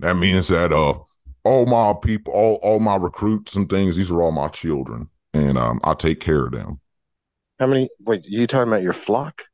That 0.00 0.16
means 0.16 0.48
that 0.48 0.72
uh, 0.72 0.98
all 1.44 1.66
my 1.66 1.94
people, 2.02 2.32
all 2.34 2.54
all 2.56 2.80
my 2.80 2.96
recruits 2.96 3.56
and 3.56 3.68
things, 3.68 3.96
these 3.96 4.10
are 4.10 4.20
all 4.20 4.32
my 4.32 4.48
children, 4.48 5.08
and 5.32 5.56
um, 5.56 5.80
I 5.82 5.94
take 5.94 6.20
care 6.20 6.44
of 6.44 6.52
them. 6.52 6.80
How 7.58 7.66
many? 7.66 7.88
Wait, 8.00 8.26
you 8.26 8.46
talking 8.46 8.68
about 8.68 8.82
your 8.82 8.92
flock? 8.92 9.44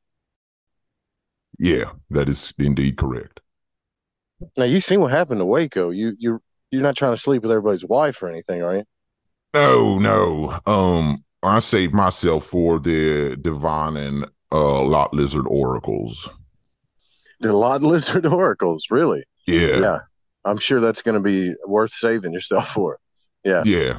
Yeah, 1.59 1.93
that 2.11 2.29
is 2.29 2.53
indeed 2.59 2.97
correct. 2.97 3.41
Now 4.57 4.65
you 4.65 4.81
seen 4.81 5.01
what 5.01 5.13
happened 5.13 5.41
to 5.41 5.45
Waco. 5.45 5.91
You 5.91 6.17
you 6.19 6.43
you're 6.71 6.83
not 6.83 6.97
trying 6.97 7.13
to 7.13 7.21
sleep 7.21 7.43
with 7.43 7.51
everybody's 7.53 7.85
wife 7.85 8.23
or 8.23 8.29
anything, 8.29 8.63
are 8.63 8.77
you? 8.77 8.85
No, 9.55 9.99
no. 9.99 10.61
Um, 10.67 11.25
I 11.43 11.59
saved 11.61 11.95
myself 11.95 12.47
for 12.47 12.79
the 12.79 13.37
divine 13.37 13.97
and 13.97 14.25
uh 14.53 14.83
lot 14.83 15.15
lizard 15.15 15.47
oracles. 15.47 16.29
The 17.41 17.53
lot 17.53 17.83
lizard 17.83 18.27
oracles, 18.43 18.87
really? 18.91 19.25
Yeah, 19.47 19.81
Yeah. 19.81 19.99
I'm 20.45 20.59
sure 20.59 20.81
that's 20.81 21.03
going 21.03 21.17
to 21.17 21.23
be 21.23 21.55
worth 21.67 21.91
saving 21.91 22.33
yourself 22.33 22.69
for. 22.73 22.99
Yeah. 23.45 23.63
yeah. 23.65 23.99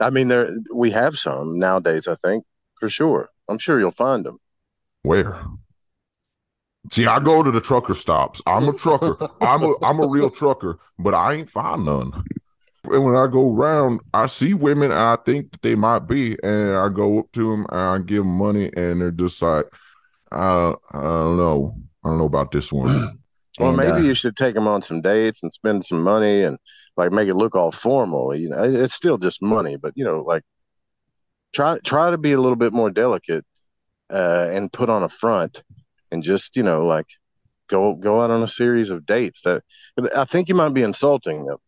I 0.00 0.10
mean, 0.10 0.28
there 0.28 0.50
we 0.74 0.90
have 0.90 1.18
some 1.18 1.58
nowadays. 1.58 2.06
I 2.06 2.16
think 2.16 2.44
for 2.74 2.88
sure. 2.88 3.30
I'm 3.48 3.58
sure 3.58 3.78
you'll 3.78 3.90
find 3.90 4.24
them. 4.24 4.38
Where? 5.02 5.40
See, 6.90 7.06
I 7.06 7.18
go 7.18 7.42
to 7.42 7.50
the 7.50 7.60
trucker 7.60 7.94
stops. 7.94 8.42
I'm 8.46 8.68
a 8.68 8.72
trucker. 8.72 9.16
I'm 9.40 9.62
a 9.62 9.74
I'm 9.82 10.00
a 10.00 10.06
real 10.06 10.30
trucker, 10.30 10.78
but 10.98 11.14
I 11.14 11.34
ain't 11.34 11.50
find 11.50 11.84
none. 11.84 12.24
And 12.90 13.04
when 13.04 13.16
I 13.16 13.26
go 13.26 13.54
around, 13.54 14.00
I 14.14 14.26
see 14.26 14.54
women 14.54 14.92
I 14.92 15.16
think 15.24 15.52
that 15.52 15.62
they 15.62 15.74
might 15.74 16.00
be, 16.00 16.36
and 16.42 16.76
I 16.76 16.88
go 16.88 17.20
up 17.20 17.32
to 17.32 17.50
them 17.50 17.66
and 17.70 17.80
I 17.80 17.98
give 17.98 18.18
them 18.24 18.36
money, 18.36 18.70
and 18.76 19.00
they're 19.00 19.10
just 19.10 19.40
like, 19.42 19.66
uh, 20.32 20.74
I 20.92 21.00
don't 21.00 21.36
know, 21.36 21.76
I 22.04 22.08
don't 22.08 22.18
know 22.18 22.24
about 22.24 22.52
this 22.52 22.72
one. 22.72 23.18
Well, 23.58 23.70
And, 23.70 23.78
maybe 23.78 23.92
uh, 23.92 24.08
you 24.08 24.14
should 24.14 24.36
take 24.36 24.54
them 24.54 24.68
on 24.68 24.82
some 24.82 25.00
dates 25.00 25.42
and 25.42 25.50
spend 25.50 25.82
some 25.82 26.02
money 26.02 26.42
and 26.42 26.58
like 26.96 27.10
make 27.10 27.26
it 27.26 27.36
look 27.36 27.56
all 27.56 27.72
formal. 27.72 28.34
You 28.34 28.50
know, 28.50 28.62
it's 28.62 28.92
still 28.92 29.16
just 29.16 29.42
money, 29.42 29.76
but 29.76 29.94
you 29.96 30.04
know, 30.04 30.20
like 30.20 30.42
try 31.54 31.78
try 31.82 32.10
to 32.10 32.18
be 32.18 32.32
a 32.32 32.40
little 32.40 32.56
bit 32.56 32.74
more 32.74 32.90
delicate 32.90 33.46
uh, 34.12 34.48
and 34.50 34.72
put 34.72 34.90
on 34.90 35.02
a 35.02 35.08
front 35.08 35.62
and 36.10 36.22
just 36.22 36.56
you 36.56 36.62
know 36.62 36.86
like 36.86 37.06
go 37.68 37.94
go 37.94 38.20
out 38.20 38.30
on 38.30 38.42
a 38.42 38.48
series 38.48 38.90
of 38.90 39.06
dates. 39.06 39.42
That 39.42 39.62
I 40.14 40.24
think 40.24 40.48
you 40.48 40.54
might 40.54 40.74
be 40.74 40.82
insulting 40.82 41.46
them. 41.46 41.58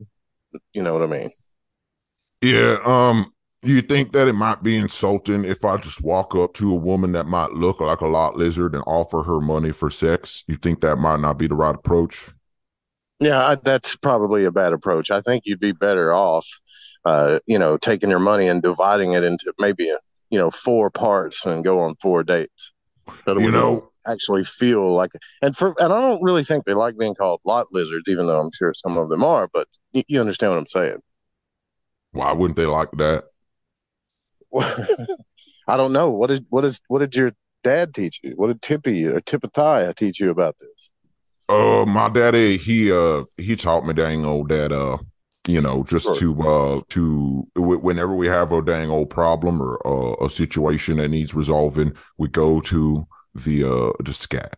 You 0.72 0.82
know 0.82 0.92
what 0.92 1.02
I 1.02 1.06
mean? 1.12 1.30
Yeah, 2.40 2.78
um, 2.84 3.32
You 3.62 3.82
think 3.82 4.12
that 4.12 4.28
it 4.28 4.34
might 4.34 4.62
be 4.62 4.76
insulting 4.76 5.44
if 5.44 5.64
I 5.64 5.76
just 5.78 6.00
walk 6.02 6.34
up 6.36 6.54
to 6.54 6.70
a 6.72 6.76
woman 6.76 7.12
that 7.12 7.26
might 7.26 7.50
look 7.52 7.80
like 7.80 8.00
a 8.00 8.06
lot 8.06 8.36
lizard 8.36 8.74
and 8.74 8.84
offer 8.86 9.24
her 9.24 9.40
money 9.40 9.72
for 9.72 9.90
sex? 9.90 10.44
You 10.46 10.54
think 10.56 10.80
that 10.80 10.96
might 10.96 11.18
not 11.20 11.38
be 11.38 11.48
the 11.48 11.56
right 11.56 11.74
approach? 11.74 12.28
Yeah, 13.18 13.44
I, 13.44 13.54
that's 13.56 13.96
probably 13.96 14.44
a 14.44 14.52
bad 14.52 14.72
approach. 14.72 15.10
I 15.10 15.20
think 15.20 15.42
you'd 15.44 15.58
be 15.58 15.72
better 15.72 16.12
off, 16.12 16.46
uh, 17.04 17.40
you 17.46 17.58
know, 17.58 17.76
taking 17.76 18.10
your 18.10 18.20
money 18.20 18.46
and 18.46 18.62
dividing 18.62 19.12
it 19.14 19.24
into 19.24 19.52
maybe, 19.58 19.92
you 20.30 20.38
know, 20.38 20.52
four 20.52 20.88
parts 20.88 21.44
and 21.44 21.64
go 21.64 21.80
on 21.80 21.96
four 21.96 22.22
dates. 22.22 22.72
So 23.24 23.40
You 23.40 23.50
know- 23.50 23.90
actually 24.10 24.44
feel 24.44 24.92
like, 24.94 25.10
and 25.42 25.56
for, 25.56 25.74
and 25.78 25.92
I 25.92 26.00
don't 26.00 26.22
really 26.22 26.44
think 26.44 26.64
they 26.64 26.74
like 26.74 26.96
being 26.98 27.14
called 27.14 27.40
lot 27.44 27.68
lizards, 27.72 28.08
even 28.08 28.26
though 28.26 28.40
I'm 28.40 28.50
sure 28.52 28.72
some 28.74 28.96
of 28.96 29.08
them 29.08 29.22
are. 29.24 29.48
But 29.52 29.68
you, 29.92 30.02
you 30.08 30.20
understand 30.20 30.52
what 30.52 30.58
I'm 30.60 30.66
saying? 30.66 30.98
Why 32.12 32.32
wouldn't 32.32 32.56
they 32.56 32.66
like 32.66 32.90
that? 32.92 33.24
I 35.68 35.76
don't 35.76 35.92
know. 35.92 36.10
What 36.10 36.30
is 36.30 36.40
what 36.48 36.64
is 36.64 36.80
what 36.88 37.00
did 37.00 37.14
your 37.14 37.32
dad 37.62 37.94
teach 37.94 38.20
you? 38.22 38.32
What 38.32 38.48
did 38.48 38.62
Tippy 38.62 39.06
or 39.06 39.20
Tippathia 39.20 39.94
teach 39.94 40.20
you 40.20 40.30
about 40.30 40.56
this? 40.58 40.90
Uh, 41.48 41.84
my 41.86 42.08
daddy, 42.08 42.56
he 42.56 42.90
uh, 42.92 43.24
he 43.36 43.56
taught 43.56 43.86
me 43.86 43.94
dang 43.94 44.24
old 44.24 44.48
that 44.48 44.72
uh, 44.72 44.98
you 45.46 45.60
know, 45.60 45.82
just 45.84 46.06
Sure. 46.06 46.16
to 46.16 46.42
uh, 46.42 46.80
to 46.90 47.46
wh- 47.54 47.82
whenever 47.82 48.14
we 48.14 48.26
have 48.26 48.52
a 48.52 48.62
dang 48.62 48.90
old 48.90 49.10
problem 49.10 49.62
or 49.62 49.86
uh, 49.86 50.24
a 50.24 50.28
situation 50.28 50.98
that 50.98 51.08
needs 51.08 51.34
resolving, 51.34 51.92
we 52.18 52.28
go 52.28 52.60
to 52.62 53.06
the 53.34 53.64
uh 53.64 53.92
the 54.04 54.12
scat. 54.12 54.56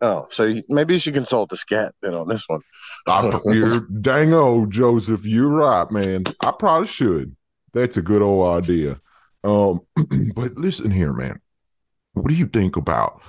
Oh, 0.00 0.26
so 0.30 0.44
you- 0.44 0.62
maybe 0.68 0.94
you 0.94 1.00
should 1.00 1.14
consult 1.14 1.50
the 1.50 1.56
scat 1.56 1.94
then 2.02 2.14
on 2.14 2.28
this 2.28 2.44
one. 2.46 2.60
I, 3.06 3.38
you're 3.46 3.80
dang 4.00 4.32
old 4.32 4.70
Joseph. 4.70 5.26
You're 5.26 5.48
right, 5.48 5.90
man. 5.90 6.24
I 6.40 6.52
probably 6.52 6.86
should. 6.88 7.34
That's 7.72 7.96
a 7.96 8.02
good 8.02 8.22
old 8.22 8.62
idea. 8.62 9.00
Um, 9.44 9.80
but 10.34 10.56
listen 10.56 10.90
here, 10.90 11.12
man. 11.12 11.40
What 12.14 12.28
do 12.28 12.34
you 12.34 12.46
think 12.46 12.76
about? 12.76 13.20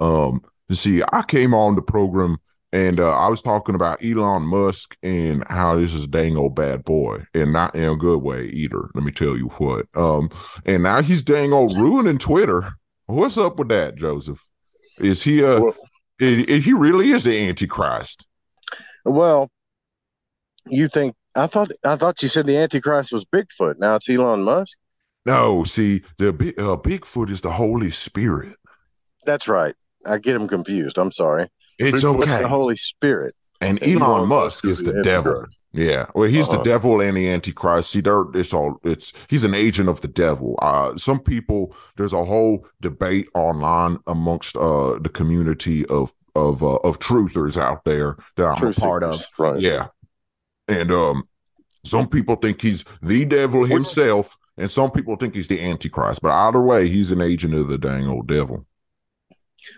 Um, 0.00 0.42
you 0.68 0.74
see, 0.76 1.02
I 1.12 1.22
came 1.22 1.54
on 1.54 1.74
the 1.76 1.82
program 1.82 2.38
and 2.72 2.98
uh, 2.98 3.10
I 3.10 3.28
was 3.28 3.42
talking 3.42 3.74
about 3.74 4.02
Elon 4.02 4.42
Musk 4.44 4.96
and 5.02 5.44
how 5.48 5.76
this 5.76 5.92
is 5.92 6.04
a 6.04 6.08
dang 6.08 6.38
old 6.38 6.54
bad 6.56 6.84
boy, 6.84 7.26
and 7.34 7.52
not 7.52 7.74
in 7.74 7.84
a 7.84 7.96
good 7.96 8.22
way 8.22 8.46
either. 8.46 8.88
Let 8.94 9.04
me 9.04 9.12
tell 9.12 9.36
you 9.36 9.48
what. 9.58 9.86
Um, 9.94 10.30
and 10.64 10.82
now 10.82 11.02
he's 11.02 11.22
dang 11.22 11.52
old 11.52 11.76
ruining 11.76 12.18
Twitter. 12.18 12.72
What's 13.12 13.38
up 13.38 13.58
with 13.58 13.68
that, 13.68 13.96
Joseph? 13.96 14.40
Is 14.98 15.22
he 15.22 15.42
uh? 15.44 15.60
Well- 15.60 15.76
i- 16.20 16.46
i- 16.48 16.58
he 16.58 16.72
really 16.72 17.10
is 17.12 17.24
the 17.24 17.48
Antichrist. 17.48 18.26
Well, 19.04 19.50
you 20.66 20.88
think 20.88 21.14
I 21.34 21.46
thought 21.46 21.70
I 21.84 21.96
thought 21.96 22.22
you 22.22 22.28
said 22.28 22.46
the 22.46 22.56
Antichrist 22.56 23.12
was 23.12 23.24
Bigfoot. 23.24 23.78
Now 23.78 23.96
it's 23.96 24.08
Elon 24.08 24.42
Musk. 24.42 24.76
No, 25.24 25.62
see, 25.64 26.02
the 26.18 26.28
uh, 26.30 26.76
Bigfoot 26.76 27.30
is 27.30 27.40
the 27.42 27.52
Holy 27.52 27.90
Spirit. 27.90 28.56
That's 29.24 29.46
right. 29.48 29.74
I 30.04 30.18
get 30.18 30.34
him 30.34 30.48
confused. 30.48 30.98
I'm 30.98 31.12
sorry. 31.12 31.48
It's 31.78 32.02
Bigfoot's 32.02 32.22
okay. 32.32 32.42
the 32.42 32.48
Holy 32.48 32.76
Spirit. 32.76 33.34
and 33.60 33.80
and 33.82 33.92
Elon 33.92 34.02
Elon 34.02 34.28
Musk 34.28 34.64
Musk 34.64 34.64
is 34.64 34.78
is 34.80 34.84
the 34.84 34.92
the 34.92 35.02
devil. 35.02 35.32
Antichrist. 35.32 35.58
Yeah, 35.74 36.06
well, 36.14 36.28
he's 36.28 36.48
the 36.48 36.56
Uh-huh. 36.56 36.64
devil 36.64 37.00
and 37.00 37.16
the 37.16 37.30
Antichrist. 37.30 37.90
See, 37.92 38.02
there, 38.02 38.24
it's 38.34 38.52
all. 38.52 38.78
It's 38.84 39.12
he's 39.28 39.44
an 39.44 39.54
agent 39.54 39.88
of 39.88 40.02
the 40.02 40.08
devil. 40.08 40.58
Uh, 40.60 40.96
some 40.98 41.18
people, 41.18 41.74
there's 41.96 42.12
a 42.12 42.24
whole 42.24 42.66
debate 42.82 43.28
online 43.34 43.98
amongst 44.06 44.54
uh 44.56 44.98
the 45.00 45.08
community 45.08 45.86
of 45.86 46.12
of 46.34 46.62
uh, 46.62 46.76
of 46.76 46.98
truthers 46.98 47.56
out 47.56 47.84
there 47.84 48.16
that 48.36 48.44
I'm 48.48 48.68
a 48.68 48.72
part 48.74 49.02
of. 49.02 49.22
Right. 49.38 49.60
Yeah, 49.60 49.86
and 50.68 50.92
um, 50.92 51.26
some 51.86 52.06
people 52.06 52.36
think 52.36 52.60
he's 52.60 52.84
the 53.00 53.24
devil 53.24 53.64
himself, 53.64 54.36
and 54.58 54.70
some 54.70 54.90
people 54.90 55.16
think 55.16 55.34
he's 55.34 55.48
the 55.48 55.62
Antichrist. 55.64 56.20
But 56.20 56.32
either 56.32 56.60
way, 56.60 56.88
he's 56.88 57.12
an 57.12 57.22
agent 57.22 57.54
of 57.54 57.68
the 57.68 57.78
dang 57.78 58.06
old 58.08 58.28
devil. 58.28 58.66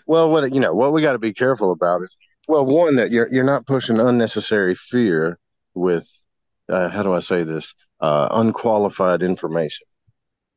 Well, 0.08 0.28
what 0.28 0.52
you 0.52 0.58
know, 0.60 0.74
what 0.74 0.92
we 0.92 1.02
got 1.02 1.12
to 1.12 1.18
be 1.20 1.32
careful 1.32 1.70
about 1.70 2.02
is, 2.02 2.18
well, 2.48 2.66
one 2.66 2.96
that 2.96 3.12
you're 3.12 3.32
you're 3.32 3.44
not 3.44 3.66
pushing 3.66 4.00
unnecessary 4.00 4.74
fear 4.74 5.38
with, 5.74 6.24
uh, 6.68 6.88
how 6.90 7.02
do 7.02 7.12
I 7.12 7.20
say 7.20 7.44
this, 7.44 7.74
uh, 8.00 8.28
unqualified 8.30 9.22
information. 9.22 9.86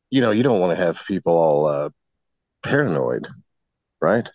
You 0.09 0.21
know, 0.21 0.31
you 0.31 0.43
don't 0.43 0.59
want 0.59 0.77
to 0.77 0.83
have 0.83 1.03
people 1.07 1.33
all 1.33 1.65
uh, 1.65 1.89
paranoid, 2.63 3.27
right? 4.01 4.29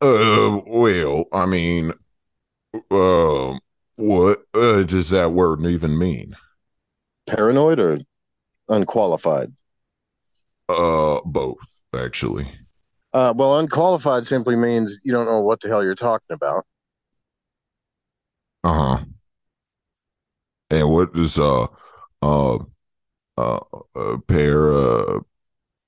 Uh, 0.00 0.60
well, 0.66 1.24
I 1.32 1.46
mean, 1.46 1.92
uh, 2.90 3.58
what 3.96 4.42
uh, 4.54 4.82
does 4.82 5.10
that 5.10 5.32
word 5.32 5.64
even 5.64 5.98
mean? 5.98 6.36
Paranoid 7.26 7.80
or 7.80 7.98
unqualified. 8.68 9.52
Uh, 10.68 11.20
both 11.24 11.56
actually. 11.94 12.50
Uh, 13.12 13.32
well, 13.34 13.58
unqualified 13.58 14.26
simply 14.26 14.56
means 14.56 15.00
you 15.02 15.12
don't 15.12 15.24
know 15.24 15.40
what 15.40 15.60
the 15.60 15.68
hell 15.68 15.82
you're 15.82 15.94
talking 15.94 16.34
about. 16.34 16.64
Uh 18.66 18.72
huh. 18.72 19.04
And 20.70 20.90
what 20.90 21.14
does 21.14 21.38
uh 21.38 21.68
uh 22.20 22.58
uh, 23.38 23.60
uh 23.94 24.16
pair 24.26 25.20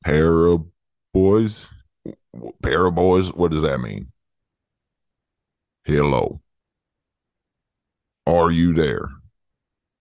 pair 0.04 0.46
of 0.46 0.64
boys 1.12 1.66
pair 2.62 2.86
of 2.86 2.94
boys? 2.94 3.32
What 3.32 3.50
does 3.50 3.62
that 3.62 3.78
mean? 3.78 4.12
Hello. 5.82 6.40
Are 8.28 8.52
you 8.52 8.74
there? 8.74 9.10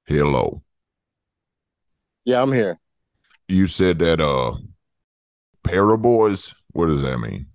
Hello. 0.05 0.61
Yeah, 2.25 2.43
I'm 2.43 2.51
here. 2.51 2.77
You 3.47 3.65
said 3.65 3.97
that 3.99 4.21
uh 4.21 4.53
pair 5.63 5.89
of 5.89 6.03
boys. 6.03 6.53
What 6.73 6.89
does 6.89 7.01
that 7.01 7.17
mean? 7.17 7.47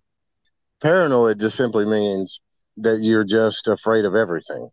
Paranoid 0.81 1.39
just 1.39 1.57
simply 1.57 1.87
means 1.87 2.41
that 2.77 3.03
you're 3.03 3.23
just 3.23 3.69
afraid 3.69 4.05
of 4.05 4.17
everything, 4.17 4.71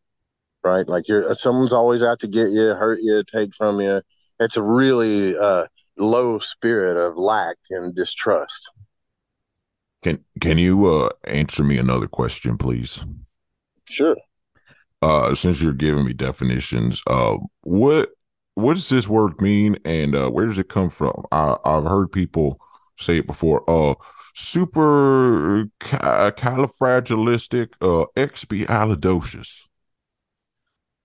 right? 0.63 0.87
Like 0.87 1.07
you're 1.07 1.33
someone's 1.35 1.73
always 1.73 2.03
out 2.03 2.19
to 2.21 2.27
get 2.27 2.51
you, 2.51 2.73
hurt 2.73 2.99
you, 3.01 3.23
take 3.23 3.55
from 3.55 3.79
you. 3.81 4.01
It's 4.39 4.57
a 4.57 4.63
really 4.63 5.37
uh, 5.37 5.67
low 5.97 6.39
spirit 6.39 6.97
of 6.97 7.17
lack 7.17 7.57
and 7.69 7.93
distrust. 7.93 8.69
Can 10.03 10.23
can 10.39 10.57
you 10.57 10.85
uh 10.87 11.09
answer 11.25 11.63
me 11.63 11.77
another 11.77 12.07
question, 12.07 12.57
please? 12.57 13.03
Sure. 13.89 14.15
Uh 15.01 15.35
since 15.35 15.61
you're 15.61 15.73
giving 15.73 16.05
me 16.05 16.13
definitions, 16.13 17.01
uh 17.07 17.35
what 17.61 18.09
what 18.55 18.75
does 18.75 18.89
this 18.89 19.07
word 19.07 19.41
mean 19.41 19.77
and 19.83 20.15
uh 20.15 20.29
where 20.29 20.45
does 20.45 20.57
it 20.57 20.69
come 20.69 20.89
from? 20.89 21.25
I 21.31 21.57
I've 21.65 21.83
heard 21.83 22.11
people 22.11 22.59
say 22.97 23.17
it 23.17 23.27
before. 23.27 23.69
Uh 23.69 23.95
super 24.35 25.65
ca- 25.81 26.31
califragilistic 26.31 27.69
uh 27.81 28.05
expialidocious. 28.15 29.63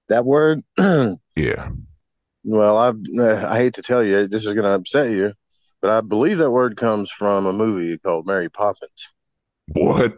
That 0.09 0.24
word. 0.24 0.62
Yeah. 1.36 1.70
well, 2.44 2.76
I 2.78 2.90
uh, 3.20 3.48
I 3.48 3.57
hate 3.57 3.74
to 3.74 3.82
tell 3.82 4.05
you, 4.05 4.28
this 4.28 4.46
is 4.46 4.55
going 4.55 4.66
to 4.66 4.74
upset 4.74 5.11
you, 5.11 5.32
but 5.82 5.90
I 5.90 6.00
believe 6.00 6.38
that 6.38 6.52
word 6.52 6.76
comes 6.76 7.11
from 7.11 7.44
a 7.44 7.52
movie 7.52 7.98
called 7.98 8.24
Mary 8.24 8.48
Poppins. 8.48 9.11
What? 9.72 10.16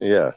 Yeah. 0.00 0.32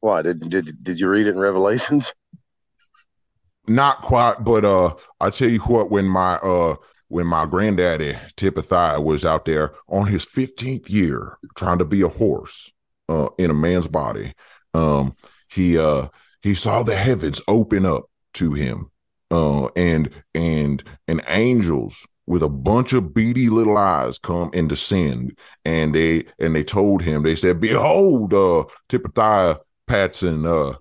Why 0.00 0.22
did 0.22 0.48
did 0.48 0.82
did 0.82 1.00
you 1.00 1.08
read 1.08 1.26
it 1.26 1.34
in 1.34 1.40
Revelations? 1.40 2.14
Not 3.66 4.00
quite, 4.02 4.44
but 4.44 4.64
uh 4.64 4.94
I 5.20 5.30
tell 5.30 5.48
you 5.48 5.60
what, 5.60 5.90
when 5.90 6.06
my 6.06 6.36
uh 6.36 6.76
when 7.08 7.26
my 7.26 7.44
granddaddy 7.46 8.16
Tippathia 8.36 9.02
was 9.02 9.24
out 9.24 9.44
there 9.44 9.74
on 9.88 10.06
his 10.06 10.24
15th 10.24 10.88
year 10.88 11.36
trying 11.56 11.78
to 11.78 11.84
be 11.84 12.02
a 12.02 12.08
horse 12.08 12.70
uh 13.08 13.28
in 13.38 13.50
a 13.50 13.54
man's 13.54 13.88
body, 13.88 14.34
um 14.72 15.16
he 15.48 15.76
uh 15.76 16.08
he 16.42 16.54
saw 16.54 16.82
the 16.82 16.96
heavens 16.96 17.40
open 17.48 17.86
up 17.86 18.04
to 18.34 18.52
him. 18.54 18.90
Uh 19.30 19.68
and 19.76 20.10
and 20.34 20.82
and 21.06 21.22
angels 21.28 22.04
with 22.26 22.42
a 22.42 22.48
bunch 22.48 22.92
of 22.92 23.14
beady 23.14 23.48
little 23.48 23.78
eyes 23.78 24.18
come 24.18 24.50
and 24.54 24.68
descend 24.68 25.36
and 25.64 25.94
they 25.94 26.24
and 26.38 26.54
they 26.54 26.64
told 26.64 27.02
him 27.02 27.22
they 27.22 27.36
said 27.36 27.60
behold 27.60 28.32
uh 28.34 28.64
Tippathia 28.88 29.58
Patson 29.86 30.44
uh 30.46 30.72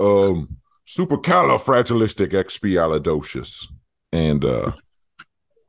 um 0.00 0.56
supercalifragilisticexpialidocious 0.88 3.66
and 4.12 4.44
uh 4.44 4.72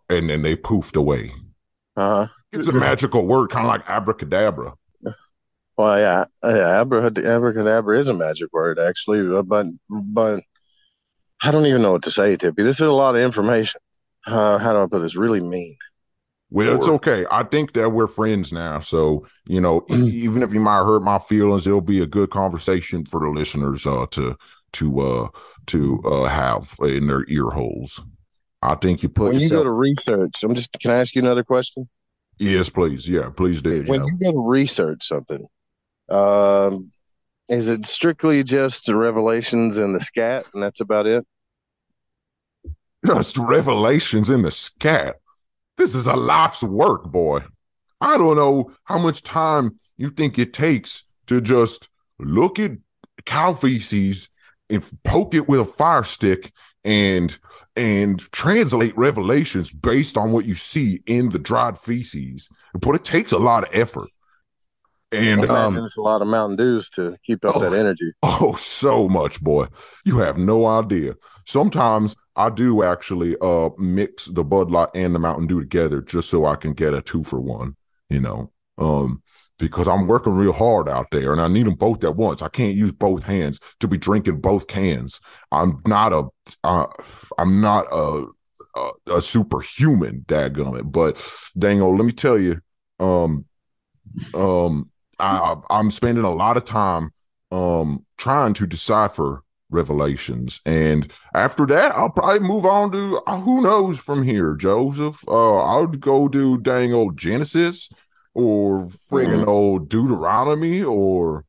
and 0.10 0.30
then 0.30 0.42
they 0.42 0.56
poofed 0.56 0.96
away 0.96 1.32
Uh 1.96 2.26
huh. 2.26 2.28
it's 2.52 2.68
a 2.68 2.74
magical 2.74 3.26
word 3.26 3.50
kind 3.50 3.66
of 3.66 3.72
like 3.72 3.84
abracadabra 3.88 4.74
Well, 5.78 6.00
yeah, 6.00 6.26
yeah. 6.44 6.84
Abracad- 6.84 7.26
Abracadabra 7.26 7.98
is 7.98 8.08
a 8.08 8.14
magic 8.14 8.54
word, 8.54 8.80
actually, 8.80 9.42
but 9.44 9.66
but 9.90 10.44
I 11.42 11.52
don't 11.52 11.66
even 11.66 11.82
know 11.82 11.94
what 11.94 12.04
to 12.04 12.12
say, 12.12 12.36
Tippy. 12.38 12.64
This 12.64 12.80
is 12.80 12.88
a 12.88 12.92
lot 12.92 13.16
of 13.16 13.22
information. 13.22 13.82
Uh, 14.26 14.58
how 14.58 14.74
do 14.74 14.82
I 14.84 14.88
put 14.88 15.00
this? 15.00 15.16
Really 15.16 15.42
mean. 15.42 15.76
well 16.52 16.76
it's 16.76 16.88
okay 16.88 17.26
i 17.32 17.44
think 17.44 17.74
that 17.74 17.90
we're 17.90 18.06
friends 18.06 18.54
now 18.54 18.80
so 18.80 19.26
you 19.46 19.60
know 19.60 19.84
even 19.90 20.44
if 20.44 20.54
you 20.54 20.60
might 20.60 20.84
hurt 20.86 21.02
my 21.02 21.18
feelings 21.18 21.66
it'll 21.66 21.82
be 21.82 22.02
a 22.02 22.06
good 22.06 22.30
conversation 22.30 23.04
for 23.08 23.20
the 23.22 23.28
listeners 23.30 23.88
uh 23.88 24.06
to 24.12 24.36
to 24.72 25.00
uh 25.02 25.28
to 25.66 26.00
uh 26.06 26.26
have 26.26 26.76
in 26.82 27.08
their 27.08 27.26
ear 27.28 27.50
holes 27.50 28.00
I 28.62 28.76
think 28.76 29.04
you 29.04 29.10
put 29.10 29.26
when 29.26 29.36
you 29.36 29.42
yourself. 29.42 29.60
go 29.60 29.64
to 29.66 29.72
research, 29.72 30.42
I'm 30.44 30.56
just. 30.56 30.72
Can 30.80 30.92
I 30.92 31.00
ask 31.00 31.14
you 31.16 31.22
another 31.22 31.44
question? 31.44 31.90
yes, 32.40 32.70
please. 32.70 33.08
Yeah, 33.10 33.30
please 33.36 33.62
do. 33.62 33.84
When 33.84 34.00
Joe. 34.00 34.06
you 34.06 34.18
go 34.20 34.32
to 34.32 34.48
research 34.48 35.06
something, 35.06 35.46
um, 36.14 36.92
is 37.50 37.68
it 37.68 37.86
strictly 37.86 38.44
just 38.44 38.88
revelations 38.88 39.78
and 39.78 39.96
the 39.96 40.00
scat, 40.00 40.46
and 40.54 40.62
that's 40.62 40.80
about 40.80 41.08
it? 41.08 41.26
Just 43.06 43.38
revelations 43.38 44.30
in 44.30 44.44
the 44.44 44.52
scat. 44.52 45.18
This 45.78 45.96
is 45.96 46.08
a 46.08 46.16
life's 46.16 46.64
work, 46.64 47.06
boy. 47.06 47.42
I 48.00 48.18
don't 48.18 48.38
know 48.38 48.72
how 48.84 48.98
much 48.98 49.24
time 49.24 49.80
you 49.98 50.10
think 50.10 50.38
it 50.38 50.54
takes 50.54 51.04
to 51.28 51.42
just 51.42 51.90
look 52.20 52.60
at 52.60 52.72
cow 53.26 53.54
feces 53.54 54.30
and 54.70 54.84
poke 55.04 55.34
it 55.34 55.48
with 55.48 55.60
a 55.60 55.66
fire 55.66 56.04
stick 56.04 56.52
and 56.84 57.38
and 57.76 58.20
translate 58.32 58.96
revelations 58.98 59.72
based 59.72 60.18
on 60.18 60.32
what 60.32 60.46
you 60.46 60.54
see 60.54 61.02
in 61.08 61.30
the 61.30 61.40
dried 61.40 61.78
feces. 61.78 62.50
But 62.74 62.96
it 62.96 63.04
takes 63.04 63.32
a 63.32 63.40
lot 63.40 63.64
of 63.64 63.74
effort. 63.74 64.10
And 65.14 65.50
um, 65.50 65.78
it's 65.78 65.98
a 65.98 66.02
lot 66.02 66.22
of 66.22 66.28
Mountain 66.28 66.58
Dews 66.58 66.90
to 66.92 67.18
keep 67.24 67.46
up 67.46 67.56
Oh. 67.56 67.60
that 67.60 67.74
energy. 67.74 68.12
Oh, 68.24 68.56
so 68.56 69.08
much, 69.08 69.42
boy. 69.42 69.68
You 70.06 70.18
have 70.20 70.38
no 70.38 70.66
idea. 70.66 71.16
Sometimes 71.46 72.16
I 72.36 72.50
do 72.50 72.84
actually 72.84 73.36
uh 73.42 73.70
mix 73.78 74.26
the 74.26 74.44
Bud 74.44 74.72
Light 74.72 74.90
and 74.96 75.14
the 75.14 75.20
Mountain 75.20 75.48
Dew 75.48 75.60
together 75.60 76.02
just 76.02 76.30
so 76.30 76.46
I 76.46 76.56
can 76.56 76.74
get 76.74 76.94
a 76.94 77.02
two 77.02 77.24
for 77.24 77.40
one, 77.40 77.76
you 78.10 78.20
know. 78.22 78.52
Um 78.78 79.22
because 79.60 79.88
I'm 79.88 80.08
working 80.08 80.34
real 80.34 80.52
hard 80.52 80.90
out 80.90 81.08
there 81.12 81.32
and 81.32 81.40
I 81.40 81.48
need 81.48 81.68
them 81.68 81.76
both 81.76 82.04
at 82.04 82.16
once. 82.16 82.42
I 82.42 82.50
can't 82.50 82.76
use 82.76 82.92
both 82.92 83.24
hands 83.24 83.60
to 83.82 83.88
be 83.88 83.98
drinking 83.98 84.42
both 84.42 84.68
cans. 84.68 85.22
I'm 85.52 85.80
not 85.86 86.12
a 86.12 86.24
uh, 86.64 86.88
I'm 87.38 87.62
not 87.62 87.86
a 87.92 88.26
a, 88.76 88.90
a 89.18 89.22
superhuman, 89.22 90.26
dadgummit. 90.28 90.92
But 90.92 91.22
dango, 91.58 91.90
let 91.92 92.06
me 92.06 92.12
tell 92.14 92.40
you, 92.40 92.60
um 93.00 93.46
um 94.34 94.90
I 95.24 95.56
I'm 95.70 95.92
spending 95.92 96.24
a 96.24 96.34
lot 96.34 96.58
of 96.58 96.66
time 96.66 97.12
um 97.52 98.06
trying 98.18 98.54
to 98.56 98.66
decipher 98.68 99.44
revelations 99.70 100.62
and 100.66 101.12
after 101.34 101.66
that 101.66 101.92
i'll 101.96 102.10
probably 102.10 102.40
move 102.48 102.66
on 102.66 102.92
to 102.92 103.20
uh, 103.26 103.40
who 103.40 103.62
knows 103.62 103.98
from 103.98 104.22
here 104.24 104.54
joseph 104.56 105.24
uh 105.28 105.58
i'll 105.64 105.88
go 105.88 106.28
do 106.28 106.60
dang 106.60 106.94
old 106.94 107.18
genesis 107.18 107.90
or 108.36 108.88
friggin' 109.12 109.48
old 109.48 109.90
deuteronomy 109.90 110.84
or 110.84 111.46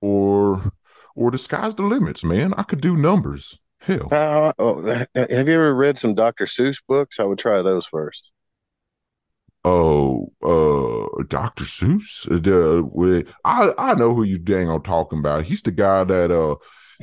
or 0.00 0.72
or 1.14 1.30
the 1.30 1.38
sky's 1.38 1.74
the 1.74 1.82
limits 1.82 2.24
man 2.24 2.54
i 2.54 2.62
could 2.62 2.80
do 2.80 2.96
numbers 2.96 3.58
hell 3.78 4.08
Uh, 4.10 4.52
oh, 4.58 4.82
have 5.14 5.48
you 5.48 5.54
ever 5.54 5.74
read 5.74 5.98
some 5.98 6.14
Dr. 6.14 6.46
Seuss 6.46 6.78
books? 6.88 7.20
I 7.20 7.24
would 7.24 7.38
try 7.38 7.62
those 7.62 7.86
first. 7.86 8.32
Oh, 9.68 10.32
uh, 10.44 11.24
Dr. 11.24 11.64
Seuss. 11.64 12.24
Uh, 12.30 13.32
I 13.44 13.72
I 13.76 13.94
know 13.94 14.14
who 14.14 14.22
you 14.22 14.38
dang 14.38 14.68
on 14.68 14.80
talking 14.84 15.18
about. 15.18 15.44
He's 15.44 15.60
the 15.60 15.72
guy 15.72 16.04
that 16.04 16.30
uh 16.30 16.54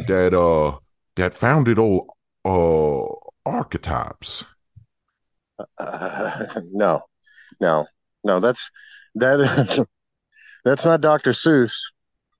that 0.07 0.33
uh 0.33 0.77
that 1.17 1.33
founded 1.33 1.77
old 1.77 2.07
uh 2.45 3.03
archetypes. 3.45 4.45
Uh, 5.77 6.45
no, 6.71 7.01
no, 7.59 7.85
no. 8.23 8.39
That's 8.39 8.71
that. 9.15 9.85
that's 10.63 10.85
not 10.85 11.01
Dr. 11.01 11.31
Seuss. 11.31 11.73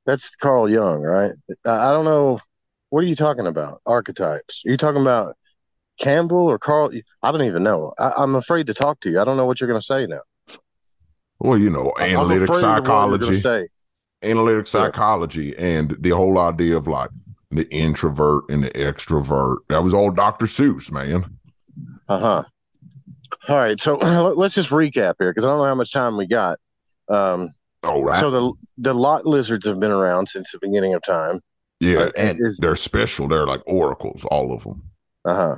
That's 0.06 0.38
Carl 0.38 0.70
Jung, 0.70 1.02
right? 1.02 1.34
I, 1.66 1.90
I 1.90 1.92
don't 1.92 2.06
know. 2.06 2.40
What 2.92 3.04
are 3.04 3.08
you 3.08 3.16
talking 3.16 3.46
about? 3.48 3.80
Archetypes? 3.86 4.64
Are 4.66 4.72
you 4.72 4.78
talking 4.78 5.02
about 5.02 5.36
Campbell 6.04 6.48
or 6.50 6.60
Carl? 6.60 6.92
I 7.24 7.32
don't 7.32 7.44
even 7.44 7.64
know. 7.64 7.94
I, 7.98 8.12
I'm 8.18 8.36
afraid 8.36 8.68
to 8.68 8.74
talk 8.74 9.00
to 9.02 9.10
you. 9.10 9.20
I 9.20 9.24
don't 9.26 9.38
know 9.38 9.46
what 9.46 9.60
you're 9.62 9.68
going 9.70 9.80
to 9.80 9.86
say 9.86 10.06
now. 10.06 10.22
Well, 11.40 11.58
you 11.58 11.70
know, 11.70 11.94
analytic 12.00 12.44
of 12.44 12.50
what 12.50 12.62
you're 12.62 12.72
gonna 12.82 12.82
psychology, 12.82 13.36
Say. 13.36 13.68
analytic 14.22 14.66
Yeah. 14.68 14.70
psychology, 14.72 15.58
and 15.58 15.96
the 16.00 16.12
whole 16.12 16.38
idea 16.40 16.78
of 16.78 16.88
like 16.88 17.10
the 17.52 17.68
introvert 17.70 18.44
and 18.50 18.64
the 18.64 18.70
extrovert. 18.72 19.58
That 19.70 19.84
was 19.84 19.94
all 19.94 20.10
Dr. 20.12 20.46
Seuss, 20.46 20.90
man. 20.92 21.38
Uh 22.08 22.20
huh. 22.20 22.44
All 23.50 23.56
right. 23.58 23.80
So 23.80 23.96
let's 24.36 24.56
just 24.56 24.70
recap 24.70 25.16
here 25.20 25.32
because 25.32 25.46
I 25.46 25.50
don't 25.50 25.58
know 25.58 25.66
how 25.66 25.76
much 25.76 25.92
time 25.92 26.16
we 26.18 26.28
got. 26.28 26.60
Um, 27.10 27.50
All 27.84 28.04
right. 28.04 28.18
So 28.18 28.30
the 28.30 28.54
the 28.78 28.94
lot 28.94 29.26
lizards 29.26 29.66
have 29.66 29.80
been 29.80 29.92
around 29.92 30.30
since 30.30 30.52
the 30.52 30.60
beginning 30.62 30.94
of 30.94 31.02
time. 31.04 31.42
yeah, 31.82 32.00
Uh, 32.04 32.12
and 32.16 32.38
is 32.40 32.58
they're 32.62 32.76
special. 32.78 33.28
They're 33.28 33.48
like 33.48 33.62
oracles, 33.66 34.24
all 34.32 34.54
of 34.54 34.64
them. 34.64 34.84
uh 35.26 35.36
huh. 35.36 35.56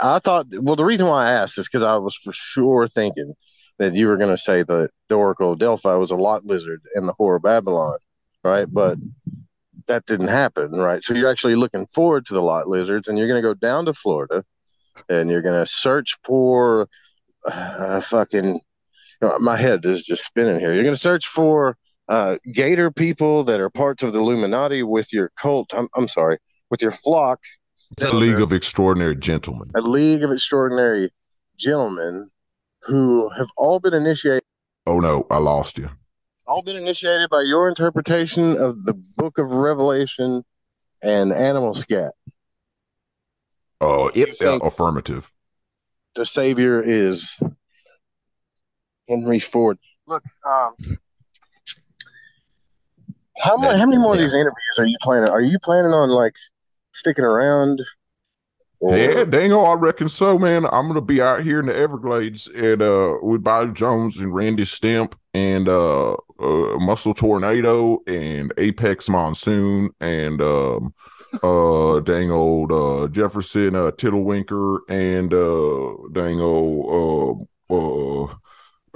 I 0.00 0.18
thought. 0.18 0.46
Well, 0.52 0.76
the 0.76 0.84
reason 0.84 1.06
why 1.06 1.26
I 1.26 1.32
asked 1.32 1.58
is 1.58 1.68
because 1.68 1.82
I 1.82 1.96
was 1.96 2.14
for 2.14 2.32
sure 2.32 2.86
thinking 2.86 3.34
that 3.78 3.94
you 3.94 4.06
were 4.06 4.16
going 4.16 4.30
to 4.30 4.38
say 4.38 4.62
that 4.62 4.90
the 5.08 5.14
Oracle 5.16 5.52
of 5.52 5.58
Delphi 5.58 5.94
was 5.94 6.10
a 6.10 6.16
lot 6.16 6.46
lizard 6.46 6.82
in 6.94 7.06
the 7.06 7.14
Whore 7.14 7.36
of 7.36 7.42
Babylon, 7.42 7.98
right? 8.44 8.66
But 8.70 8.98
that 9.86 10.06
didn't 10.06 10.28
happen, 10.28 10.72
right? 10.72 11.02
So 11.02 11.14
you're 11.14 11.30
actually 11.30 11.56
looking 11.56 11.86
forward 11.86 12.24
to 12.26 12.34
the 12.34 12.42
lot 12.42 12.68
lizards, 12.68 13.08
and 13.08 13.18
you're 13.18 13.28
going 13.28 13.42
to 13.42 13.48
go 13.48 13.54
down 13.54 13.84
to 13.86 13.92
Florida, 13.92 14.44
and 15.08 15.28
you're 15.28 15.42
going 15.42 15.60
to 15.60 15.66
search 15.70 16.16
for 16.24 16.88
uh, 17.44 18.00
fucking. 18.00 18.60
My 19.38 19.56
head 19.56 19.86
is 19.86 20.04
just 20.04 20.24
spinning 20.24 20.60
here. 20.60 20.72
You're 20.72 20.82
going 20.82 20.94
to 20.94 21.00
search 21.00 21.26
for 21.26 21.78
uh, 22.08 22.36
gator 22.52 22.90
people 22.90 23.44
that 23.44 23.60
are 23.60 23.70
parts 23.70 24.02
of 24.02 24.12
the 24.12 24.18
Illuminati 24.18 24.82
with 24.82 25.12
your 25.12 25.30
cult. 25.38 25.72
I'm, 25.72 25.88
I'm 25.94 26.08
sorry, 26.08 26.38
with 26.70 26.82
your 26.82 26.90
flock. 26.90 27.40
It's 27.96 28.04
a 28.04 28.12
league 28.12 28.40
of 28.40 28.52
extraordinary 28.52 29.14
gentlemen. 29.16 29.70
a 29.76 29.80
league 29.80 30.24
of 30.24 30.32
extraordinary 30.32 31.10
gentlemen 31.56 32.30
who 32.82 33.30
have 33.30 33.46
all 33.56 33.78
been 33.80 33.94
initiated 33.94 34.42
Oh 34.86 34.98
no, 35.00 35.26
I 35.30 35.38
lost 35.38 35.78
you. 35.78 35.88
all 36.46 36.62
been 36.62 36.76
initiated 36.76 37.30
by 37.30 37.42
your 37.42 37.68
interpretation 37.68 38.56
of 38.60 38.84
the 38.84 38.92
book 38.94 39.38
of 39.38 39.50
revelation 39.52 40.44
and 41.02 41.32
animal 41.32 41.74
scat 41.74 42.12
Oh, 43.80 44.10
You 44.14 44.24
it, 44.24 44.42
uh, 44.42 44.58
affirmative. 44.58 45.30
the 46.16 46.26
savior 46.26 46.82
is 46.82 47.38
henry 49.08 49.38
ford 49.38 49.78
look 50.08 50.24
um 50.46 50.74
how, 53.42 53.58
how 53.58 53.84
many 53.86 53.98
more 53.98 54.12
of 54.14 54.18
these 54.18 54.32
interviews 54.34 54.76
are 54.78 54.86
you 54.86 54.96
planning 55.02 55.28
are 55.28 55.42
you 55.42 55.58
planning 55.62 55.92
on 55.92 56.08
like 56.08 56.34
sticking 56.94 57.24
around 57.24 57.80
or 58.80 58.96
Yeah, 58.96 59.24
dango, 59.24 59.62
I 59.62 59.74
reckon 59.74 60.08
so, 60.08 60.38
man. 60.38 60.66
I'm 60.66 60.88
gonna 60.88 61.00
be 61.00 61.22
out 61.22 61.42
here 61.42 61.60
in 61.60 61.66
the 61.66 61.74
Everglades 61.74 62.48
at 62.48 62.82
uh 62.82 63.16
with 63.22 63.42
Bayou 63.42 63.72
Jones 63.72 64.18
and 64.18 64.34
Randy 64.34 64.64
Stemp 64.64 65.14
and 65.32 65.68
uh, 65.68 66.12
uh 66.12 66.78
Muscle 66.78 67.14
Tornado 67.14 68.00
and 68.06 68.52
Apex 68.58 69.08
Monsoon 69.08 69.90
and 70.00 70.42
um 70.42 70.94
uh 71.42 72.00
dang 72.00 72.30
old 72.30 72.72
uh 72.72 73.08
Jefferson 73.08 73.74
uh 73.74 73.90
Tiddlewinker 73.92 74.80
and 74.88 75.32
uh 75.32 76.08
dang 76.12 76.40
old 76.40 77.48
uh 77.70 77.74
uh 77.74 78.24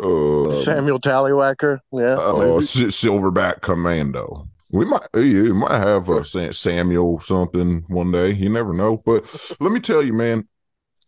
uh 0.01 0.51
samuel 0.51 1.01
tallywhacker 1.01 1.80
yeah 1.92 2.14
uh. 2.14 2.61
Silverback 2.61 3.62
Commando. 3.62 4.46
We 4.71 4.85
might, 4.85 5.07
uh, 5.14 5.21
you 5.21 5.55
might 5.55 5.79
have 5.79 6.11
uh, 6.11 6.25
Sa- 6.25 6.53
Samuel 6.53 7.21
something 7.21 7.85
one 7.89 8.12
day. 8.12 8.33
You 8.33 8.51
never 8.51 8.73
know. 8.73 8.99
But 8.99 9.25
let 9.61 9.73
me 9.73 9.81
tell 9.81 10.03
you, 10.03 10.12
man. 10.12 10.47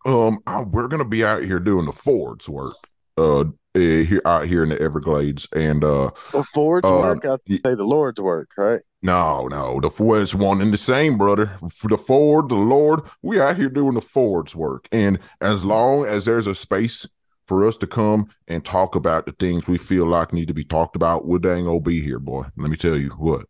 Um, 0.07 0.39
I- 0.47 0.63
we're 0.63 0.89
gonna 0.89 1.05
be 1.05 1.25
out 1.25 1.43
here 1.45 1.61
doing 1.61 1.87
the 1.87 1.93
Ford's 1.93 2.49
work. 2.49 2.77
Uh, 3.19 3.45
eh, 3.75 4.03
here 4.05 4.23
out 4.25 4.47
here 4.47 4.63
in 4.63 4.71
the 4.71 4.81
Everglades, 4.81 5.47
and 5.55 5.85
uh, 5.85 6.11
the 6.33 6.43
ford's 6.43 6.91
uh, 6.91 6.95
work 6.95 7.27
i 7.27 7.37
say 7.49 7.75
the 7.75 7.85
lord's 7.85 8.19
work 8.19 8.49
right 8.57 8.81
no, 9.03 9.49
no, 9.49 9.81
the 9.81 9.91
Ford's 9.91 10.35
one 10.35 10.61
and 10.61 10.75
the 10.75 10.77
same, 10.77 11.17
brother. 11.17 11.57
The 11.85 11.97
Ford, 11.97 12.51
the 12.51 12.55
Lord, 12.55 13.01
we 13.23 13.41
out 13.41 13.57
here 13.57 13.71
doing 13.71 13.95
the 13.95 14.03
Ford's 14.03 14.55
work, 14.55 14.89
and 14.93 15.19
as 15.41 15.65
long 15.65 16.05
as 16.05 16.27
there's 16.27 16.47
a 16.47 16.55
space 16.55 17.09
for 17.51 17.67
us 17.67 17.77
to 17.77 17.87
come 17.89 18.29
and 18.47 18.65
talk 18.65 18.95
about 18.95 19.27
the 19.27 19.33
things 19.33 19.67
we 19.67 19.77
feel 19.77 20.07
like 20.07 20.33
need 20.33 20.47
to 20.47 20.55
be 20.55 20.63
talked 20.63 20.95
about, 20.95 21.27
we're 21.27 21.41
dang 21.41 21.67
old 21.67 21.83
be 21.83 22.01
here, 22.01 22.21
boy. 22.21 22.45
Let 22.57 22.71
me 22.71 22.77
tell 22.77 22.97
you 22.97 23.09
what. 23.19 23.45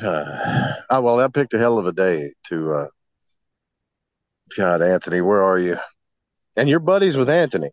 oh 0.00 0.74
well 0.90 1.16
that 1.16 1.34
picked 1.34 1.52
a 1.54 1.58
hell 1.58 1.76
of 1.76 1.86
a 1.86 1.92
day 1.92 2.32
to 2.44 2.72
uh 2.72 2.86
god 4.56 4.80
anthony 4.80 5.20
where 5.20 5.42
are 5.42 5.58
you 5.58 5.76
and 6.56 6.68
your 6.68 6.78
buddies 6.78 7.16
with 7.16 7.28
anthony 7.28 7.68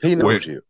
he 0.00 0.14
knows 0.14 0.26
Wait. 0.26 0.46
you 0.46 0.62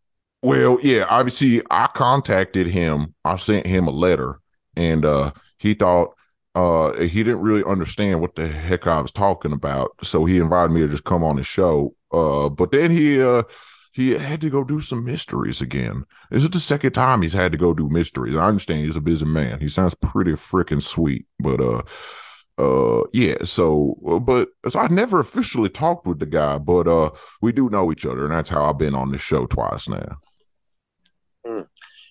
Well, 0.43 0.79
yeah, 0.83 1.07
obviously 1.09 1.63
I 1.71 1.87
contacted 1.87 2.67
him. 2.67 3.15
I 3.25 3.37
sent 3.37 3.65
him 3.65 3.87
a 3.87 3.93
letter 3.93 4.41
and 4.75 5.05
uh 5.05 5.31
he 5.59 5.75
thought 5.75 6.17
uh 6.57 6.95
he 6.95 7.23
didn't 7.23 7.43
really 7.43 7.63
understand 7.63 8.21
what 8.21 8.35
the 8.35 8.49
heck 8.49 8.89
I 8.89 9.01
was 9.01 9.13
talking 9.13 9.53
about. 9.53 9.93
So 10.03 10.25
he 10.25 10.39
invited 10.39 10.73
me 10.73 10.81
to 10.81 10.89
just 10.89 11.05
come 11.05 11.23
on 11.23 11.37
his 11.37 11.47
show. 11.47 11.95
Uh 12.17 12.49
but 12.49 12.71
then 12.71 12.91
he 12.91 13.21
uh 13.21 13.43
he 13.93 14.11
had 14.11 14.41
to 14.43 14.51
go 14.51 14.63
do 14.63 14.81
some 14.81 15.05
mysteries 15.05 15.61
again. 15.61 16.05
This 16.31 16.45
is 16.45 16.51
the 16.51 16.61
second 16.61 16.93
time 16.93 17.23
he's 17.23 17.33
had 17.33 17.53
to 17.53 17.59
go 17.59 17.73
do 17.75 17.89
mysteries. 17.89 18.37
I 18.37 18.47
understand 18.47 18.85
he's 18.85 18.97
a 18.97 19.01
busy 19.01 19.25
man. 19.25 19.61
He 19.61 19.69
sounds 19.69 19.95
pretty 19.95 20.33
freaking 20.33 20.83
sweet, 20.83 21.27
but 21.39 21.61
uh 21.61 21.83
uh, 22.59 23.03
yeah. 23.13 23.37
So, 23.45 23.99
uh, 24.09 24.19
but 24.19 24.49
so 24.69 24.81
I 24.81 24.89
never 24.89 25.21
officially 25.21 25.69
talked 25.69 26.07
with 26.07 26.21
the 26.21 26.27
guy, 26.27 26.57
but 26.59 26.89
uh, 26.89 27.11
we 27.43 27.53
do 27.53 27.69
know 27.69 27.93
each 27.93 28.07
other, 28.07 28.25
and 28.25 28.33
that's 28.33 28.49
how 28.49 28.65
I've 28.65 28.79
been 28.79 28.95
on 28.95 29.13
this 29.13 29.21
show 29.21 29.45
twice 29.47 29.89
now. 29.89 30.17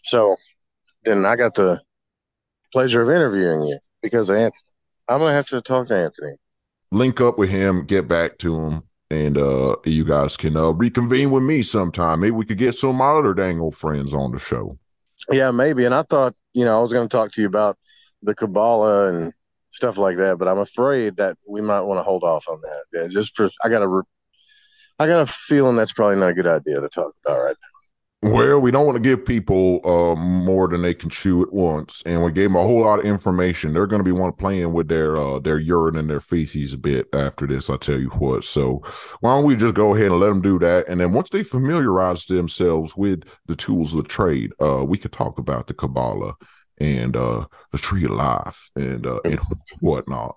So 0.03 0.36
then 1.03 1.26
I 1.26 1.36
got 1.36 1.56
the 1.56 1.82
pleasure 2.72 3.01
of 3.01 3.10
interviewing 3.10 3.64
you 3.64 3.80
because 4.01 4.30
Anthony. 4.30 4.51
I'm 5.08 5.20
gonna 5.20 5.34
have 5.34 5.47
to 5.47 5.62
talk 5.62 5.88
to 5.88 5.95
Anthony. 5.95 6.36
Link 6.91 7.20
up 7.22 7.38
with 7.38 7.49
him, 7.49 7.86
get 7.86 8.08
back 8.08 8.38
to 8.39 8.56
him, 8.60 8.84
and 9.10 9.38
uh, 9.38 9.76
you 9.86 10.03
guys 10.03 10.36
can 10.38 10.58
uh, 10.58 10.70
reconvene 10.70 11.32
with 11.32 11.43
me 11.43 11.62
sometime. 11.62 12.22
Maybe 12.22 12.32
we 12.32 12.45
could 12.45 12.58
get 12.58 12.76
some 12.76 13.01
other 13.01 13.34
dang 13.34 13.60
old 13.60 13.76
friends 13.76 14.14
on 14.14 14.32
the 14.32 14.39
show. 14.39 14.78
Yeah, 15.32 15.51
maybe. 15.51 15.86
And 15.86 15.93
I 15.93 16.03
thought, 16.03 16.36
you 16.53 16.66
know, 16.66 16.78
I 16.78 16.82
was 16.82 16.93
going 16.93 17.08
to 17.08 17.12
talk 17.12 17.32
to 17.34 17.41
you 17.41 17.47
about 17.47 17.78
the 18.22 18.36
Kabbalah 18.36 19.10
and 19.10 19.34
stuff 19.70 19.97
like 19.97 20.18
that, 20.18 20.38
but 20.38 20.47
I'm 20.47 20.60
afraid 20.60 21.18
that 21.18 21.38
we 21.47 21.62
might 21.62 21.82
want 21.82 21.99
to 21.99 22.03
hold 22.03 22.24
off 22.24 22.45
on 22.49 22.62
that. 22.62 22.84
Yeah, 22.93 23.08
just 23.08 23.36
for 23.36 23.49
I 23.64 23.70
got 23.70 23.82
a, 23.82 23.88
re- 23.88 24.03
I 24.99 25.08
got 25.08 25.22
a 25.22 25.32
feeling 25.32 25.76
that's 25.76 25.91
probably 25.93 26.16
not 26.16 26.30
a 26.30 26.34
good 26.34 26.47
idea 26.47 26.80
to 26.80 26.89
talk 26.89 27.14
about 27.26 27.39
right 27.39 27.56
Well, 28.26 28.59
we 28.59 28.71
don't 28.71 28.88
want 28.88 28.95
to 28.95 29.07
give 29.07 29.23
people 29.23 29.82
uh, 29.86 30.15
more 30.15 30.67
than 30.67 30.82
they 30.82 30.95
can 30.95 31.11
chew 31.11 31.43
at 31.43 31.53
once, 31.53 32.01
and 32.07 32.23
we 32.23 32.32
gave 32.32 32.45
them 32.49 32.55
a 32.55 32.63
whole 32.63 32.82
lot 32.82 32.97
of 32.97 33.05
information. 33.05 33.71
They're 33.71 33.86
going 33.86 33.99
to 33.99 34.03
be 34.03 34.11
one 34.11 34.34
playing 34.34 34.73
with 34.73 34.88
their 34.88 35.15
uh, 35.15 35.38
their 35.38 35.59
urine 35.59 35.95
and 35.95 36.09
their 36.09 36.19
feces 36.19 36.73
a 36.73 36.78
bit 36.78 37.07
after 37.13 37.45
this. 37.45 37.69
I 37.69 37.78
tell 37.78 37.99
you 37.99 38.09
what. 38.09 38.43
So 38.43 38.82
why 39.19 39.36
don't 39.36 39.43
we 39.43 39.55
just 39.55 39.76
go 39.76 39.93
ahead 39.93 40.07
and 40.07 40.19
let 40.19 40.30
them 40.30 40.41
do 40.41 40.57
that, 40.57 40.88
and 40.88 40.99
then 40.99 41.13
once 41.13 41.30
they 41.30 41.43
familiarize 41.43 42.26
themselves 42.26 42.97
with 42.97 43.26
the 43.45 43.55
tools 43.55 43.93
of 43.93 44.01
the 44.01 44.09
trade, 44.09 44.53
uh, 44.59 44.84
we 44.84 44.97
could 44.97 45.13
talk 45.13 45.38
about 45.38 45.67
the 45.67 45.76
Kabbalah 45.76 46.34
and 46.80 47.15
uh, 47.15 47.45
the 47.71 47.78
Tree 47.78 48.05
of 48.05 48.11
Life 48.11 48.71
and 48.76 49.05
uh, 49.05 49.19
and 49.23 49.39
whatnot. 49.82 50.36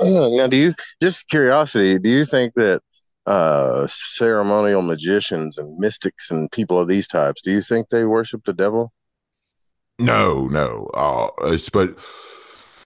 now. 0.00 0.28
now, 0.30 0.46
do 0.48 0.56
you 0.56 0.74
just 1.00 1.28
curiosity? 1.28 2.00
Do 2.00 2.10
you 2.10 2.24
think 2.24 2.54
that 2.54 2.82
uh, 3.26 3.86
ceremonial 3.88 4.82
magicians 4.82 5.58
and 5.58 5.78
mystics 5.78 6.30
and 6.30 6.50
people 6.52 6.78
of 6.78 6.88
these 6.88 7.08
types, 7.08 7.40
do 7.42 7.50
you 7.50 7.60
think 7.60 7.88
they 7.88 8.04
worship 8.04 8.44
the 8.44 8.52
devil? 8.52 8.92
No, 9.98 10.46
no. 10.48 10.86
Uh, 10.94 11.28
it's 11.48 11.68
but 11.68 11.98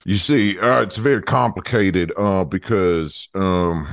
you 0.03 0.17
see, 0.17 0.57
uh, 0.59 0.81
it's 0.81 0.97
very 0.97 1.21
complicated 1.21 2.11
uh, 2.17 2.43
because 2.43 3.29
um, 3.35 3.87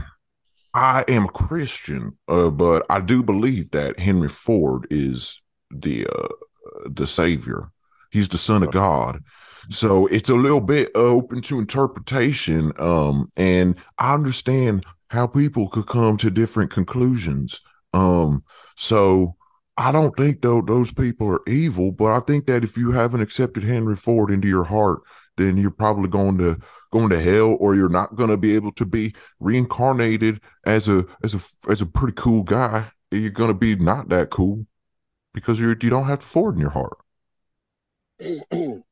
I 0.73 1.05
am 1.09 1.27
a 1.27 1.33
Christian, 1.33 2.17
uh, 2.29 2.51
but 2.51 2.87
I 2.89 3.01
do 3.01 3.23
believe 3.23 3.71
that 3.73 3.99
Henry 3.99 4.29
Ford 4.29 4.87
is 4.91 5.41
the 5.71 6.07
uh, 6.07 6.29
the 6.87 7.07
savior. 7.07 7.71
He's 8.11 8.29
the 8.29 8.39
son 8.39 8.63
of 8.63 8.73
God. 8.73 9.23
So 9.71 10.07
it's 10.07 10.31
a 10.31 10.35
little 10.35 10.63
bit 10.63 10.91
open 10.95 11.43
to 11.43 11.59
interpretation. 11.59 12.73
Um, 12.79 13.31
and 13.37 13.75
I 13.99 14.15
understand 14.15 14.87
how 15.09 15.27
people 15.27 15.69
could 15.69 15.87
come 15.87 16.17
to 16.19 16.31
different 16.31 16.71
conclusions. 16.71 17.61
Um, 17.93 18.45
so 18.77 19.37
I 19.77 19.93
don't 19.93 20.17
think 20.17 20.43
though 20.43 20.61
those 20.61 20.93
people 20.93 21.29
are 21.29 21.49
evil, 21.49 21.93
but 21.93 22.07
I 22.07 22.21
think 22.21 22.47
that 22.47 22.65
if 22.65 22.77
you 22.77 22.93
haven't 22.93 23.23
accepted 23.23 23.65
Henry 23.65 23.97
Ford 23.97 24.31
into 24.31 24.49
your 24.49 24.65
heart, 24.65 25.01
then 25.37 25.57
you're 25.57 25.71
probably 25.71 26.09
going 26.09 26.39
to 26.39 26.59
going 26.91 27.11
to 27.11 27.21
hell, 27.21 27.57
or 27.61 27.75
you're 27.75 27.89
not 27.89 28.17
going 28.17 28.31
to 28.31 28.37
be 28.37 28.55
able 28.55 28.73
to 28.73 28.85
be 28.85 29.15
reincarnated 29.41 30.41
as 30.67 30.89
a 30.89 31.07
as 31.23 31.35
a 31.35 31.71
as 31.71 31.81
a 31.81 31.87
pretty 31.87 32.15
cool 32.17 32.43
guy. 32.43 32.91
You're 33.11 33.31
going 33.31 33.49
to 33.49 33.55
be 33.55 33.77
not 33.77 34.09
that 34.09 34.31
cool 34.31 34.67
because 35.33 35.61
you're 35.61 35.77
you 35.81 35.91
don't 35.91 36.07
have 36.07 36.23
Ford 36.23 36.57
in 36.57 36.61
your 36.61 36.71
heart. 36.71 36.99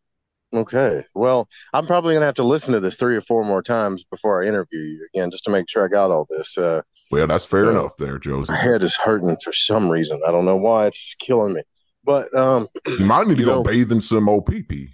okay. 0.54 1.04
Well, 1.14 1.48
I'm 1.72 1.86
probably 1.86 2.14
gonna 2.14 2.26
have 2.26 2.34
to 2.36 2.44
listen 2.44 2.72
to 2.74 2.80
this 2.80 2.96
three 2.96 3.16
or 3.16 3.20
four 3.20 3.44
more 3.44 3.62
times 3.62 4.04
before 4.10 4.42
I 4.42 4.46
interview 4.46 4.80
you 4.80 5.06
again, 5.14 5.30
just 5.30 5.44
to 5.44 5.50
make 5.50 5.68
sure 5.68 5.84
I 5.84 5.88
got 5.88 6.10
all 6.10 6.26
this. 6.30 6.56
Uh, 6.58 6.82
Well, 7.10 7.26
that's 7.26 7.44
fair 7.44 7.64
Yeah. 7.66 7.70
enough, 7.72 7.92
there, 7.98 8.18
Joseph. 8.18 8.54
my 8.54 8.60
head 8.60 8.82
is 8.82 8.96
hurting 8.96 9.36
for 9.44 9.52
some 9.52 9.88
reason. 9.88 10.20
I 10.26 10.30
don't 10.32 10.44
know 10.44 10.56
why. 10.56 10.86
It's 10.86 11.14
killing 11.18 11.54
me. 11.54 11.62
But 12.04 12.34
um, 12.36 12.68
You 12.86 13.04
might 13.04 13.26
need 13.26 13.38
to 13.38 13.44
go 13.44 13.56
know- 13.56 13.62
bathe 13.64 13.90
in 13.92 14.00
some 14.00 14.28
old 14.28 14.46
pee. 14.46 14.90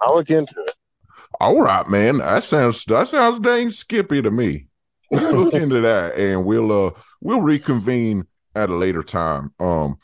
I'll 0.00 0.14
look 0.16 0.30
into 0.30 0.54
it. 0.66 0.74
All 1.40 1.60
right, 1.60 1.88
man. 1.88 2.18
That 2.18 2.44
sounds 2.44 2.84
that 2.86 3.08
sounds 3.08 3.38
dang 3.40 3.70
skippy 3.70 4.20
to 4.22 4.30
me. 4.30 4.66
Let's 5.10 5.32
look 5.32 5.54
into 5.62 5.80
that, 5.82 6.16
and 6.16 6.44
we'll 6.44 6.70
uh 6.88 6.90
we'll 7.20 7.40
reconvene 7.40 8.26
at 8.54 8.68
a 8.70 8.74
later 8.76 9.02
time. 9.02 9.52
Um, 9.60 9.96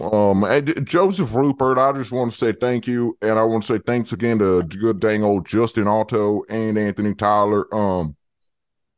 um, 0.00 0.44
and 0.44 0.86
Joseph 0.86 1.34
Rupert, 1.34 1.78
I 1.78 1.92
just 1.92 2.12
want 2.12 2.32
to 2.32 2.36
say 2.36 2.52
thank 2.52 2.86
you, 2.86 3.16
and 3.22 3.38
I 3.38 3.42
want 3.42 3.64
to 3.64 3.74
say 3.74 3.80
thanks 3.84 4.12
again 4.12 4.38
to 4.40 4.62
good 4.62 5.00
dang 5.00 5.24
old 5.24 5.46
Justin 5.46 5.86
Otto 5.86 6.42
and 6.48 6.76
Anthony 6.76 7.14
Tyler. 7.14 7.72
Um, 7.74 8.16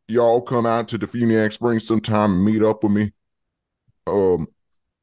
y'all 0.09 0.40
come 0.40 0.66
out 0.66 0.88
to 0.88 0.99
DeFuniak 0.99 1.53
Springs 1.53 1.86
sometime 1.86 2.32
and 2.32 2.44
meet 2.44 2.62
up 2.62 2.82
with 2.82 2.92
me. 2.92 3.12
Um, 4.07 4.49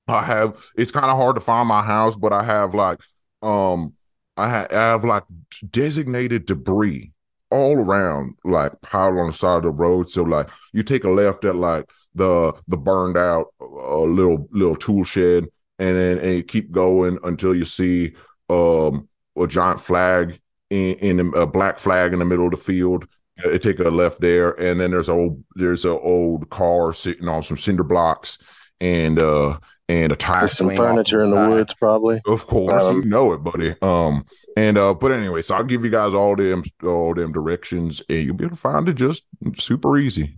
I 0.07 0.23
have 0.23 0.57
it's 0.75 0.91
kind 0.91 1.05
of 1.05 1.17
hard 1.17 1.35
to 1.35 1.41
find 1.41 1.67
my 1.67 1.81
house, 1.81 2.15
but 2.15 2.33
I 2.33 2.43
have 2.43 2.73
like 2.73 2.99
um 3.41 3.93
I, 4.37 4.49
ha- 4.49 4.67
I 4.69 4.73
have 4.73 5.03
like 5.03 5.23
designated 5.71 6.45
debris 6.45 7.13
all 7.49 7.77
around, 7.77 8.35
like 8.43 8.81
piled 8.81 9.17
on 9.17 9.27
the 9.27 9.33
side 9.33 9.57
of 9.57 9.63
the 9.63 9.69
road. 9.69 10.09
So 10.09 10.23
like 10.23 10.49
you 10.73 10.83
take 10.83 11.05
a 11.05 11.09
left 11.09 11.45
at 11.45 11.55
like 11.55 11.89
the 12.15 12.53
the 12.67 12.77
burned 12.77 13.17
out 13.17 13.47
uh, 13.61 14.01
little 14.01 14.47
little 14.51 14.75
tool 14.75 15.03
shed, 15.03 15.45
and 15.79 15.95
then 15.95 16.19
and 16.19 16.33
you 16.37 16.43
keep 16.43 16.71
going 16.71 17.19
until 17.23 17.55
you 17.55 17.65
see 17.65 18.13
um 18.49 19.07
a 19.37 19.47
giant 19.47 19.81
flag 19.81 20.39
in, 20.69 20.95
in 20.95 21.33
a 21.35 21.45
black 21.45 21.79
flag 21.79 22.13
in 22.13 22.19
the 22.19 22.25
middle 22.25 22.45
of 22.45 22.51
the 22.51 22.57
field. 22.57 23.07
Uh, 23.43 23.57
take 23.57 23.79
a 23.79 23.83
left 23.83 24.21
there, 24.21 24.51
and 24.51 24.79
then 24.79 24.91
there's 24.91 25.09
a 25.09 25.11
old 25.11 25.43
there's 25.55 25.83
an 25.83 25.99
old 26.01 26.49
car 26.49 26.93
sitting 26.93 27.27
on 27.27 27.43
some 27.43 27.57
cinder 27.57 27.83
blocks, 27.83 28.37
and 28.79 29.19
uh 29.19 29.57
and 29.89 30.11
a 30.11 30.15
tire 30.15 30.39
There's 30.41 30.53
some 30.53 30.73
furniture 30.73 31.21
in 31.21 31.31
the 31.31 31.49
woods, 31.49 31.75
probably. 31.75 32.19
Of 32.25 32.47
course, 32.47 32.83
Um, 32.83 32.95
you 33.01 33.05
know 33.05 33.33
it, 33.33 33.39
buddy. 33.39 33.75
Um, 33.81 34.25
and 34.57 34.77
uh, 34.77 34.93
but 34.93 35.11
anyway, 35.11 35.41
so 35.41 35.55
I'll 35.55 35.63
give 35.63 35.83
you 35.83 35.91
guys 35.91 36.13
all 36.13 36.35
them 36.35 36.63
all 36.83 37.13
them 37.13 37.33
directions, 37.33 38.01
and 38.09 38.23
you'll 38.25 38.35
be 38.35 38.45
able 38.45 38.55
to 38.55 38.61
find 38.61 38.87
it 38.89 38.93
just 38.93 39.25
super 39.59 39.97
easy. 39.97 40.37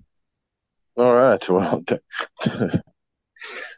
All 0.97 1.15
right. 1.15 1.47
Well, 1.47 1.83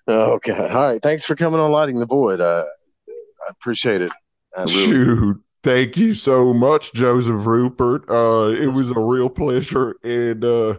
okay. 0.10 0.70
All 0.72 0.88
right. 0.88 1.02
Thanks 1.02 1.26
for 1.26 1.36
coming 1.36 1.60
on 1.60 1.72
Lighting 1.72 2.00
the 2.00 2.06
Void. 2.06 2.42
Uh, 2.42 2.66
I 3.08 3.50
appreciate 3.50 4.02
it. 4.02 4.12
I 4.58 4.64
really 4.64 4.72
Shoot, 4.72 5.42
thank 5.64 5.98
you 5.98 6.14
so 6.14 6.54
much, 6.54 6.94
Joseph 6.94 7.46
Rupert. 7.46 8.10
Uh, 8.10 8.50
it 8.50 8.74
was 8.74 8.92
a 8.92 9.00
real 9.00 9.30
pleasure, 9.30 9.96
and 10.04 10.44
uh, 10.44 10.78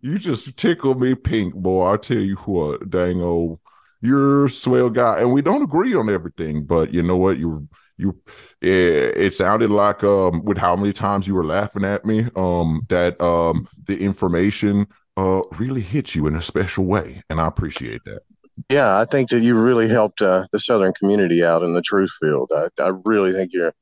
you 0.00 0.18
just 0.18 0.56
tickle 0.56 0.94
me 0.94 1.14
pink, 1.14 1.54
boy. 1.54 1.92
I 1.92 1.96
tell 1.98 2.18
you 2.18 2.36
what, 2.36 2.88
dang 2.88 3.20
old, 3.20 3.60
you're 4.00 4.46
a 4.46 4.50
swell 4.50 4.90
guy, 4.90 5.20
and 5.20 5.32
we 5.32 5.42
don't 5.42 5.62
agree 5.62 5.94
on 5.94 6.08
everything, 6.08 6.64
but 6.64 6.94
you 6.94 7.02
know 7.02 7.16
what, 7.16 7.38
you 7.38 7.68
you 8.00 8.18
it, 8.62 9.16
it 9.16 9.34
sounded 9.34 9.70
like 9.70 10.02
um 10.02 10.42
with 10.44 10.56
how 10.58 10.74
many 10.74 10.92
times 10.92 11.26
you 11.26 11.34
were 11.34 11.44
laughing 11.44 11.84
at 11.84 12.04
me 12.04 12.26
um 12.34 12.80
that 12.88 13.20
um 13.20 13.68
the 13.84 13.98
information 13.98 14.86
uh 15.16 15.42
really 15.58 15.82
hits 15.82 16.14
you 16.14 16.26
in 16.26 16.34
a 16.34 16.40
special 16.40 16.84
way 16.86 17.22
and 17.28 17.40
i 17.40 17.46
appreciate 17.46 18.00
that 18.04 18.22
Yeah, 18.68 18.98
I 18.98 19.04
think 19.04 19.30
that 19.30 19.40
you 19.40 19.60
really 19.60 19.88
helped 19.88 20.20
uh, 20.22 20.46
the 20.52 20.58
Southern 20.58 20.92
community 20.92 21.44
out 21.44 21.62
in 21.62 21.74
the 21.74 21.82
truth 21.82 22.10
field. 22.20 22.50
I, 22.54 22.68
I 22.82 22.92
really 23.04 23.32
think 23.32 23.52
you're. 23.52 23.72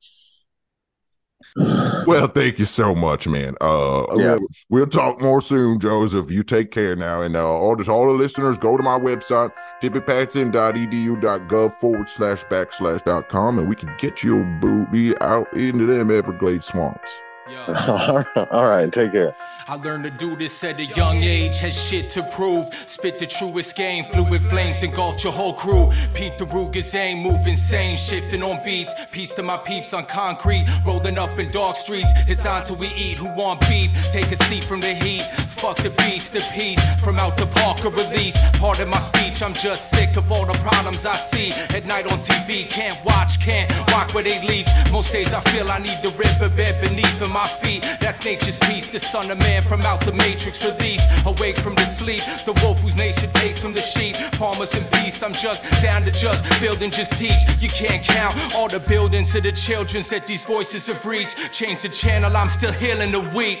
well 2.05 2.27
thank 2.27 2.59
you 2.59 2.65
so 2.65 2.93
much 2.93 3.27
man 3.27 3.55
uh 3.59 4.03
Yeah. 4.15 4.35
we'll, 4.35 4.39
we'll 4.69 4.87
talk 4.87 5.19
more 5.19 5.41
soon 5.41 5.79
joseph 5.79 6.29
you 6.29 6.43
take 6.43 6.69
care 6.69 6.95
now 6.95 7.23
and 7.23 7.35
uh 7.35 7.43
all 7.43 7.75
this 7.75 7.87
all 7.89 8.05
the 8.05 8.13
listeners 8.13 8.57
go 8.57 8.77
to 8.77 8.83
my 8.83 8.99
website 8.99 9.51
tippypatson.edu.gov 9.81 11.73
forward 11.75 12.07
slash 12.09 12.43
backslash 12.45 13.03
dot 13.03 13.29
com 13.29 13.57
and 13.57 13.67
we 13.67 13.75
can 13.75 13.91
get 13.97 14.21
your 14.23 14.43
booby 14.61 15.17
out 15.21 15.51
into 15.53 15.85
them 15.87 16.11
everglades 16.11 16.67
swamps 16.67 17.19
All 17.67 18.17
right, 18.17 18.47
all 18.51 18.67
right. 18.67 18.93
Take 18.93 19.11
care. 19.13 19.35
I 19.69 19.75
learned 19.75 20.03
to 20.05 20.09
do 20.09 20.35
this 20.35 20.63
at 20.63 20.79
a 20.79 20.85
young 20.85 21.17
age, 21.17 21.59
had 21.59 21.75
shit 21.75 22.09
to 22.09 22.23
prove. 22.31 22.67
Spit 22.87 23.19
the 23.19 23.27
truest 23.27 23.75
game, 23.75 24.03
fluid 24.03 24.41
flames 24.41 24.81
engulfed 24.81 25.23
your 25.23 25.31
whole 25.31 25.53
crew. 25.53 25.91
Pete 26.15 26.39
the 26.39 26.45
Ruger's 26.45 26.95
aim, 26.95 27.19
move 27.19 27.45
insane, 27.45 27.95
shifting 27.95 28.41
on 28.41 28.65
beats. 28.65 28.95
Peace 29.11 29.31
to 29.33 29.43
my 29.43 29.57
peeps 29.57 29.93
on 29.93 30.07
concrete, 30.07 30.65
rolling 30.87 31.19
up 31.19 31.37
in 31.37 31.51
dark 31.51 31.75
streets. 31.75 32.11
It's 32.27 32.47
on 32.47 32.65
till 32.65 32.77
we 32.77 32.87
eat. 32.87 33.17
Who 33.17 33.27
want 33.35 33.59
beef? 33.61 33.91
Take 34.11 34.31
a 34.31 34.43
seat 34.45 34.63
from 34.63 34.81
the 34.81 34.91
heat. 34.91 35.21
Fuck 35.49 35.77
the 35.77 35.91
beast, 35.91 36.33
the 36.33 36.41
peace 36.51 36.79
from 37.03 37.19
out 37.19 37.37
the 37.37 37.45
park 37.45 37.85
or 37.85 37.91
release. 37.91 38.39
Part 38.53 38.79
of 38.79 38.87
my 38.87 38.97
speech, 38.97 39.43
I'm 39.43 39.53
just 39.53 39.91
sick 39.91 40.17
of 40.17 40.31
all 40.31 40.47
the 40.47 40.57
problems 40.59 41.05
I 41.05 41.15
see 41.15 41.51
at 41.51 41.85
night 41.85 42.11
on 42.11 42.21
TV. 42.21 42.67
Can't 42.67 42.97
watch, 43.05 43.39
can't 43.39 43.69
walk 43.91 44.15
where 44.15 44.23
they 44.23 44.43
leech. 44.47 44.67
Most 44.91 45.11
days 45.11 45.31
I 45.31 45.41
feel 45.51 45.69
I 45.69 45.77
need 45.77 46.01
the 46.01 46.09
riverbed 46.17 46.81
beneath 46.81 47.09
my 47.29 47.47
feet. 47.47 47.83
That's 47.99 48.23
nature's 48.25 48.57
peace. 48.57 48.87
The 48.87 48.99
son 48.99 49.29
of 49.29 49.37
man 49.37 49.58
man 49.59 49.69
from 49.69 49.81
out 49.81 50.01
the 50.05 50.11
matrix 50.11 50.63
release. 50.63 51.01
Awake 51.25 51.57
from 51.57 51.75
the 51.75 51.85
sleep, 51.85 52.23
the 52.45 52.53
wolf 52.63 52.79
whose 52.79 52.95
nature 52.95 53.27
takes 53.27 53.59
from 53.59 53.73
the 53.73 53.81
sheep. 53.81 54.15
Farmers 54.35 54.73
in 54.75 54.83
peace, 54.85 55.21
I'm 55.23 55.33
just 55.33 55.63
down 55.81 56.03
to 56.05 56.11
just 56.11 56.45
build 56.59 56.81
and 56.81 56.91
just 56.93 57.15
teach. 57.15 57.41
You 57.59 57.69
can't 57.69 58.03
count 58.03 58.37
all 58.55 58.69
the 58.69 58.79
buildings 58.79 59.31
to 59.33 59.41
the 59.41 59.51
children 59.51 60.03
that 60.09 60.25
these 60.25 60.45
voices 60.45 60.87
have 60.87 61.05
reached. 61.05 61.35
Change 61.51 61.81
the 61.81 61.89
channel, 61.89 62.35
I'm 62.35 62.49
still 62.49 62.71
healing 62.71 63.11
the 63.11 63.21
weak. 63.35 63.59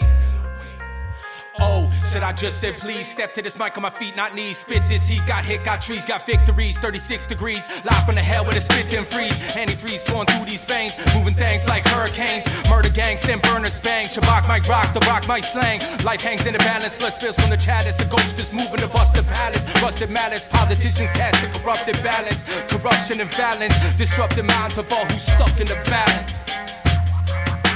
Oh, 1.61 1.91
should 2.09 2.23
I 2.23 2.31
just 2.31 2.61
said 2.61 2.75
please 2.77 3.07
step 3.07 3.33
to 3.35 3.41
this 3.41 3.57
mic 3.57 3.75
on 3.75 3.83
my 3.83 3.89
feet, 3.89 4.15
not 4.15 4.33
knees? 4.33 4.57
Spit 4.59 4.81
this 4.87 5.07
heat, 5.07 5.25
got 5.25 5.43
hit, 5.43 5.63
got 5.63 5.81
trees, 5.81 6.05
got 6.05 6.25
victories. 6.25 6.77
36 6.79 7.25
degrees, 7.25 7.67
live 7.83 8.05
from 8.05 8.15
the 8.15 8.21
hell 8.21 8.45
with 8.45 8.55
a 8.55 8.61
spit 8.61 8.89
then 8.89 9.03
freeze. 9.03 9.37
Antifreeze 9.53 10.07
going 10.07 10.25
through 10.27 10.45
these 10.45 10.63
veins, 10.63 10.95
moving 11.13 11.35
things 11.35 11.67
like 11.67 11.85
hurricanes. 11.85 12.45
Murder 12.69 12.89
gangs, 12.89 13.21
then 13.21 13.39
burners 13.39 13.77
bang. 13.77 14.07
Shabak 14.07 14.47
might 14.47 14.67
rock, 14.67 14.93
the 14.93 15.01
rock 15.01 15.27
might 15.27 15.43
slang. 15.43 15.81
Life 16.03 16.21
hangs 16.21 16.45
in 16.45 16.53
the 16.53 16.59
balance, 16.59 16.95
blood 16.95 17.13
spills 17.13 17.35
from 17.35 17.49
the 17.49 17.57
chalice. 17.57 17.99
A 17.99 18.05
ghost 18.05 18.39
is 18.39 18.53
moving 18.53 18.79
to 18.79 18.87
bust 18.87 19.13
the 19.13 19.23
palace. 19.23 19.65
Rusted 19.81 20.09
malice, 20.09 20.45
politicians 20.45 21.11
cast 21.11 21.43
a 21.43 21.59
corrupted 21.59 22.01
balance. 22.01 22.43
Corruption 22.69 23.19
and 23.19 23.29
violence, 23.31 23.75
disrupting 23.97 24.45
minds 24.45 24.77
of 24.77 24.91
all 24.93 25.05
who's 25.05 25.23
stuck 25.23 25.59
in 25.59 25.67
the 25.67 25.75
balance. 25.85 26.33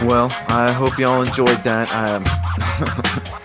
Well, 0.04 0.28
I 0.48 0.72
hope 0.72 0.98
y'all 0.98 1.22
enjoyed 1.22 1.64
that. 1.64 1.88
Um, 1.94 3.40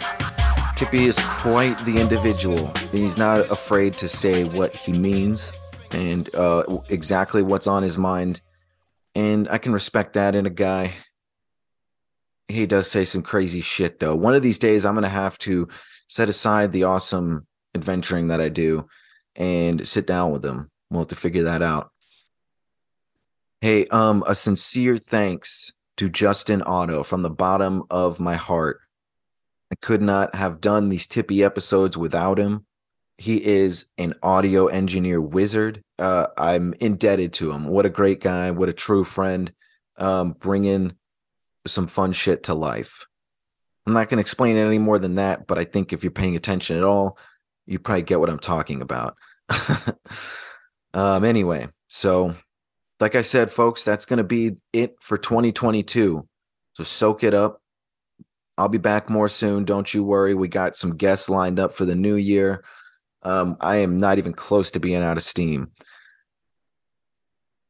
Tippy 0.79 1.07
is 1.07 1.19
quite 1.19 1.77
the 1.85 1.99
individual. 1.99 2.73
He's 2.93 3.19
not 3.19 3.51
afraid 3.51 3.95
to 3.95 4.07
say 4.07 4.45
what 4.45 4.77
he 4.77 4.93
means 4.93 5.51
and 5.91 6.33
uh, 6.37 6.63
exactly 6.89 7.43
what's 7.43 7.67
on 7.67 7.83
his 7.83 7.99
mind. 7.99 8.41
And 9.17 9.49
I 9.49 9.59
can 9.59 9.73
respect 9.73 10.13
that 10.13 10.37
in 10.37 10.47
a 10.47 10.51
guy. 10.51 10.95
He 12.47 12.65
does 12.65 12.89
say 12.89 13.05
some 13.05 13.23
crazy 13.23 13.61
shit, 13.61 13.99
though. 13.99 14.15
One 14.15 14.37
of 14.37 14.43
these 14.43 14.61
days, 14.61 14.87
I'm 14.87 14.95
going 14.95 15.03
to 15.03 15.09
have 15.09 15.37
to 15.39 15.67
set 16.07 16.29
aside 16.29 16.71
the 16.71 16.85
awesome 16.85 17.49
adventuring 17.75 18.29
that 18.29 18.41
I 18.41 18.49
do 18.49 18.87
and 19.35 19.85
sit 19.85 20.07
down 20.07 20.31
with 20.31 20.45
him. 20.45 20.71
We'll 20.91 21.01
have 21.01 21.09
to 21.09 21.17
figure 21.17 21.43
that 21.43 21.61
out. 21.61 21.91
Hey, 23.61 23.87
um, 23.87 24.23
a 24.29 24.35
sincere 24.37 24.97
thanks 24.97 25.73
to 25.97 26.09
Justin 26.09 26.63
Otto 26.63 27.03
from 27.03 27.23
the 27.23 27.31
bottom 27.31 27.83
of 27.91 28.21
my 28.21 28.37
heart. 28.37 28.79
I 29.71 29.77
could 29.81 30.03
not 30.03 30.35
have 30.35 30.61
done 30.61 30.89
these 30.89 31.07
tippy 31.07 31.45
episodes 31.45 31.97
without 31.97 32.39
him. 32.39 32.65
He 33.19 33.45
is 33.45 33.87
an 33.99 34.15
audio 34.23 34.69
engineer 34.69 35.21
wizard. 35.21 35.83
Uh, 35.99 36.29
I'm 36.37 36.75
indebted 36.81 37.33
to 37.35 37.51
him. 37.51 37.65
What 37.67 37.87
a 37.87 37.91
great 37.91 38.21
guy. 38.21 38.51
What 38.53 38.69
a 38.69 38.73
true 38.73 39.05
friend. 39.05 39.53
Um, 39.97 40.33
bringing 40.33 40.95
some 41.67 41.89
fun 41.89 42.13
shit 42.13 42.45
to 42.45 42.55
life. 42.55 43.07
I'm 43.87 43.93
not 43.93 44.09
going 44.09 44.19
to 44.19 44.23
explain 44.23 44.57
it 44.57 44.61
any 44.61 44.79
more 44.79 44.99
than 44.99 45.17
that, 45.17 45.47
but 45.47 45.59
I 45.59 45.65
think 45.65 45.93
if 45.93 46.05
you're 46.05 46.11
paying 46.11 46.37
attention 46.37 46.77
at 46.77 46.85
all, 46.85 47.19
you 47.67 47.79
probably 47.79 48.03
get 48.03 48.21
what 48.21 48.31
I'm 48.31 48.39
talking 48.39 48.83
about. 48.83 49.17
um, 50.95 51.25
anyway, 51.25 51.69
so 51.89 52.35
like 53.01 53.15
I 53.15 53.23
said, 53.23 53.51
folks, 53.51 53.85
that's 53.85 54.07
going 54.07 54.19
to 54.19 54.25
be 54.25 54.57
it 54.73 54.97
for 55.01 55.19
2022. 55.19 56.27
So 56.75 56.85
soak 56.85 57.25
it 57.25 57.35
up. 57.35 57.61
I'll 58.59 58.69
be 58.69 58.79
back 58.79 59.09
more 59.09 59.29
soon. 59.29 59.65
Don't 59.65 59.95
you 59.95 60.03
worry. 60.03 60.35
We 60.35 60.49
got 60.49 60.77
some 60.77 60.97
guests 60.97 61.31
lined 61.31 61.61
up 61.61 61.73
for 61.75 61.85
the 61.85 61.95
new 61.95 62.17
year. 62.17 62.65
Um, 63.23 63.57
I 63.61 63.77
am 63.77 64.01
not 64.01 64.19
even 64.19 64.33
close 64.33 64.73
to 64.73 64.81
being 64.81 65.01
out 65.01 65.17
of 65.17 65.23
steam. 65.23 65.71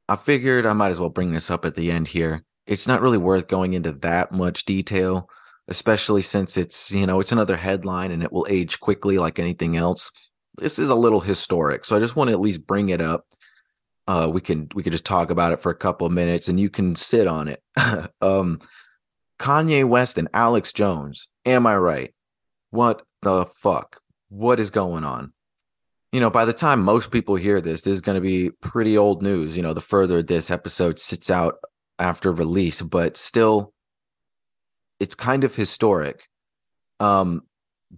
I 0.09 0.17
figured 0.17 0.65
I 0.65 0.73
might 0.73 0.89
as 0.89 0.99
well 0.99 1.11
bring 1.11 1.33
this 1.33 1.51
up 1.51 1.67
at 1.67 1.75
the 1.75 1.91
end 1.91 2.09
here. 2.09 2.43
It's 2.67 2.89
not 2.89 3.03
really 3.03 3.19
worth 3.19 3.49
going 3.49 3.75
into 3.75 3.93
that 3.93 4.33
much 4.33 4.65
detail, 4.65 5.29
especially 5.69 6.23
since 6.23 6.57
it's, 6.57 6.91
you 6.91 7.07
know, 7.07 7.21
it's 7.21 7.33
another 7.33 7.59
headline 7.59 8.11
and 8.11 8.23
it 8.23 8.33
will 8.33 8.47
age 8.49 8.81
quickly 8.81 9.19
like 9.19 9.39
anything 9.39 9.77
else. 9.77 10.11
This 10.57 10.79
is 10.79 10.89
a 10.89 10.95
little 10.95 11.21
historic, 11.21 11.85
so 11.85 11.97
I 11.97 12.01
just 12.01 12.17
want 12.17 12.29
to 12.29 12.33
at 12.33 12.41
least 12.41 12.67
bring 12.67 12.89
it 12.89 13.03
up. 13.03 13.27
Uh, 14.07 14.29
we 14.33 14.41
can 14.41 14.69
we 14.75 14.83
can 14.83 14.91
just 14.91 15.05
talk 15.05 15.31
about 15.31 15.53
it 15.53 15.61
for 15.61 15.71
a 15.71 15.77
couple 15.77 16.07
of 16.07 16.13
minutes 16.13 16.49
and 16.49 16.59
you 16.59 16.71
can 16.71 16.97
sit 16.97 17.27
on 17.27 17.49
it. 17.49 17.63
um, 18.23 18.59
Kanye 19.39 19.87
West 19.87 20.19
and 20.19 20.29
Alex 20.35 20.73
Jones. 20.73 21.29
Am 21.45 21.67
I 21.67 21.77
right? 21.77 22.15
What 22.71 23.03
the 23.23 23.47
fuck? 23.47 24.01
What 24.29 24.61
is 24.61 24.71
going 24.71 25.05
on? 25.05 25.33
You 26.13 26.21
know, 26.21 26.31
by 26.31 26.45
the 26.45 26.53
time 26.53 26.83
most 26.83 27.11
people 27.11 27.37
hear 27.37 27.61
this, 27.61 27.83
this 27.83 27.95
is 27.95 28.01
going 28.01 28.17
to 28.17 28.21
be 28.21 28.51
pretty 28.51 28.97
old 28.97 29.23
news. 29.23 29.57
You 29.57 29.63
know, 29.63 29.75
the 29.75 29.81
further 29.81 30.23
this 30.23 30.51
episode 30.51 30.99
sits 30.99 31.31
out 31.31 31.57
after 31.99 32.33
release, 32.33 32.81
but 32.83 33.17
still, 33.17 33.73
it's 35.01 35.15
kind 35.15 35.45
of 35.45 35.55
historic. 35.55 36.29
Um, 36.99 37.43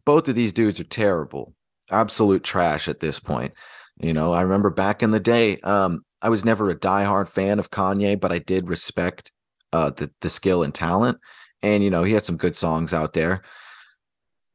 both 0.04 0.28
of 0.28 0.34
these 0.34 0.52
dudes 0.52 0.80
are 0.80 0.84
terrible, 0.84 1.54
absolute 1.90 2.44
trash 2.44 2.88
at 2.88 3.00
this 3.00 3.20
point. 3.20 3.54
You 3.98 4.12
know, 4.12 4.32
I 4.32 4.42
remember 4.42 4.70
back 4.70 5.02
in 5.02 5.10
the 5.10 5.20
day, 5.20 5.58
um, 5.58 6.04
I 6.22 6.28
was 6.28 6.44
never 6.44 6.70
a 6.70 6.78
diehard 6.78 7.28
fan 7.28 7.58
of 7.58 7.70
Kanye, 7.70 8.18
but 8.18 8.32
I 8.32 8.38
did 8.38 8.68
respect 8.68 9.32
uh, 9.72 9.90
the 9.90 10.10
the 10.20 10.30
skill 10.30 10.62
and 10.62 10.74
talent, 10.74 11.18
and 11.62 11.82
you 11.82 11.90
know 11.90 12.02
he 12.02 12.12
had 12.12 12.24
some 12.24 12.36
good 12.36 12.56
songs 12.56 12.92
out 12.92 13.12
there. 13.12 13.42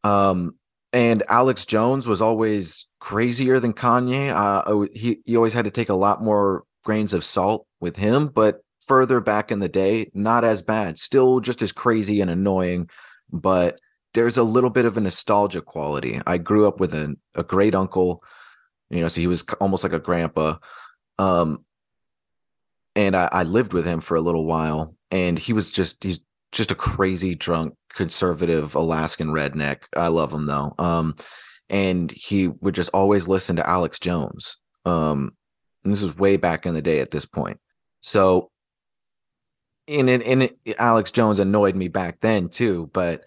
Um, 0.04 0.56
and 0.94 1.24
Alex 1.28 1.66
Jones 1.66 2.08
was 2.08 2.22
always 2.22 2.86
crazier 3.00 3.60
than 3.60 3.74
Kanye. 3.74 4.32
Uh, 4.32 4.88
he 4.94 5.20
he 5.26 5.36
always 5.36 5.54
had 5.54 5.66
to 5.66 5.72
take 5.72 5.90
a 5.90 5.96
lot 5.96 6.24
more 6.24 6.64
grains 6.84 7.14
of 7.14 7.26
salt 7.26 7.68
with 7.80 7.98
him, 7.98 8.28
but 8.28 8.62
further 8.86 9.20
back 9.20 9.52
in 9.52 9.60
the 9.60 9.70
day, 9.70 10.12
not 10.14 10.44
as 10.44 10.62
bad. 10.62 11.00
Still 11.00 11.40
just 11.40 11.62
as 11.62 11.72
crazy 11.72 12.22
and 12.22 12.30
annoying, 12.30 12.90
but 13.32 13.80
there's 14.14 14.38
a 14.38 14.44
little 14.44 14.70
bit 14.70 14.86
of 14.86 14.96
a 14.96 15.02
nostalgia 15.02 15.62
quality. 15.62 16.22
I 16.26 16.38
grew 16.38 16.68
up 16.68 16.80
with 16.80 16.94
a, 16.94 17.16
a 17.34 17.44
great 17.44 17.76
uncle, 17.76 18.24
you 18.90 19.02
know, 19.02 19.08
so 19.08 19.20
he 19.20 19.28
was 19.28 19.44
almost 19.60 19.84
like 19.84 19.94
a 19.94 20.00
grandpa. 20.00 20.58
Um, 21.20 21.66
and 22.96 23.16
I, 23.16 23.30
I 23.32 23.44
lived 23.44 23.74
with 23.74 23.86
him 23.86 24.02
for 24.02 24.16
a 24.16 24.22
little 24.22 24.46
while, 24.46 24.96
and 25.12 25.38
he 25.38 25.54
was 25.54 25.72
just 25.72 26.04
he's 26.04 26.20
just 26.52 26.72
a 26.72 26.76
crazy 26.76 27.36
drunk 27.36 27.76
conservative 27.94 28.76
Alaskan 28.76 29.30
redneck. 29.30 29.84
I 29.96 30.08
love 30.08 30.34
him 30.34 30.46
though. 30.46 30.74
Um, 30.78 31.16
and 31.70 32.12
he 32.12 32.48
would 32.48 32.76
just 32.76 32.90
always 32.94 33.28
listen 33.28 33.56
to 33.56 33.68
Alex 33.68 34.00
Jones. 34.00 34.58
Um, 34.86 35.36
this 35.84 36.04
was 36.04 36.18
way 36.18 36.38
back 36.38 36.66
in 36.66 36.74
the 36.74 36.82
day 36.82 37.00
at 37.00 37.12
this 37.12 37.26
point. 37.26 37.60
So, 38.02 38.52
in 39.88 40.10
it, 40.10 40.22
it, 40.66 40.76
Alex 40.80 41.12
Jones 41.12 41.40
annoyed 41.40 41.76
me 41.76 41.88
back 41.88 42.20
then 42.22 42.50
too, 42.50 42.90
but 42.94 43.24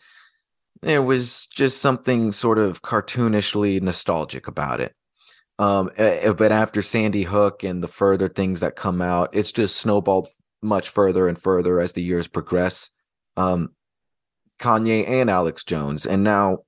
there 0.83 1.03
was 1.03 1.47
just 1.47 1.81
something 1.81 2.33
sort 2.33 2.59
of 2.59 2.83
cartoonishly 2.83 3.81
nostalgic 3.81 4.49
about 4.49 4.81
it. 4.81 4.95
Um, 5.59 5.91
but 5.97 6.53
after 6.53 6.83
Sandy 6.83 7.25
Hook 7.25 7.65
and 7.65 7.83
the 7.83 7.89
further 7.89 8.29
things 8.29 8.61
that 8.61 8.77
come 8.77 9.03
out, 9.03 9.31
it's 9.33 9.51
just 9.51 9.77
snowballed 9.77 10.29
much 10.63 10.89
further 10.89 11.27
and 11.27 11.41
further 11.41 11.81
as 11.81 11.93
the 11.93 12.03
years 12.03 12.29
progress. 12.29 12.91
Um, 13.37 13.71
Kanye 14.61 15.09
and 15.09 15.31
Alex 15.31 15.65
Jones, 15.65 16.07
and 16.07 16.25
now, 16.25 16.59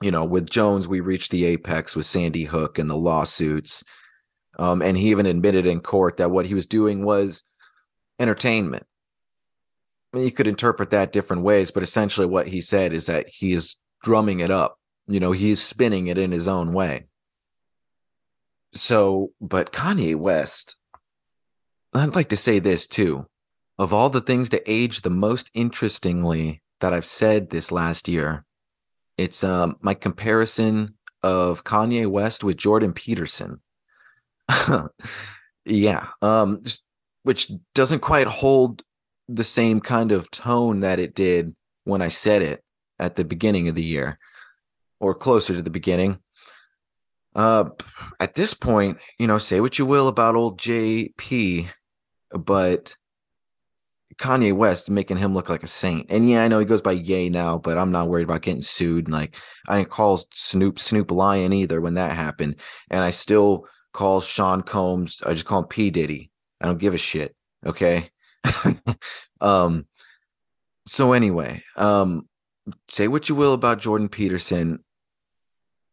you 0.00 0.10
know, 0.10 0.24
with 0.24 0.50
Jones, 0.50 0.88
we 0.88 1.00
reached 1.00 1.30
the 1.30 1.44
apex 1.44 1.94
with 1.94 2.06
Sandy 2.06 2.44
Hook 2.44 2.78
and 2.78 2.90
the 2.90 2.96
lawsuits. 2.96 3.84
Um, 4.58 4.82
and 4.82 4.96
he 4.96 5.10
even 5.10 5.26
admitted 5.26 5.66
in 5.66 5.80
court 5.80 6.16
that 6.16 6.30
what 6.30 6.46
he 6.46 6.54
was 6.54 6.66
doing 6.66 7.04
was 7.04 7.44
entertainment. 8.18 8.86
I 10.12 10.16
mean, 10.16 10.24
you 10.24 10.32
could 10.32 10.46
interpret 10.46 10.90
that 10.90 11.12
different 11.12 11.42
ways, 11.42 11.70
but 11.70 11.82
essentially, 11.82 12.26
what 12.26 12.48
he 12.48 12.60
said 12.60 12.92
is 12.92 13.06
that 13.06 13.28
he 13.28 13.52
is 13.52 13.76
drumming 14.02 14.40
it 14.40 14.50
up. 14.50 14.78
You 15.06 15.20
know, 15.20 15.32
he's 15.32 15.60
spinning 15.60 16.06
it 16.08 16.18
in 16.18 16.32
his 16.32 16.48
own 16.48 16.72
way 16.72 17.06
so, 18.78 19.32
but 19.40 19.72
Kanye 19.72 20.16
West, 20.16 20.76
I'd 21.94 22.14
like 22.14 22.28
to 22.30 22.36
say 22.36 22.58
this 22.58 22.86
too. 22.86 23.26
Of 23.78 23.92
all 23.92 24.10
the 24.10 24.20
things 24.20 24.48
to 24.50 24.70
age 24.70 25.02
the 25.02 25.10
most 25.10 25.50
interestingly 25.54 26.62
that 26.80 26.92
I've 26.92 27.04
said 27.04 27.50
this 27.50 27.70
last 27.70 28.08
year, 28.08 28.44
it's 29.18 29.44
um, 29.44 29.76
my 29.80 29.94
comparison 29.94 30.94
of 31.22 31.64
Kanye 31.64 32.06
West 32.06 32.44
with 32.44 32.56
Jordan 32.56 32.92
Peterson. 32.92 33.60
yeah, 35.64 36.06
um, 36.22 36.62
which 37.22 37.50
doesn't 37.74 38.00
quite 38.00 38.26
hold 38.26 38.82
the 39.28 39.44
same 39.44 39.80
kind 39.80 40.12
of 40.12 40.30
tone 40.30 40.80
that 40.80 40.98
it 40.98 41.14
did 41.14 41.54
when 41.84 42.00
I 42.00 42.08
said 42.08 42.42
it 42.42 42.62
at 42.98 43.16
the 43.16 43.24
beginning 43.24 43.68
of 43.68 43.74
the 43.74 43.82
year 43.82 44.18
or 45.00 45.14
closer 45.14 45.54
to 45.54 45.62
the 45.62 45.70
beginning. 45.70 46.18
Uh, 47.36 47.68
at 48.18 48.34
this 48.34 48.54
point, 48.54 48.98
you 49.18 49.26
know, 49.26 49.36
say 49.36 49.60
what 49.60 49.78
you 49.78 49.84
will 49.84 50.08
about 50.08 50.34
old 50.34 50.58
JP, 50.58 51.68
but 52.32 52.96
Kanye 54.16 54.54
West 54.54 54.88
making 54.90 55.18
him 55.18 55.34
look 55.34 55.50
like 55.50 55.62
a 55.62 55.66
saint. 55.68 56.06
And 56.08 56.28
yeah, 56.28 56.42
I 56.42 56.48
know 56.48 56.58
he 56.58 56.64
goes 56.64 56.80
by 56.80 56.92
Ye 56.92 57.28
now, 57.28 57.58
but 57.58 57.76
I'm 57.76 57.92
not 57.92 58.08
worried 58.08 58.24
about 58.24 58.40
getting 58.40 58.62
sued. 58.62 59.04
And 59.04 59.12
like, 59.12 59.36
I 59.68 59.76
didn't 59.76 59.90
call 59.90 60.22
Snoop 60.32 60.78
Snoop 60.78 61.10
Lion 61.10 61.52
either 61.52 61.80
when 61.80 61.94
that 61.94 62.12
happened. 62.12 62.56
And 62.90 63.04
I 63.04 63.10
still 63.10 63.66
call 63.92 64.22
Sean 64.22 64.62
Combs, 64.62 65.20
I 65.24 65.34
just 65.34 65.44
call 65.44 65.60
him 65.60 65.68
P. 65.68 65.90
Diddy. 65.90 66.30
I 66.60 66.66
don't 66.66 66.78
give 66.78 66.94
a 66.94 66.98
shit. 66.98 67.36
Okay. 67.64 68.10
um, 69.42 69.86
so 70.86 71.12
anyway, 71.12 71.62
um, 71.76 72.28
say 72.88 73.08
what 73.08 73.28
you 73.28 73.34
will 73.34 73.52
about 73.52 73.80
Jordan 73.80 74.08
Peterson. 74.08 74.82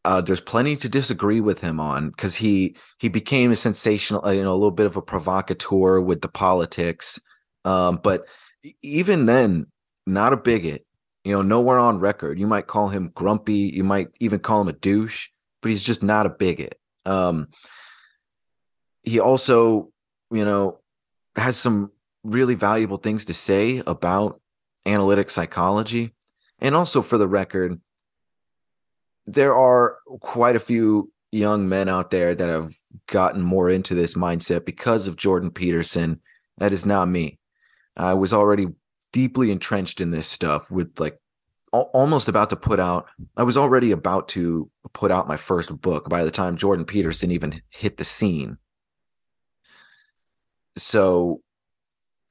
Uh, 0.05 0.19
there's 0.21 0.41
plenty 0.41 0.75
to 0.75 0.89
disagree 0.89 1.39
with 1.39 1.61
him 1.61 1.79
on 1.79 2.09
because 2.09 2.35
he 2.35 2.75
he 2.99 3.07
became 3.07 3.51
a 3.51 3.55
sensational, 3.55 4.25
uh, 4.25 4.31
you 4.31 4.43
know, 4.43 4.51
a 4.51 4.53
little 4.53 4.71
bit 4.71 4.85
of 4.85 4.97
a 4.97 5.01
provocateur 5.01 6.01
with 6.01 6.21
the 6.21 6.27
politics. 6.27 7.19
Um, 7.63 7.99
but 8.03 8.25
even 8.81 9.25
then, 9.25 9.67
not 10.05 10.33
a 10.33 10.37
bigot. 10.37 10.85
You 11.23 11.31
know, 11.31 11.41
nowhere 11.41 11.79
on 11.79 11.99
record. 11.99 12.37
You 12.37 12.47
might 12.47 12.67
call 12.67 12.89
him 12.89 13.11
grumpy. 13.13 13.71
You 13.73 13.85
might 13.85 14.09
even 14.19 14.39
call 14.39 14.59
him 14.59 14.67
a 14.67 14.73
douche, 14.73 15.29
but 15.61 15.71
he's 15.71 15.83
just 15.83 16.03
not 16.03 16.25
a 16.25 16.29
bigot. 16.29 16.77
Um, 17.05 17.47
he 19.03 19.21
also, 19.21 19.91
you 20.31 20.43
know, 20.43 20.79
has 21.37 21.55
some 21.55 21.91
really 22.23 22.55
valuable 22.55 22.97
things 22.97 23.25
to 23.25 23.33
say 23.33 23.81
about 23.87 24.41
analytic 24.85 25.29
psychology. 25.29 26.13
And 26.59 26.75
also, 26.75 27.01
for 27.01 27.17
the 27.17 27.27
record, 27.27 27.79
there 29.25 29.55
are 29.55 29.97
quite 30.19 30.55
a 30.55 30.59
few 30.59 31.11
young 31.31 31.67
men 31.67 31.89
out 31.89 32.11
there 32.11 32.35
that 32.35 32.49
have 32.49 32.73
gotten 33.07 33.41
more 33.41 33.69
into 33.69 33.95
this 33.95 34.13
mindset 34.13 34.65
because 34.65 35.07
of 35.07 35.17
Jordan 35.17 35.51
Peterson. 35.51 36.21
That 36.57 36.71
is 36.71 36.85
not 36.85 37.07
me. 37.07 37.39
I 37.97 38.13
was 38.13 38.33
already 38.33 38.67
deeply 39.11 39.51
entrenched 39.51 40.01
in 40.01 40.11
this 40.11 40.27
stuff 40.27 40.69
with 40.71 40.99
like 40.99 41.19
almost 41.71 42.27
about 42.27 42.51
to 42.51 42.55
put 42.55 42.79
out 42.79 43.07
I 43.35 43.41
was 43.41 43.57
already 43.57 43.91
about 43.91 44.27
to 44.29 44.69
put 44.93 45.09
out 45.09 45.27
my 45.27 45.37
first 45.37 45.81
book 45.81 46.07
by 46.07 46.23
the 46.23 46.29
time 46.29 46.55
Jordan 46.55 46.85
Peterson 46.85 47.31
even 47.31 47.61
hit 47.69 47.97
the 47.97 48.03
scene. 48.03 48.57
So 50.77 51.41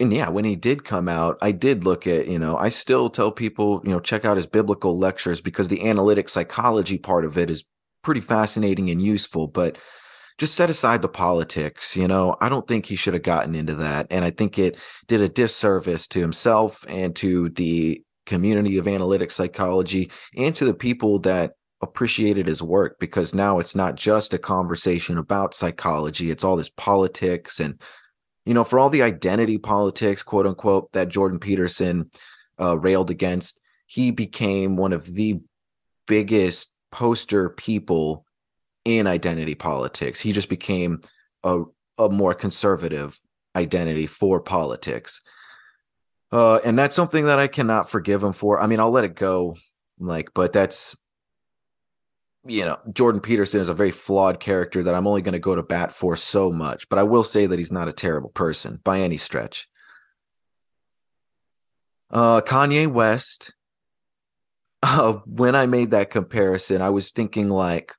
and 0.03 0.12
yeah, 0.12 0.28
when 0.30 0.44
he 0.44 0.57
did 0.57 0.84
come 0.84 1.09
out, 1.09 1.38
I 1.40 1.53
did 1.53 1.84
look 1.84 2.09
at, 2.09 2.26
you 2.26 2.38
know, 2.38 2.57
I 2.57 2.70
still 2.70 3.09
tell 3.09 3.30
people, 3.30 3.80
you 3.84 3.90
know, 3.90 4.00
check 4.00 4.24
out 4.24 4.36
his 4.36 4.48
biblical 4.48 4.98
lectures 4.98 5.40
because 5.40 5.68
the 5.68 5.88
analytic 5.88 6.28
psychology 6.28 6.98
part 6.98 7.24
of 7.24 7.38
it 7.38 7.48
is 7.48 7.64
pretty 8.03 8.20
fascinating 8.20 8.90
and 8.90 9.00
useful, 9.00 9.46
but 9.46 9.78
just 10.38 10.57
set 10.57 10.68
aside 10.68 11.03
the 11.03 11.09
politics, 11.09 11.96
you 11.96 12.09
know. 12.09 12.36
I 12.40 12.48
don't 12.48 12.66
think 12.66 12.86
he 12.86 12.96
should 12.96 13.14
have 13.14 13.22
gotten 13.22 13.55
into 13.55 13.76
that 13.76 14.09
and 14.11 14.24
I 14.24 14.30
think 14.30 14.59
it 14.59 14.76
did 15.07 15.20
a 15.20 15.28
disservice 15.28 16.09
to 16.09 16.20
himself 16.20 16.84
and 16.88 17.14
to 17.16 17.50
the 17.50 18.03
community 18.26 18.78
of 18.78 18.88
analytic 18.88 19.30
psychology 19.30 20.11
and 20.36 20.53
to 20.57 20.64
the 20.64 20.74
people 20.74 21.20
that 21.20 21.53
appreciated 21.80 22.48
his 22.48 22.61
work 22.62 22.98
because 22.98 23.34
now 23.34 23.61
it's 23.61 23.76
not 23.76 23.94
just 23.94 24.34
a 24.34 24.38
conversation 24.38 25.16
about 25.16 25.55
psychology, 25.55 26.32
it's 26.32 26.42
all 26.42 26.57
this 26.57 26.70
politics 26.70 27.61
and 27.61 27.80
you 28.45 28.55
know, 28.55 28.64
for 28.64 28.78
all 28.78 28.90
the 28.90 29.03
identity 29.03 29.59
politics, 29.59 30.22
quote 30.22 30.47
unquote, 30.47 30.93
that 30.93 31.09
Jordan 31.09 31.38
Peterson 31.38 32.11
uh, 32.61 32.78
railed 32.78 33.11
against, 33.11 33.61
he 33.86 34.11
became 34.11 34.76
one 34.76 34.93
of 34.93 35.07
the 35.07 35.40
biggest 36.07 36.72
poster 36.90 37.51
people 37.51 38.24
in 38.84 39.07
identity 39.07 39.55
politics. 39.55 40.20
He 40.20 40.32
just 40.32 40.49
became 40.49 41.01
a, 41.45 41.62
a 41.99 42.09
more 42.09 42.34
conservative 42.34 43.18
identity 43.55 44.07
for 44.07 44.40
politics. 44.40 45.20
Uh, 46.32 46.57
and 46.64 46.78
that's 46.78 46.97
something 46.97 47.26
that 47.26 47.38
I 47.38 47.47
cannot 47.47 47.90
forgive 47.90 48.22
him 48.22 48.32
for. 48.32 48.61
I 48.61 48.66
mean, 48.66 48.80
I'll 48.80 48.90
let 48.90 49.05
it 49.05 49.14
go, 49.14 49.57
like, 49.99 50.30
but 50.34 50.53
that's 50.53 50.97
you 52.47 52.64
know, 52.64 52.78
Jordan 52.93 53.20
Peterson 53.20 53.61
is 53.61 53.68
a 53.68 53.74
very 53.74 53.93
flawed 53.93 54.40
character 54.40 54.82
that 54.82 54.95
I'm 54.95 55.07
only 55.07 55.22
going 55.22 55.34
to 55.34 55.38
go 55.38 55.55
to 55.55 55.62
bat 55.62 55.93
for 55.93 56.16
so 56.16 56.51
much, 56.51 56.88
but 56.88 56.99
I 56.99 57.05
will 57.05 57.24
say 57.24 57.47
that 57.47 57.59
he's 57.59 57.72
not 57.72 57.88
a 57.88 57.93
terrible 57.93 58.30
person 58.30 58.80
by 58.82 59.01
any 59.01 59.16
stretch. 59.16 59.68
Uh, 62.11 62.40
Kanye 62.40 62.90
West, 62.90 63.55
uh, 64.82 65.12
when 65.26 65.55
I 65.55 65.66
made 65.66 65.93
that 65.93 66.11
comparison, 66.11 66.82
I 66.82 66.90
was 66.90 67.11
thinking 67.11 67.49
like 67.49 67.95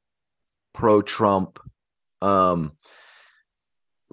pro 0.73 1.01
Trump, 1.01 1.59
um, 2.21 2.73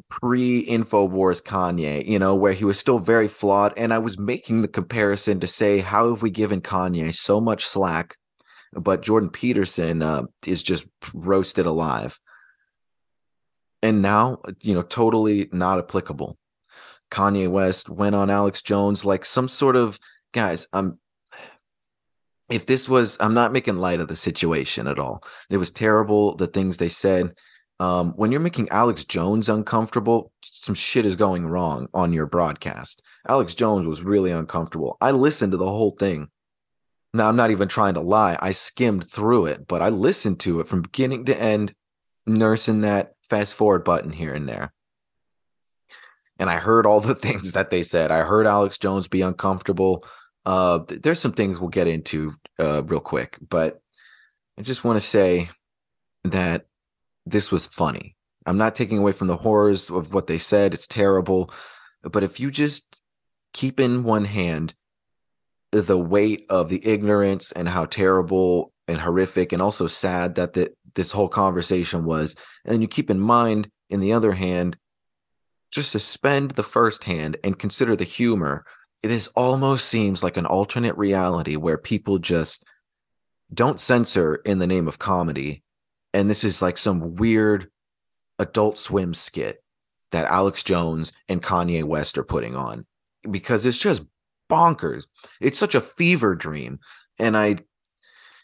pre 0.08 0.64
Infowars 0.64 1.42
Kanye, 1.42 2.06
you 2.06 2.20
know, 2.20 2.36
where 2.36 2.52
he 2.52 2.64
was 2.64 2.78
still 2.78 3.00
very 3.00 3.28
flawed. 3.28 3.74
And 3.76 3.92
I 3.92 3.98
was 3.98 4.16
making 4.16 4.62
the 4.62 4.68
comparison 4.68 5.40
to 5.40 5.46
say, 5.48 5.80
how 5.80 6.08
have 6.10 6.22
we 6.22 6.30
given 6.30 6.60
Kanye 6.60 7.12
so 7.14 7.40
much 7.40 7.66
slack 7.66 8.16
but 8.72 9.02
Jordan 9.02 9.30
Peterson 9.30 10.02
uh, 10.02 10.24
is 10.46 10.62
just 10.62 10.86
roasted 11.12 11.66
alive. 11.66 12.18
And 13.82 14.02
now, 14.02 14.40
you 14.60 14.74
know, 14.74 14.82
totally 14.82 15.48
not 15.52 15.78
applicable. 15.78 16.36
Kanye 17.10 17.48
West 17.48 17.88
went 17.88 18.14
on 18.14 18.30
Alex 18.30 18.62
Jones 18.62 19.04
like 19.04 19.24
some 19.24 19.48
sort 19.48 19.76
of 19.76 19.98
guys. 20.32 20.66
I'm 20.72 20.98
if 22.50 22.66
this 22.66 22.88
was, 22.88 23.16
I'm 23.20 23.34
not 23.34 23.52
making 23.52 23.78
light 23.78 24.00
of 24.00 24.08
the 24.08 24.16
situation 24.16 24.88
at 24.88 24.98
all. 24.98 25.22
It 25.48 25.56
was 25.56 25.70
terrible 25.70 26.34
the 26.34 26.48
things 26.48 26.76
they 26.76 26.88
said. 26.88 27.34
Um, 27.78 28.12
when 28.16 28.30
you're 28.30 28.40
making 28.40 28.68
Alex 28.70 29.04
Jones 29.04 29.48
uncomfortable, 29.48 30.32
some 30.42 30.74
shit 30.74 31.06
is 31.06 31.16
going 31.16 31.46
wrong 31.46 31.88
on 31.94 32.12
your 32.12 32.26
broadcast. 32.26 33.02
Alex 33.26 33.54
Jones 33.54 33.86
was 33.86 34.02
really 34.02 34.32
uncomfortable. 34.32 34.98
I 35.00 35.12
listened 35.12 35.52
to 35.52 35.58
the 35.58 35.64
whole 35.64 35.92
thing 35.92 36.28
now, 37.12 37.28
I'm 37.28 37.36
not 37.36 37.50
even 37.50 37.66
trying 37.68 37.94
to 37.94 38.00
lie. 38.00 38.38
I 38.40 38.52
skimmed 38.52 39.04
through 39.04 39.46
it, 39.46 39.66
but 39.66 39.82
I 39.82 39.88
listened 39.88 40.38
to 40.40 40.60
it 40.60 40.68
from 40.68 40.82
beginning 40.82 41.24
to 41.26 41.40
end, 41.40 41.74
nursing 42.24 42.82
that 42.82 43.14
fast 43.28 43.54
forward 43.54 43.84
button 43.84 44.12
here 44.12 44.32
and 44.32 44.48
there. 44.48 44.72
And 46.38 46.48
I 46.48 46.56
heard 46.58 46.86
all 46.86 47.00
the 47.00 47.14
things 47.26 47.52
that 47.52 47.70
they 47.70 47.82
said. 47.82 48.12
I 48.12 48.20
heard 48.20 48.46
Alex 48.46 48.78
Jones 48.78 49.08
be 49.08 49.22
uncomfortable. 49.22 50.04
Uh, 50.46 50.80
there's 50.86 51.20
some 51.20 51.32
things 51.32 51.58
we'll 51.58 51.68
get 51.68 51.88
into 51.88 52.32
uh, 52.58 52.82
real 52.84 53.00
quick, 53.00 53.38
but 53.46 53.82
I 54.56 54.62
just 54.62 54.84
want 54.84 54.96
to 54.96 55.04
say 55.04 55.50
that 56.24 56.66
this 57.26 57.50
was 57.50 57.66
funny. 57.66 58.16
I'm 58.46 58.56
not 58.56 58.76
taking 58.76 58.98
away 58.98 59.12
from 59.12 59.26
the 59.26 59.36
horrors 59.36 59.90
of 59.90 60.14
what 60.14 60.28
they 60.28 60.38
said. 60.38 60.74
It's 60.74 60.86
terrible. 60.86 61.52
But 62.02 62.22
if 62.22 62.40
you 62.40 62.50
just 62.50 63.00
keep 63.52 63.80
in 63.80 64.04
one 64.04 64.24
hand 64.24 64.74
the 65.72 65.98
weight 65.98 66.46
of 66.48 66.68
the 66.68 66.84
ignorance 66.86 67.52
and 67.52 67.68
how 67.68 67.84
terrible 67.84 68.72
and 68.88 68.98
horrific 68.98 69.52
and 69.52 69.62
also 69.62 69.86
sad 69.86 70.34
that 70.34 70.52
the, 70.52 70.72
this 70.94 71.12
whole 71.12 71.28
conversation 71.28 72.04
was. 72.04 72.34
And 72.64 72.74
then 72.74 72.82
you 72.82 72.88
keep 72.88 73.10
in 73.10 73.20
mind, 73.20 73.70
in 73.88 74.00
the 74.00 74.12
other 74.12 74.32
hand, 74.32 74.76
just 75.70 75.90
suspend 75.90 76.52
the 76.52 76.62
first 76.62 77.04
hand 77.04 77.36
and 77.44 77.58
consider 77.58 77.94
the 77.94 78.04
humor. 78.04 78.64
This 79.02 79.28
almost 79.28 79.88
seems 79.88 80.22
like 80.22 80.36
an 80.36 80.46
alternate 80.46 80.96
reality 80.96 81.56
where 81.56 81.78
people 81.78 82.18
just 82.18 82.64
don't 83.52 83.80
censor 83.80 84.36
in 84.36 84.58
the 84.58 84.66
name 84.66 84.88
of 84.88 84.98
comedy. 84.98 85.62
And 86.12 86.28
this 86.28 86.44
is 86.44 86.60
like 86.60 86.76
some 86.76 87.14
weird 87.14 87.70
adult 88.38 88.78
swim 88.78 89.14
skit 89.14 89.62
that 90.10 90.26
Alex 90.26 90.64
Jones 90.64 91.12
and 91.28 91.42
Kanye 91.42 91.84
West 91.84 92.18
are 92.18 92.24
putting 92.24 92.56
on 92.56 92.86
because 93.30 93.64
it's 93.64 93.78
just 93.78 94.02
bonkers. 94.50 95.06
It's 95.40 95.58
such 95.58 95.74
a 95.74 95.80
fever 95.80 96.34
dream. 96.34 96.80
And 97.18 97.36
I, 97.36 97.58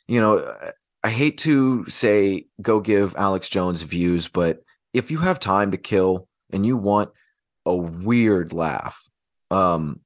you 0.07 0.20
know, 0.20 0.54
I 1.02 1.11
hate 1.11 1.38
to 1.38 1.86
say 1.86 2.46
go 2.61 2.80
give 2.80 3.14
Alex 3.16 3.48
Jones 3.48 3.82
views, 3.82 4.28
but 4.28 4.62
if 4.92 5.11
you 5.11 5.18
have 5.18 5.38
time 5.38 5.72
to 5.72 5.76
kill 5.76 6.28
and 6.50 6.64
you 6.64 6.76
want 6.76 7.11
a 7.64 7.76
weird 7.76 8.52
laugh, 8.52 9.09
um, 9.50 10.00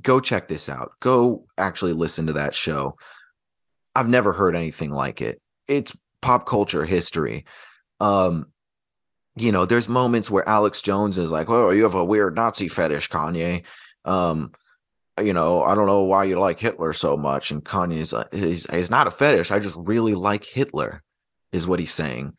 go 0.00 0.20
check 0.20 0.48
this 0.48 0.68
out. 0.68 0.92
Go 1.00 1.46
actually 1.58 1.94
listen 1.94 2.26
to 2.26 2.34
that 2.34 2.54
show. 2.54 2.96
I've 3.94 4.08
never 4.08 4.32
heard 4.32 4.54
anything 4.54 4.92
like 4.92 5.22
it. 5.22 5.40
It's 5.66 5.96
pop 6.20 6.46
culture 6.46 6.84
history. 6.84 7.44
Um, 8.00 8.46
you 9.36 9.52
know, 9.52 9.66
there's 9.66 9.88
moments 9.88 10.30
where 10.30 10.48
Alex 10.48 10.80
Jones 10.82 11.18
is 11.18 11.30
like, 11.30 11.48
"Oh, 11.50 11.70
you 11.70 11.82
have 11.82 11.94
a 11.94 12.04
weird 12.04 12.34
Nazi 12.34 12.68
fetish, 12.68 13.10
Kanye." 13.10 13.64
Um, 14.04 14.52
you 15.22 15.32
know, 15.32 15.62
I 15.62 15.74
don't 15.74 15.86
know 15.86 16.02
why 16.02 16.24
you 16.24 16.38
like 16.38 16.60
Hitler 16.60 16.92
so 16.92 17.16
much. 17.16 17.50
And 17.50 17.64
Kanye's 17.64 18.12
like, 18.12 18.32
he's, 18.32 18.68
he's 18.70 18.90
not 18.90 19.06
a 19.06 19.10
fetish. 19.10 19.50
I 19.50 19.58
just 19.58 19.76
really 19.78 20.14
like 20.14 20.44
Hitler, 20.44 21.02
is 21.52 21.66
what 21.66 21.78
he's 21.78 21.92
saying. 21.92 22.34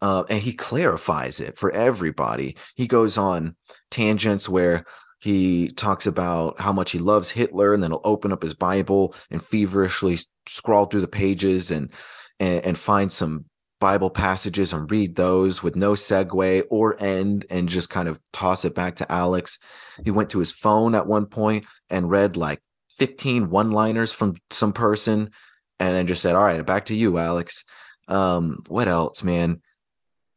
Uh, 0.00 0.24
and 0.28 0.42
he 0.42 0.52
clarifies 0.52 1.40
it 1.40 1.58
for 1.58 1.70
everybody. 1.70 2.56
He 2.74 2.86
goes 2.86 3.16
on 3.16 3.56
tangents 3.90 4.48
where 4.48 4.84
he 5.20 5.68
talks 5.68 6.06
about 6.06 6.60
how 6.60 6.72
much 6.72 6.90
he 6.90 6.98
loves 6.98 7.30
Hitler, 7.30 7.72
and 7.72 7.82
then 7.82 7.92
he'll 7.92 8.00
open 8.02 8.32
up 8.32 8.42
his 8.42 8.54
Bible 8.54 9.14
and 9.30 9.40
feverishly 9.40 10.18
scroll 10.48 10.86
through 10.86 11.02
the 11.02 11.08
pages 11.08 11.70
and 11.70 11.92
and, 12.40 12.64
and 12.64 12.78
find 12.78 13.12
some 13.12 13.44
Bible 13.82 14.10
passages 14.10 14.72
and 14.72 14.88
read 14.88 15.16
those 15.16 15.60
with 15.60 15.74
no 15.74 15.94
segue 15.94 16.62
or 16.70 17.02
end 17.02 17.46
and 17.50 17.68
just 17.68 17.90
kind 17.90 18.06
of 18.06 18.20
toss 18.32 18.64
it 18.64 18.76
back 18.76 18.94
to 18.96 19.10
Alex. 19.10 19.58
He 20.04 20.12
went 20.12 20.30
to 20.30 20.38
his 20.38 20.52
phone 20.52 20.94
at 20.94 21.08
one 21.08 21.26
point 21.26 21.64
and 21.90 22.08
read 22.08 22.36
like 22.36 22.62
15 22.96 23.50
one 23.50 23.72
liners 23.72 24.12
from 24.12 24.36
some 24.50 24.72
person 24.72 25.32
and 25.80 25.96
then 25.96 26.06
just 26.06 26.22
said, 26.22 26.36
All 26.36 26.44
right, 26.44 26.64
back 26.64 26.84
to 26.86 26.94
you, 26.94 27.18
Alex. 27.18 27.64
Um, 28.06 28.62
what 28.68 28.86
else, 28.86 29.24
man? 29.24 29.62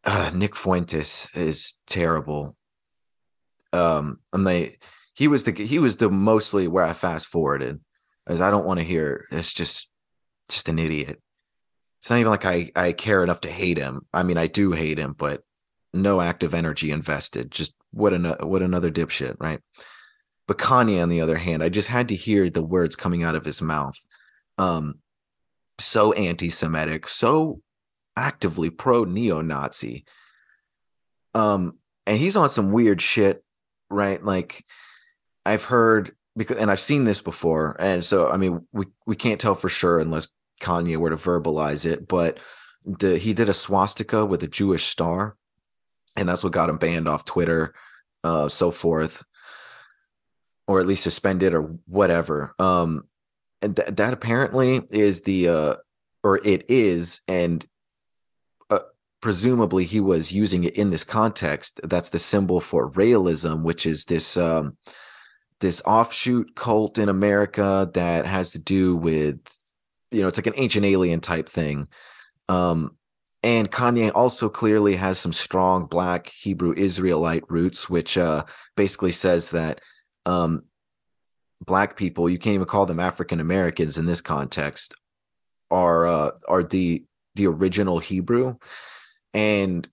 Uh, 0.04 0.32
Nick 0.34 0.56
Fuentes 0.56 1.30
is 1.36 1.76
terrible. 1.86 2.56
Um, 3.72 4.22
and 4.34 4.48
they 4.48 4.80
he 5.14 5.28
was 5.28 5.44
the 5.44 5.52
he 5.52 5.78
was 5.78 5.98
the 5.98 6.10
mostly 6.10 6.68
where 6.68 6.84
I 6.84 6.94
fast 6.94 7.28
forwarded 7.28 7.80
as 8.26 8.42
I 8.42 8.50
don't 8.50 8.66
want 8.66 8.80
to 8.80 8.86
hear 8.86 9.28
it's 9.30 9.54
just 9.54 9.92
just 10.50 10.68
an 10.68 10.80
idiot. 10.80 11.22
It's 12.06 12.12
not 12.12 12.20
even 12.20 12.30
like 12.30 12.46
I 12.46 12.70
I 12.76 12.92
care 12.92 13.24
enough 13.24 13.42
to 13.42 13.52
hate 13.52 13.80
him. 13.80 14.06
I 14.14 14.22
mean, 14.22 14.38
I 14.38 14.46
do 14.46 14.74
hate 14.74 15.00
him, 15.00 15.16
but 15.18 15.42
no 15.92 16.22
active 16.22 16.54
energy 16.54 16.92
invested. 16.92 17.50
Just 17.50 17.74
what 17.90 18.14
an 18.14 18.26
what 18.26 18.62
another 18.62 18.92
dipshit, 18.92 19.38
right? 19.40 19.60
But 20.48 20.60
Kanye, 20.60 21.02
on 21.02 21.10
the 21.10 21.22
other 21.22 21.38
hand, 21.40 21.64
I 21.64 21.70
just 21.70 21.88
had 21.88 22.10
to 22.10 22.16
hear 22.16 22.48
the 22.48 22.62
words 22.62 22.96
coming 22.96 23.24
out 23.24 23.34
of 23.34 23.44
his 23.44 23.60
mouth. 23.60 23.98
Um, 24.60 25.00
so 25.80 26.14
anti-Semitic, 26.14 27.08
so 27.08 27.62
actively 28.16 28.70
pro 28.70 29.06
neo-Nazi. 29.06 30.06
Um, 31.34 31.80
and 32.06 32.20
he's 32.20 32.36
on 32.36 32.52
some 32.52 32.72
weird 32.72 33.02
shit, 33.02 33.44
right? 33.90 34.24
Like 34.24 34.64
I've 35.44 35.64
heard 35.64 36.16
because 36.38 36.60
and 36.60 36.70
I've 36.70 36.80
seen 36.80 37.04
this 37.04 37.24
before, 37.24 37.76
and 37.80 38.04
so 38.04 38.30
I 38.30 38.38
mean 38.38 38.68
we 38.72 38.86
we 39.08 39.16
can't 39.16 39.42
tell 39.42 39.56
for 39.56 39.70
sure 39.70 39.98
unless 39.98 40.28
Kanye 40.62 40.98
were 40.98 41.10
to 41.10 41.16
verbalize 41.16 41.86
it, 41.86 42.08
but 42.08 42.40
the, 42.84 43.18
he 43.18 43.34
did 43.34 43.50
a 43.50 43.54
swastika 43.54 44.26
with 44.26 44.44
a 44.44 44.48
Jewish 44.48 44.86
star, 44.86 45.36
and 46.16 46.30
that's 46.30 46.44
what 46.44 46.54
got 46.54 46.70
him 46.70 46.78
banned 46.78 47.08
off 47.08 47.26
Twitter, 47.26 47.74
uh, 48.24 48.48
so 48.48 48.72
forth, 48.72 49.24
or 50.68 50.80
at 50.80 50.88
least 50.88 51.04
suspended 51.04 51.54
or 51.54 51.78
whatever. 51.86 52.54
Um, 52.60 53.04
and 53.62 53.76
th- 53.76 53.90
that 53.90 54.14
apparently 54.14 54.82
is 54.90 55.22
the 55.22 55.50
uh, 55.50 55.76
or 56.24 56.38
it 56.46 56.66
is, 56.70 57.22
and 57.28 57.66
uh, 58.70 58.80
presumably 59.22 59.86
he 59.86 60.00
was 60.00 60.32
using 60.32 60.64
it 60.64 60.76
in 60.76 60.92
this 60.92 61.04
context. 61.04 61.80
That's 61.84 62.10
the 62.10 62.20
symbol 62.20 62.60
for 62.60 62.92
Raelism, 62.92 63.64
which 63.64 63.86
is 63.86 64.06
this 64.06 64.38
um, 64.38 64.78
this 65.60 65.82
offshoot 65.86 66.56
cult 66.56 66.98
in 66.98 67.10
America 67.10 67.90
that 67.94 68.26
has 68.26 68.52
to 68.52 68.60
do 68.60 68.96
with 68.96 69.40
you 70.12 70.22
know 70.22 70.28
it's 70.28 70.38
like 70.38 70.48
an 70.48 70.54
ancient 70.56 70.86
alien 70.86 71.20
type 71.20 71.50
thing. 71.50 71.88
Um, 72.50 72.98
and 73.44 73.72
Kanye 73.72 74.12
also 74.16 74.50
clearly 74.50 74.96
has 74.96 75.20
some 75.20 75.34
strong 75.34 75.86
black 75.86 76.30
Hebrew 76.30 76.74
Israelite 76.76 77.44
roots, 77.48 77.88
which 77.88 78.18
uh, 78.18 78.44
basically 78.76 79.12
says 79.12 79.52
that 79.52 79.82
um, 80.26 80.64
black 81.64 81.96
people, 81.96 82.28
you 82.28 82.40
can't 82.40 82.56
even 82.56 82.66
call 82.66 82.86
them 82.86 83.00
African 83.00 83.40
Americans 83.40 83.98
in 83.98 84.08
this 84.08 84.22
context, 84.22 84.96
are 85.70 86.08
uh, 86.08 86.32
are 86.48 86.64
the 86.64 87.06
the 87.36 87.48
original 87.48 88.00
Hebrew, 88.00 88.56
and 89.34 89.88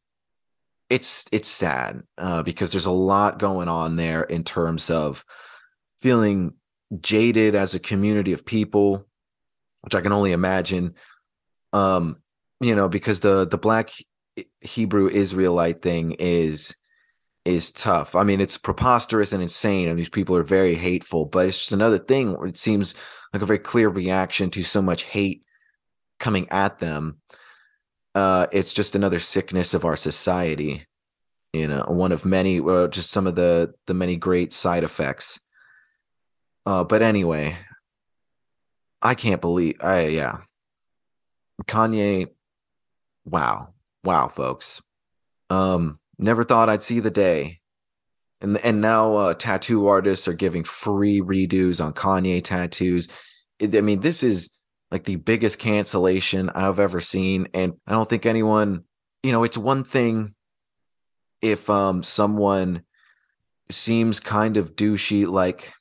it's 0.89 1.27
it's 1.33 1.49
sad 1.49 2.03
uh, 2.19 2.43
because 2.43 2.71
there's 2.71 2.87
a 2.87 2.91
lot 2.91 3.39
going 3.39 3.69
on 3.69 3.97
there 3.97 4.23
in 4.23 4.45
terms 4.45 4.91
of 4.91 5.25
feeling 6.01 6.55
jaded 7.01 7.55
as 7.55 7.75
a 7.75 7.81
community 7.81 8.33
of 8.33 8.45
people, 8.45 9.07
which 9.83 9.95
I 9.95 10.01
can 10.01 10.13
only 10.13 10.33
imagine. 10.33 10.95
Um, 11.73 12.19
you 12.61 12.75
know, 12.75 12.89
because 12.89 13.21
the 13.21 13.47
the 13.47 13.59
black 13.59 13.91
Hebrew 14.61 15.09
Israelite 15.09 15.83
thing 15.83 16.13
is 16.19 16.75
is 17.45 17.73
tough. 17.73 18.15
I 18.15 18.23
mean, 18.23 18.41
it's 18.41 18.57
preposterous 18.57 19.33
and 19.33 19.43
insane, 19.43 19.89
and 19.89 19.99
these 19.99 20.09
people 20.09 20.37
are 20.37 20.45
very 20.45 20.75
hateful. 20.75 21.27
But 21.27 21.49
it's 21.49 21.59
just 21.59 21.73
another 21.73 21.99
thing 21.99 22.33
where 22.33 22.47
it 22.47 22.57
seems 22.57 22.95
like 23.33 23.43
a 23.43 23.47
very 23.47 23.59
clear 23.59 23.89
reaction 23.89 24.51
to 24.51 24.63
so 24.63 24.81
much 24.81 25.05
hate 25.05 25.45
coming 26.21 26.49
at 26.51 26.79
them. 26.79 27.19
Uh, 28.15 28.47
it's 28.53 28.75
just 28.75 28.95
another 28.95 29.19
sickness 29.19 29.75
of 29.75 29.85
our 29.85 29.97
society. 29.97 30.87
You 31.53 31.69
know, 31.69 31.85
one 31.89 32.13
of 32.13 32.25
many, 32.25 32.61
well, 32.61 32.89
just 32.89 33.11
some 33.11 33.27
of 33.27 33.35
the 33.35 33.75
the 33.87 33.95
many 33.95 34.17
great 34.17 34.53
side 34.53 34.85
effects. 34.85 35.41
Uh, 36.65 36.85
but 36.85 37.03
anyway, 37.03 37.59
I 39.03 39.15
can't 39.15 39.41
believe. 39.41 39.77
I 39.83 40.07
yeah, 40.07 40.39
Kanye. 41.65 42.29
Wow, 43.25 43.75
wow, 44.05 44.29
folks. 44.29 44.81
Um, 45.51 45.99
never 46.19 46.45
thought 46.45 46.69
I'd 46.69 46.83
see 46.83 47.01
the 47.01 47.11
day. 47.11 47.61
And 48.41 48.57
and 48.59 48.81
now 48.81 49.15
uh, 49.15 49.35
tattoo 49.35 49.87
artists 49.87 50.27
are 50.29 50.33
giving 50.33 50.65
free 50.65 51.21
redos 51.21 51.85
on 51.85 51.93
Kanye 51.93 52.43
tattoos. 52.43 53.09
It, 53.59 53.77
I 53.77 53.81
mean, 53.81 54.01
this 54.01 54.23
is 54.23 54.51
like 54.91 55.05
the 55.05 55.17
biggest 55.17 55.59
cancellation 55.59 56.51
I've 56.51 56.81
ever 56.81 57.01
seen, 57.01 57.49
and 57.55 57.75
I 57.87 57.93
don't 57.93 58.09
think 58.09 58.27
anyone. 58.27 58.85
You 59.23 59.31
know, 59.31 59.45
it's 59.45 59.59
one 59.59 59.85
thing 59.85 60.35
if 61.41 61.69
um 61.71 62.03
someone 62.03 62.83
seems 63.71 64.21
kind 64.21 64.57
of 64.57 64.77
douchey, 64.77 65.27
like 65.27 65.73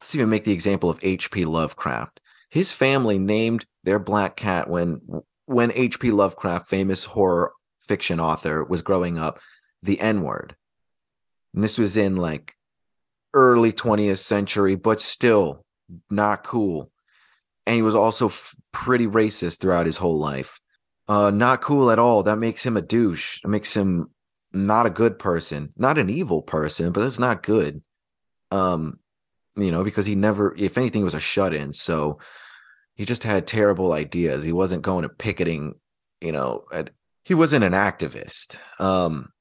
let's 0.00 0.14
even 0.14 0.30
make 0.30 0.44
the 0.44 0.52
example 0.52 0.90
of 0.90 0.98
H.P. 1.02 1.44
Lovecraft. 1.44 2.19
His 2.50 2.72
family 2.72 3.18
named 3.18 3.64
their 3.84 3.98
black 3.98 4.36
cat 4.36 4.68
when 4.68 5.00
when 5.46 5.72
H.P. 5.72 6.10
Lovecraft, 6.10 6.68
famous 6.68 7.04
horror 7.04 7.52
fiction 7.80 8.20
author, 8.20 8.62
was 8.62 8.82
growing 8.82 9.18
up, 9.18 9.40
the 9.82 10.00
N 10.00 10.22
word. 10.22 10.54
And 11.54 11.64
this 11.64 11.78
was 11.78 11.96
in 11.96 12.16
like 12.16 12.54
early 13.34 13.72
20th 13.72 14.18
century, 14.18 14.76
but 14.76 15.00
still 15.00 15.64
not 16.08 16.44
cool. 16.44 16.90
And 17.66 17.76
he 17.76 17.82
was 17.82 17.94
also 17.94 18.28
f- 18.28 18.54
pretty 18.72 19.06
racist 19.06 19.60
throughout 19.60 19.86
his 19.86 19.96
whole 19.96 20.18
life. 20.18 20.60
Uh, 21.08 21.30
not 21.30 21.60
cool 21.60 21.90
at 21.90 21.98
all. 21.98 22.22
That 22.22 22.38
makes 22.38 22.64
him 22.64 22.76
a 22.76 22.82
douche. 22.82 23.40
It 23.44 23.48
makes 23.48 23.74
him 23.74 24.10
not 24.52 24.86
a 24.86 24.90
good 24.90 25.18
person, 25.18 25.72
not 25.76 25.98
an 25.98 26.10
evil 26.10 26.42
person, 26.42 26.92
but 26.92 27.00
that's 27.00 27.18
not 27.18 27.42
good. 27.42 27.82
Um, 28.50 28.98
you 29.56 29.70
know, 29.70 29.84
because 29.84 30.06
he 30.06 30.14
never, 30.14 30.54
if 30.56 30.78
anything, 30.78 31.02
was 31.02 31.14
a 31.14 31.20
shut 31.20 31.54
in. 31.54 31.72
So 31.72 32.18
he 33.00 33.06
just 33.06 33.24
had 33.24 33.46
terrible 33.46 33.94
ideas. 33.94 34.44
He 34.44 34.52
wasn't 34.52 34.82
going 34.82 35.04
to 35.04 35.08
picketing, 35.08 35.76
you 36.20 36.32
know, 36.32 36.64
at, 36.70 36.90
he 37.24 37.32
wasn't 37.32 37.64
an 37.64 37.72
activist. 37.72 38.58
Um, 38.78 39.32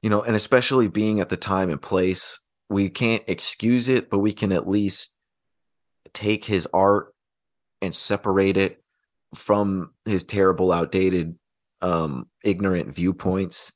you 0.00 0.08
know, 0.08 0.22
and 0.22 0.34
especially 0.34 0.88
being 0.88 1.20
at 1.20 1.28
the 1.28 1.36
time 1.36 1.68
and 1.68 1.82
place, 1.82 2.40
we 2.70 2.88
can't 2.88 3.22
excuse 3.26 3.90
it, 3.90 4.08
but 4.08 4.20
we 4.20 4.32
can 4.32 4.52
at 4.52 4.66
least 4.66 5.12
take 6.14 6.46
his 6.46 6.66
art 6.72 7.14
and 7.82 7.94
separate 7.94 8.56
it 8.56 8.82
from 9.34 9.92
his 10.06 10.24
terrible, 10.24 10.72
outdated, 10.72 11.38
um, 11.82 12.26
ignorant 12.42 12.94
viewpoints. 12.94 13.70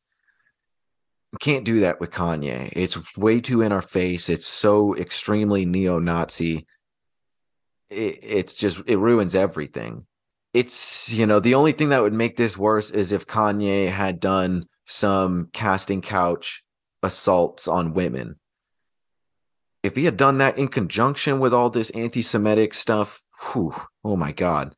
Can't 1.38 1.66
do 1.66 1.80
that 1.80 2.00
with 2.00 2.12
Kanye. 2.12 2.72
It's 2.72 3.14
way 3.14 3.42
too 3.42 3.60
in 3.60 3.72
our 3.72 3.82
face. 3.82 4.30
It's 4.30 4.46
so 4.46 4.96
extremely 4.96 5.66
neo 5.66 5.98
Nazi 5.98 6.66
it, 7.92 8.18
it's 8.22 8.54
just 8.54 8.82
it 8.86 8.98
ruins 8.98 9.34
everything. 9.34 10.06
It's 10.54 11.12
you 11.12 11.26
know 11.26 11.40
the 11.40 11.54
only 11.54 11.72
thing 11.72 11.90
that 11.90 12.02
would 12.02 12.12
make 12.12 12.36
this 12.36 12.58
worse 12.58 12.90
is 12.90 13.12
if 13.12 13.26
Kanye 13.26 13.90
had 13.90 14.20
done 14.20 14.66
some 14.86 15.48
casting 15.52 16.02
couch 16.02 16.64
assaults 17.02 17.68
on 17.68 17.94
women. 17.94 18.36
If 19.82 19.96
he 19.96 20.04
had 20.04 20.16
done 20.16 20.38
that 20.38 20.58
in 20.58 20.68
conjunction 20.68 21.40
with 21.40 21.52
all 21.52 21.68
this 21.68 21.90
anti-Semitic 21.90 22.72
stuff, 22.72 23.22
whew, 23.52 23.74
oh 24.04 24.16
my 24.16 24.32
god. 24.32 24.74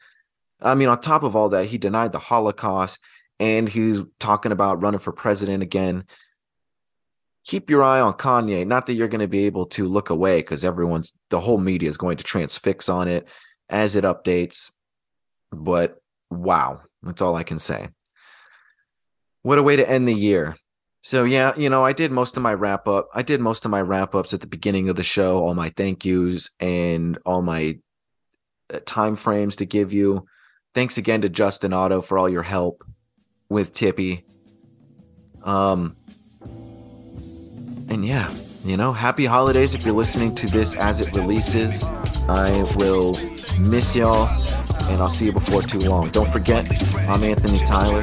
I 0.63 0.75
mean, 0.75 0.89
on 0.89 1.01
top 1.01 1.23
of 1.23 1.37
all 1.37 1.51
that, 1.51 1.67
he 1.67 1.77
denied 1.77 2.13
the 2.13 2.19
Holocaust 2.19 3.01
and 3.39 3.69
he's 3.69 4.01
talking 4.19 4.53
about 4.53 4.81
running 4.81 5.01
for 5.01 5.13
president 5.13 5.63
again 5.63 6.05
keep 7.45 7.69
your 7.71 7.83
eye 7.83 8.01
on 8.01 8.15
Kanye. 8.15 8.67
Not 8.67 8.87
that 8.87 8.95
you're 8.95 9.09
going 9.09 9.21
to 9.21 9.29
be 9.29 9.47
able 9.47 9.67
to 9.67 9.87
look 9.87 10.11
away 10.11 10.41
because 10.41 10.65
everyone's 10.65 11.15
the 11.31 11.41
whole 11.41 11.59
media 11.59 11.89
is 11.89 11.97
going 11.97 12.17
to 12.17 12.25
transfix 12.25 12.89
on 12.89 13.07
it 13.07 13.29
as 13.69 13.95
it 13.95 14.05
updates. 14.05 14.73
But 15.53 15.99
wow, 16.31 16.81
that's 17.03 17.23
all 17.23 17.37
I 17.37 17.43
can 17.43 17.59
say. 17.59 17.89
What 19.43 19.59
a 19.59 19.63
way 19.63 19.77
to 19.77 19.89
end 19.89 20.09
the 20.09 20.15
year. 20.15 20.57
So 21.03 21.25
yeah, 21.25 21.53
you 21.55 21.69
know, 21.69 21.85
I 21.85 21.93
did 21.93 22.11
most 22.11 22.39
of 22.39 22.43
my 22.43 22.55
wrap 22.55 22.89
up. 22.89 23.09
I 23.15 23.23
did 23.23 23.41
most 23.41 23.67
of 23.67 23.71
my 23.71 23.83
wrap 23.83 24.15
ups 24.15 24.33
at 24.33 24.41
the 24.41 24.47
beginning 24.47 24.89
of 24.89 24.97
the 24.97 25.03
show, 25.03 25.37
all 25.37 25.55
my 25.55 25.69
thank 25.69 26.07
yous 26.07 26.51
and 26.61 27.19
all 27.27 27.43
my 27.43 27.79
uh, 28.73 28.81
time 28.87 29.17
frames 29.17 29.57
to 29.57 29.67
give 29.67 29.93
you. 29.93 30.25
Thanks 30.75 30.97
again 30.97 31.21
to 31.21 31.29
Justin 31.29 31.75
Otto 31.75 32.01
for 32.01 32.17
all 32.17 32.29
your 32.29 32.43
help 32.43 32.85
with 33.51 33.75
Tippy. 33.75 34.25
Um 35.43 35.97
and 37.89 38.05
yeah, 38.05 38.33
you 38.65 38.77
know, 38.77 38.93
happy 38.93 39.27
holidays 39.27 39.75
if 39.75 39.85
you're 39.85 39.95
listening 39.95 40.35
to 40.37 40.47
this 40.47 40.75
as 40.75 41.01
it 41.01 41.15
releases. 41.15 41.85
I 42.29 42.65
will 42.77 43.15
miss 43.59 43.95
y'all, 43.95 44.29
and 44.91 45.01
I'll 45.01 45.09
see 45.09 45.27
you 45.27 45.33
before 45.33 45.63
too 45.63 45.79
long. 45.79 46.11
Don't 46.11 46.31
forget, 46.31 46.69
I'm 47.09 47.23
Anthony 47.23 47.59
Tyler. 47.67 48.03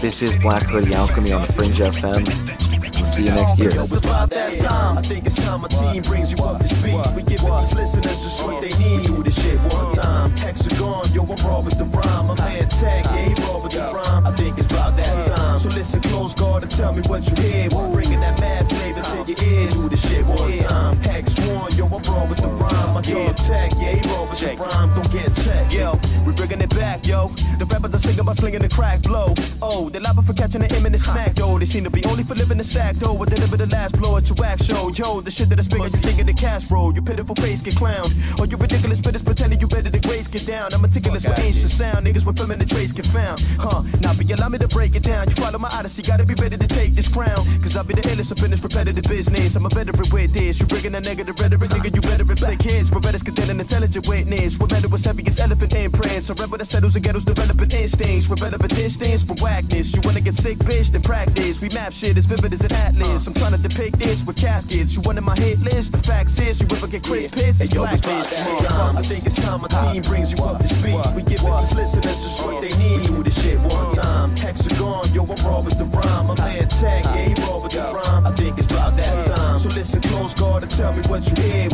This 0.00 0.22
is 0.22 0.36
Black 0.36 0.62
Hoodie 0.64 0.94
Alchemy 0.94 1.32
on 1.32 1.42
the 1.42 1.52
Fringe 1.52 1.78
FM. 1.78 2.60
We'll 2.96 3.06
see 3.06 3.24
you 3.24 3.30
next 3.30 3.58
year. 3.58 3.70
It's 3.70 3.94
about 3.94 4.30
that 4.30 4.58
time. 4.58 4.98
I 4.98 5.02
think 5.02 5.26
it's 5.26 5.36
time 5.36 5.62
my 5.62 5.68
team 5.68 6.02
brings 6.02 6.32
you 6.32 6.44
up 6.44 6.60
to 6.60 6.68
speed. 6.68 7.00
We 7.14 7.22
give 7.22 7.40
these 7.40 7.74
listeners 7.74 8.04
just 8.04 8.44
what 8.44 8.60
they 8.60 8.76
need. 8.78 9.04
Do 9.04 9.22
this 9.22 9.40
shit 9.42 9.58
one 9.72 9.94
time. 9.94 10.36
Hexagon, 10.36 11.12
yo, 11.12 11.22
I'm 11.22 11.46
raw 11.46 11.60
with 11.60 11.78
the 11.78 11.84
rhyme. 11.84 12.26
Man 12.36 12.68
Tag, 12.68 13.04
yeah, 13.06 13.28
he 13.28 13.34
raw 13.42 13.58
with 13.58 13.72
the 13.72 13.92
rhyme. 13.92 14.26
I 14.26 14.32
think 14.32 14.58
it's 14.58 14.66
about 14.66 14.96
that 14.96 15.26
time. 15.26 15.58
So 15.58 15.68
listen 15.68 16.00
close, 16.02 16.34
guard, 16.34 16.62
and 16.62 16.70
tell 16.70 16.92
me 16.92 17.02
what 17.06 17.26
you 17.28 17.42
hear. 17.42 17.68
We're 17.70 17.90
bringing 17.90 18.20
that 18.20 18.40
mad 18.40 18.68
flavor 18.68 19.02
to 19.02 19.32
your 19.32 19.52
ears. 19.52 19.74
Do 19.74 19.88
this 19.88 20.08
shit 20.08 20.24
one 20.26 20.56
time. 20.58 20.96
Hex 21.02 21.38
one, 21.40 21.72
yo, 21.74 21.86
I'm 21.86 22.02
raw 22.02 22.26
with 22.26 22.38
the 22.38 22.48
rhyme. 22.48 23.02
Dog 23.02 23.36
Tag, 23.36 23.72
yeah, 23.76 23.92
he 23.92 24.08
raw 24.08 24.22
with 24.22 24.40
project. 24.40 24.60
Rhyme, 24.60 24.79
don't 24.86 25.12
get 25.12 25.34
checked. 25.34 25.74
Yo, 25.74 25.98
we 26.24 26.32
bringing 26.32 26.60
it 26.60 26.70
back, 26.70 27.06
yo. 27.06 27.28
The 27.58 27.66
rappers 27.66 27.94
are 27.94 27.98
singing 27.98 28.20
about 28.20 28.36
slinging 28.36 28.62
the 28.62 28.68
crack 28.68 29.02
blow. 29.02 29.34
Oh, 29.60 29.90
they 29.90 29.98
liable 29.98 30.22
for 30.22 30.32
catching 30.32 30.62
an 30.62 30.72
imminent 30.74 31.02
smack, 31.02 31.34
though. 31.34 31.58
They 31.58 31.66
seem 31.66 31.84
to 31.84 31.90
be 31.90 32.04
only 32.06 32.24
for 32.24 32.34
living 32.34 32.58
the 32.58 32.64
stack, 32.64 32.96
though. 32.96 33.20
I 33.20 33.24
deliver 33.26 33.56
the 33.56 33.66
last 33.66 33.96
blow 33.96 34.16
at 34.16 34.28
your 34.28 34.36
wax 34.36 34.66
show. 34.66 34.90
Yo, 34.90 35.20
the 35.20 35.30
shit 35.30 35.48
that 35.50 35.58
is 35.58 35.68
big 35.68 35.82
as 35.82 35.92
you 35.92 36.00
think 36.00 36.20
of 36.20 36.26
the 36.26 36.34
cash 36.34 36.70
roll. 36.70 36.94
You 36.94 37.02
pitiful 37.02 37.34
face 37.36 37.62
get 37.62 37.74
clowned. 37.74 38.12
Or 38.40 38.46
you 38.46 38.56
ridiculous 38.56 39.00
spitters 39.00 39.24
pretending 39.24 39.60
you 39.60 39.66
better 39.66 39.90
than 39.90 40.00
grace 40.00 40.28
get 40.28 40.46
down. 40.46 40.72
I'm 40.72 40.80
meticulous 40.80 41.26
with 41.26 41.38
ancient 41.38 41.70
sound. 41.70 42.06
Niggas 42.06 42.26
with 42.26 42.38
feminine 42.38 42.66
traits 42.66 42.92
get 42.92 43.06
found. 43.06 43.44
Huh, 43.58 43.82
now 44.02 44.14
be 44.14 44.30
allow 44.32 44.48
me 44.48 44.58
to 44.58 44.68
break 44.68 44.96
it 44.96 45.02
down. 45.02 45.28
You 45.28 45.34
follow 45.34 45.58
my 45.58 45.68
odyssey, 45.72 46.02
gotta 46.02 46.24
be 46.24 46.34
ready 46.34 46.56
to 46.56 46.66
take 46.66 46.94
this 46.94 47.08
crown. 47.08 47.44
Cause 47.60 47.76
I'll 47.76 47.84
be 47.84 47.94
the 47.94 48.02
illest 48.02 48.32
up 48.32 48.42
in 48.44 48.50
this 48.50 48.62
repetitive 48.62 49.04
business. 49.04 49.56
I'm 49.56 49.66
a 49.66 49.68
veteran 49.68 50.08
with 50.12 50.32
this. 50.32 50.60
You 50.60 50.66
bringing 50.66 50.94
a 50.94 51.00
negative 51.00 51.38
rhetoric, 51.38 51.70
nigga, 51.70 51.94
you 51.94 52.00
better 52.00 52.24
reflect 52.24 52.62
heads. 52.62 52.90
But 52.90 53.02
contain 53.24 53.50
an 53.50 53.60
intelligent 53.60 54.08
witness. 54.08 54.56
Matter 54.70 54.88
was 54.88 55.04
heavy 55.04 55.26
as 55.26 55.38
elephant 55.40 55.74
imprints. 55.74 56.28
That 56.28 56.66
settles 56.66 56.94
and 56.94 57.04
ghettos 57.04 57.24
developing 57.24 57.70
instincts. 57.70 58.28
With 58.28 58.40
relevant 58.42 58.74
distance 58.74 59.24
from 59.24 59.36
whackness. 59.36 59.94
You 59.94 60.00
wanna 60.04 60.20
get 60.20 60.36
sick, 60.36 60.58
bitch, 60.58 60.90
then 60.92 61.02
practice. 61.02 61.60
We 61.60 61.68
map 61.70 61.92
shit 61.92 62.16
as 62.16 62.26
vivid 62.26 62.52
as 62.52 62.64
an 62.64 62.72
atlas. 62.72 63.26
I'm 63.26 63.34
trying 63.34 63.52
to 63.52 63.58
depict 63.58 63.98
this 63.98 64.24
with 64.24 64.36
caskets. 64.36 64.94
You 64.94 65.02
wanted 65.02 65.22
my 65.22 65.34
hit 65.36 65.60
list? 65.60 65.92
The 65.92 65.98
facts 65.98 66.38
is, 66.40 66.60
you 66.60 66.66
ever 66.70 66.86
get 66.86 67.02
Chris? 67.02 67.26
It's 67.60 67.74
black 67.74 68.00
bitch. 68.00 68.96
I 68.96 69.02
think 69.02 69.26
it's 69.26 69.36
time 69.42 69.62
my 69.62 69.68
team 69.68 70.02
brings 70.02 70.32
you 70.32 70.44
up 70.44 70.60
to 70.60 70.68
speed. 70.68 71.00
We 71.14 71.22
give 71.22 71.40
these 71.40 71.74
listeners 71.74 72.04
just 72.04 72.44
what 72.44 72.60
they 72.60 72.76
need. 72.78 73.02
Do 73.04 73.22
this 73.22 73.42
shit 73.42 73.58
one 73.60 73.94
time. 73.94 74.36
Hexagon, 74.36 75.12
yo, 75.14 75.22
I'm 75.24 75.46
raw 75.46 75.60
with 75.60 75.78
the 75.78 75.84
rhyme. 75.84 76.30
I'm 76.30 76.36
man 76.36 76.68
tag, 76.68 77.04
yeah, 77.04 77.28
he 77.28 77.34
raw 77.42 77.58
with 77.58 77.72
the 77.72 77.80
rhyme. 77.80 78.26
I 78.26 78.32
think 78.32 78.58
it's 78.58 78.66
about 78.66 78.96
that 78.96 79.26
time. 79.26 79.58
So 79.58 79.68
listen 79.70 80.00
close, 80.02 80.34
guard, 80.34 80.62
and 80.62 80.70
tell 80.70 80.92
me 80.92 81.02
what 81.08 81.26
you 81.26 81.42
hear. 81.42 81.68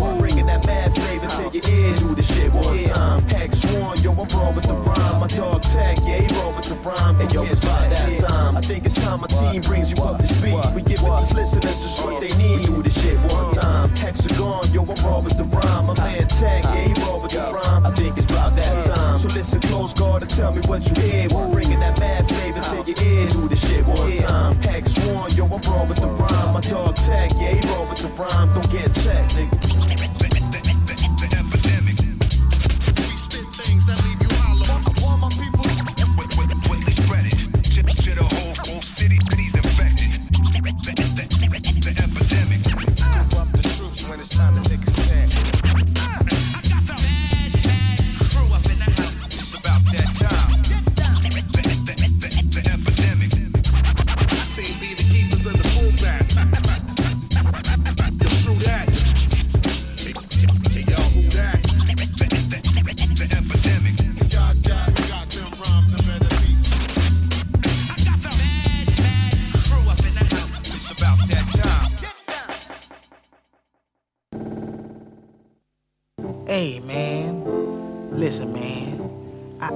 One, 4.34 4.42
yo, 4.42 4.42
I'm 4.42 4.42
raw 4.42 4.50
with 4.54 4.64
the 4.66 4.74
rhyme. 4.74 5.20
My 5.20 5.26
dog 5.26 5.62
tag, 5.62 5.98
yeah, 6.02 6.20
he 6.20 6.34
raw 6.36 6.56
with 6.56 6.68
the 6.68 6.74
rhyme. 6.76 7.20
And 7.20 7.32
yo, 7.32 7.44
it's 7.44 7.62
about 7.62 7.90
that 7.90 8.18
time. 8.18 8.56
I 8.56 8.60
think 8.60 8.84
it's 8.86 8.94
time 8.94 9.20
my 9.20 9.26
team 9.26 9.62
brings 9.62 9.92
you 9.92 10.02
up 10.02 10.20
to 10.20 10.26
speed. 10.26 10.54
We 10.74 10.82
give 10.82 11.04
all 11.04 11.20
these 11.20 11.34
listeners 11.34 11.82
just 11.82 12.04
what 12.04 12.20
they 12.20 12.34
need. 12.36 12.66
Do 12.66 12.82
this 12.82 13.00
shit 13.00 13.18
one 13.32 13.54
time. 13.54 13.90
Hexagon, 13.96 14.72
yo, 14.72 14.82
I'm 14.82 15.04
raw 15.04 15.20
with 15.20 15.36
the 15.36 15.44
rhyme. 15.44 15.86
My 15.86 15.94
man 15.94 16.26
tag, 16.28 16.64
yeah, 16.64 16.88
he 16.88 16.92
raw 17.02 17.18
with 17.18 17.32
the 17.32 17.40
rhyme. 17.52 17.86
I 17.86 17.92
think 17.92 18.18
it's 18.18 18.30
about 18.30 18.56
that 18.56 18.84
time. 18.84 19.18
So 19.18 19.28
listen 19.28 19.60
close, 19.60 19.94
guard, 19.94 20.22
and 20.22 20.30
tell 20.30 20.52
me 20.52 20.60
what 20.66 20.86
you 20.86 21.02
hear. 21.02 21.28
We're 21.30 21.50
bringing 21.50 21.80
that 21.80 21.98
mad 22.00 22.28
flavor 22.28 22.60
to 22.60 22.90
your 22.90 23.02
ears. 23.02 23.32
Do 23.32 23.48
this 23.48 23.66
shit 23.66 23.86
one 23.86 24.12
time. 24.12 24.56
Hex 24.62 24.98
one, 25.08 25.30
yo, 25.32 25.44
I'm 25.44 25.60
raw 25.62 25.84
with 25.84 25.98
the 25.98 26.08
rhyme. 26.08 26.54
My 26.54 26.60
dog 26.60 26.96
tag, 26.96 27.32
yeah, 27.36 27.54
he 27.54 27.60
raw 27.68 27.88
with 27.88 27.98
the 27.98 28.08
rhyme. 28.08 28.54
Don't 28.54 28.70
get 28.70 28.94
checked, 28.94 29.36
nigga. 29.36 30.25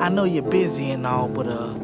I, 0.01 0.09
know 0.09 0.25
you're 0.25 0.43
busy 0.43 0.91
and 0.91 1.07
all, 1.07 1.29
but 1.29 1.47
uh, 1.47 1.75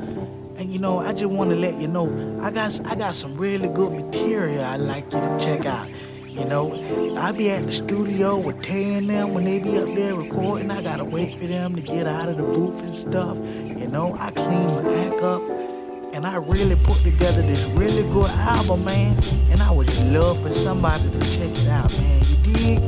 and 0.56 0.72
you 0.72 0.78
know 0.78 0.98
I 0.98 1.12
just 1.12 1.26
want 1.26 1.50
to 1.50 1.56
let 1.56 1.80
you 1.80 1.88
know 1.88 2.40
I 2.42 2.50
got 2.50 2.80
I 2.86 2.94
got 2.94 3.14
some 3.14 3.36
really 3.36 3.68
good 3.68 3.92
material 3.92 4.64
I'd 4.64 4.80
like 4.80 5.04
you 5.12 5.20
to 5.20 5.38
check 5.40 5.66
out. 5.66 5.88
You 6.26 6.44
know, 6.44 7.16
I 7.16 7.32
be 7.32 7.50
at 7.50 7.64
the 7.64 7.72
studio 7.72 8.36
with 8.36 8.60
Tay 8.62 8.94
and 8.94 9.08
them 9.08 9.32
when 9.32 9.44
they 9.44 9.58
be 9.58 9.78
up 9.78 9.86
there 9.86 10.14
recording. 10.14 10.70
I 10.70 10.82
gotta 10.82 11.04
wait 11.04 11.34
for 11.34 11.46
them 11.46 11.74
to 11.74 11.80
get 11.80 12.06
out 12.06 12.28
of 12.28 12.36
the 12.36 12.42
booth 12.42 12.82
and 12.82 12.96
stuff. 12.96 13.38
You 13.38 13.86
know, 13.86 14.14
I 14.18 14.30
clean 14.32 14.66
my 14.66 14.94
act 15.06 15.22
up. 15.22 15.42
And 16.12 16.26
I 16.26 16.36
really 16.36 16.76
put 16.76 16.96
together 16.96 17.42
this 17.42 17.66
really 17.70 18.02
good 18.12 18.30
album, 18.30 18.84
man. 18.84 19.18
And 19.50 19.60
I 19.60 19.70
would 19.70 19.94
love 20.06 20.40
for 20.42 20.54
somebody 20.54 21.10
to 21.10 21.20
check 21.20 21.50
it 21.50 21.68
out, 21.68 21.92
man. 22.00 22.22
You 22.24 22.52
dig? 22.52 22.82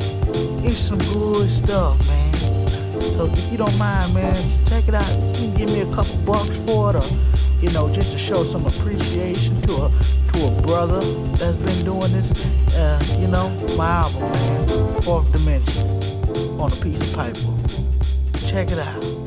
It's 0.65 0.77
some 0.77 0.99
good 0.99 1.51
stuff, 1.51 2.07
man. 2.09 2.58
So 3.01 3.27
if 3.27 3.51
you 3.53 3.59
don't 3.59 3.79
mind, 3.79 4.13
man, 4.15 4.35
check 4.67 4.89
it 4.89 4.95
out. 4.95 5.09
You 5.39 5.51
can 5.51 5.55
give 5.57 5.71
me 5.71 5.81
a 5.81 5.95
couple 5.95 6.17
bucks 6.25 6.57
for 6.67 6.91
it, 6.91 6.97
or 6.97 7.07
you 7.61 7.71
know, 7.73 7.93
just 7.93 8.13
to 8.13 8.19
show 8.19 8.43
some 8.43 8.67
appreciation 8.67 9.61
to 9.63 9.73
a 9.73 9.91
to 10.33 10.47
a 10.47 10.63
brother 10.63 11.01
that's 11.37 11.57
been 11.57 11.85
doing 11.85 12.13
this. 12.13 12.31
Uh, 12.77 13.03
you 13.19 13.29
know, 13.29 13.49
my 13.77 14.03
album, 14.03 14.23
man, 14.31 15.03
Fourth 15.03 15.31
Dimension, 15.33 15.89
on 16.61 16.73
a 16.73 16.77
piece 16.77 17.01
of 17.01 17.19
paper. 17.19 18.49
Check 18.49 18.71
it 18.71 18.79
out. 18.79 19.18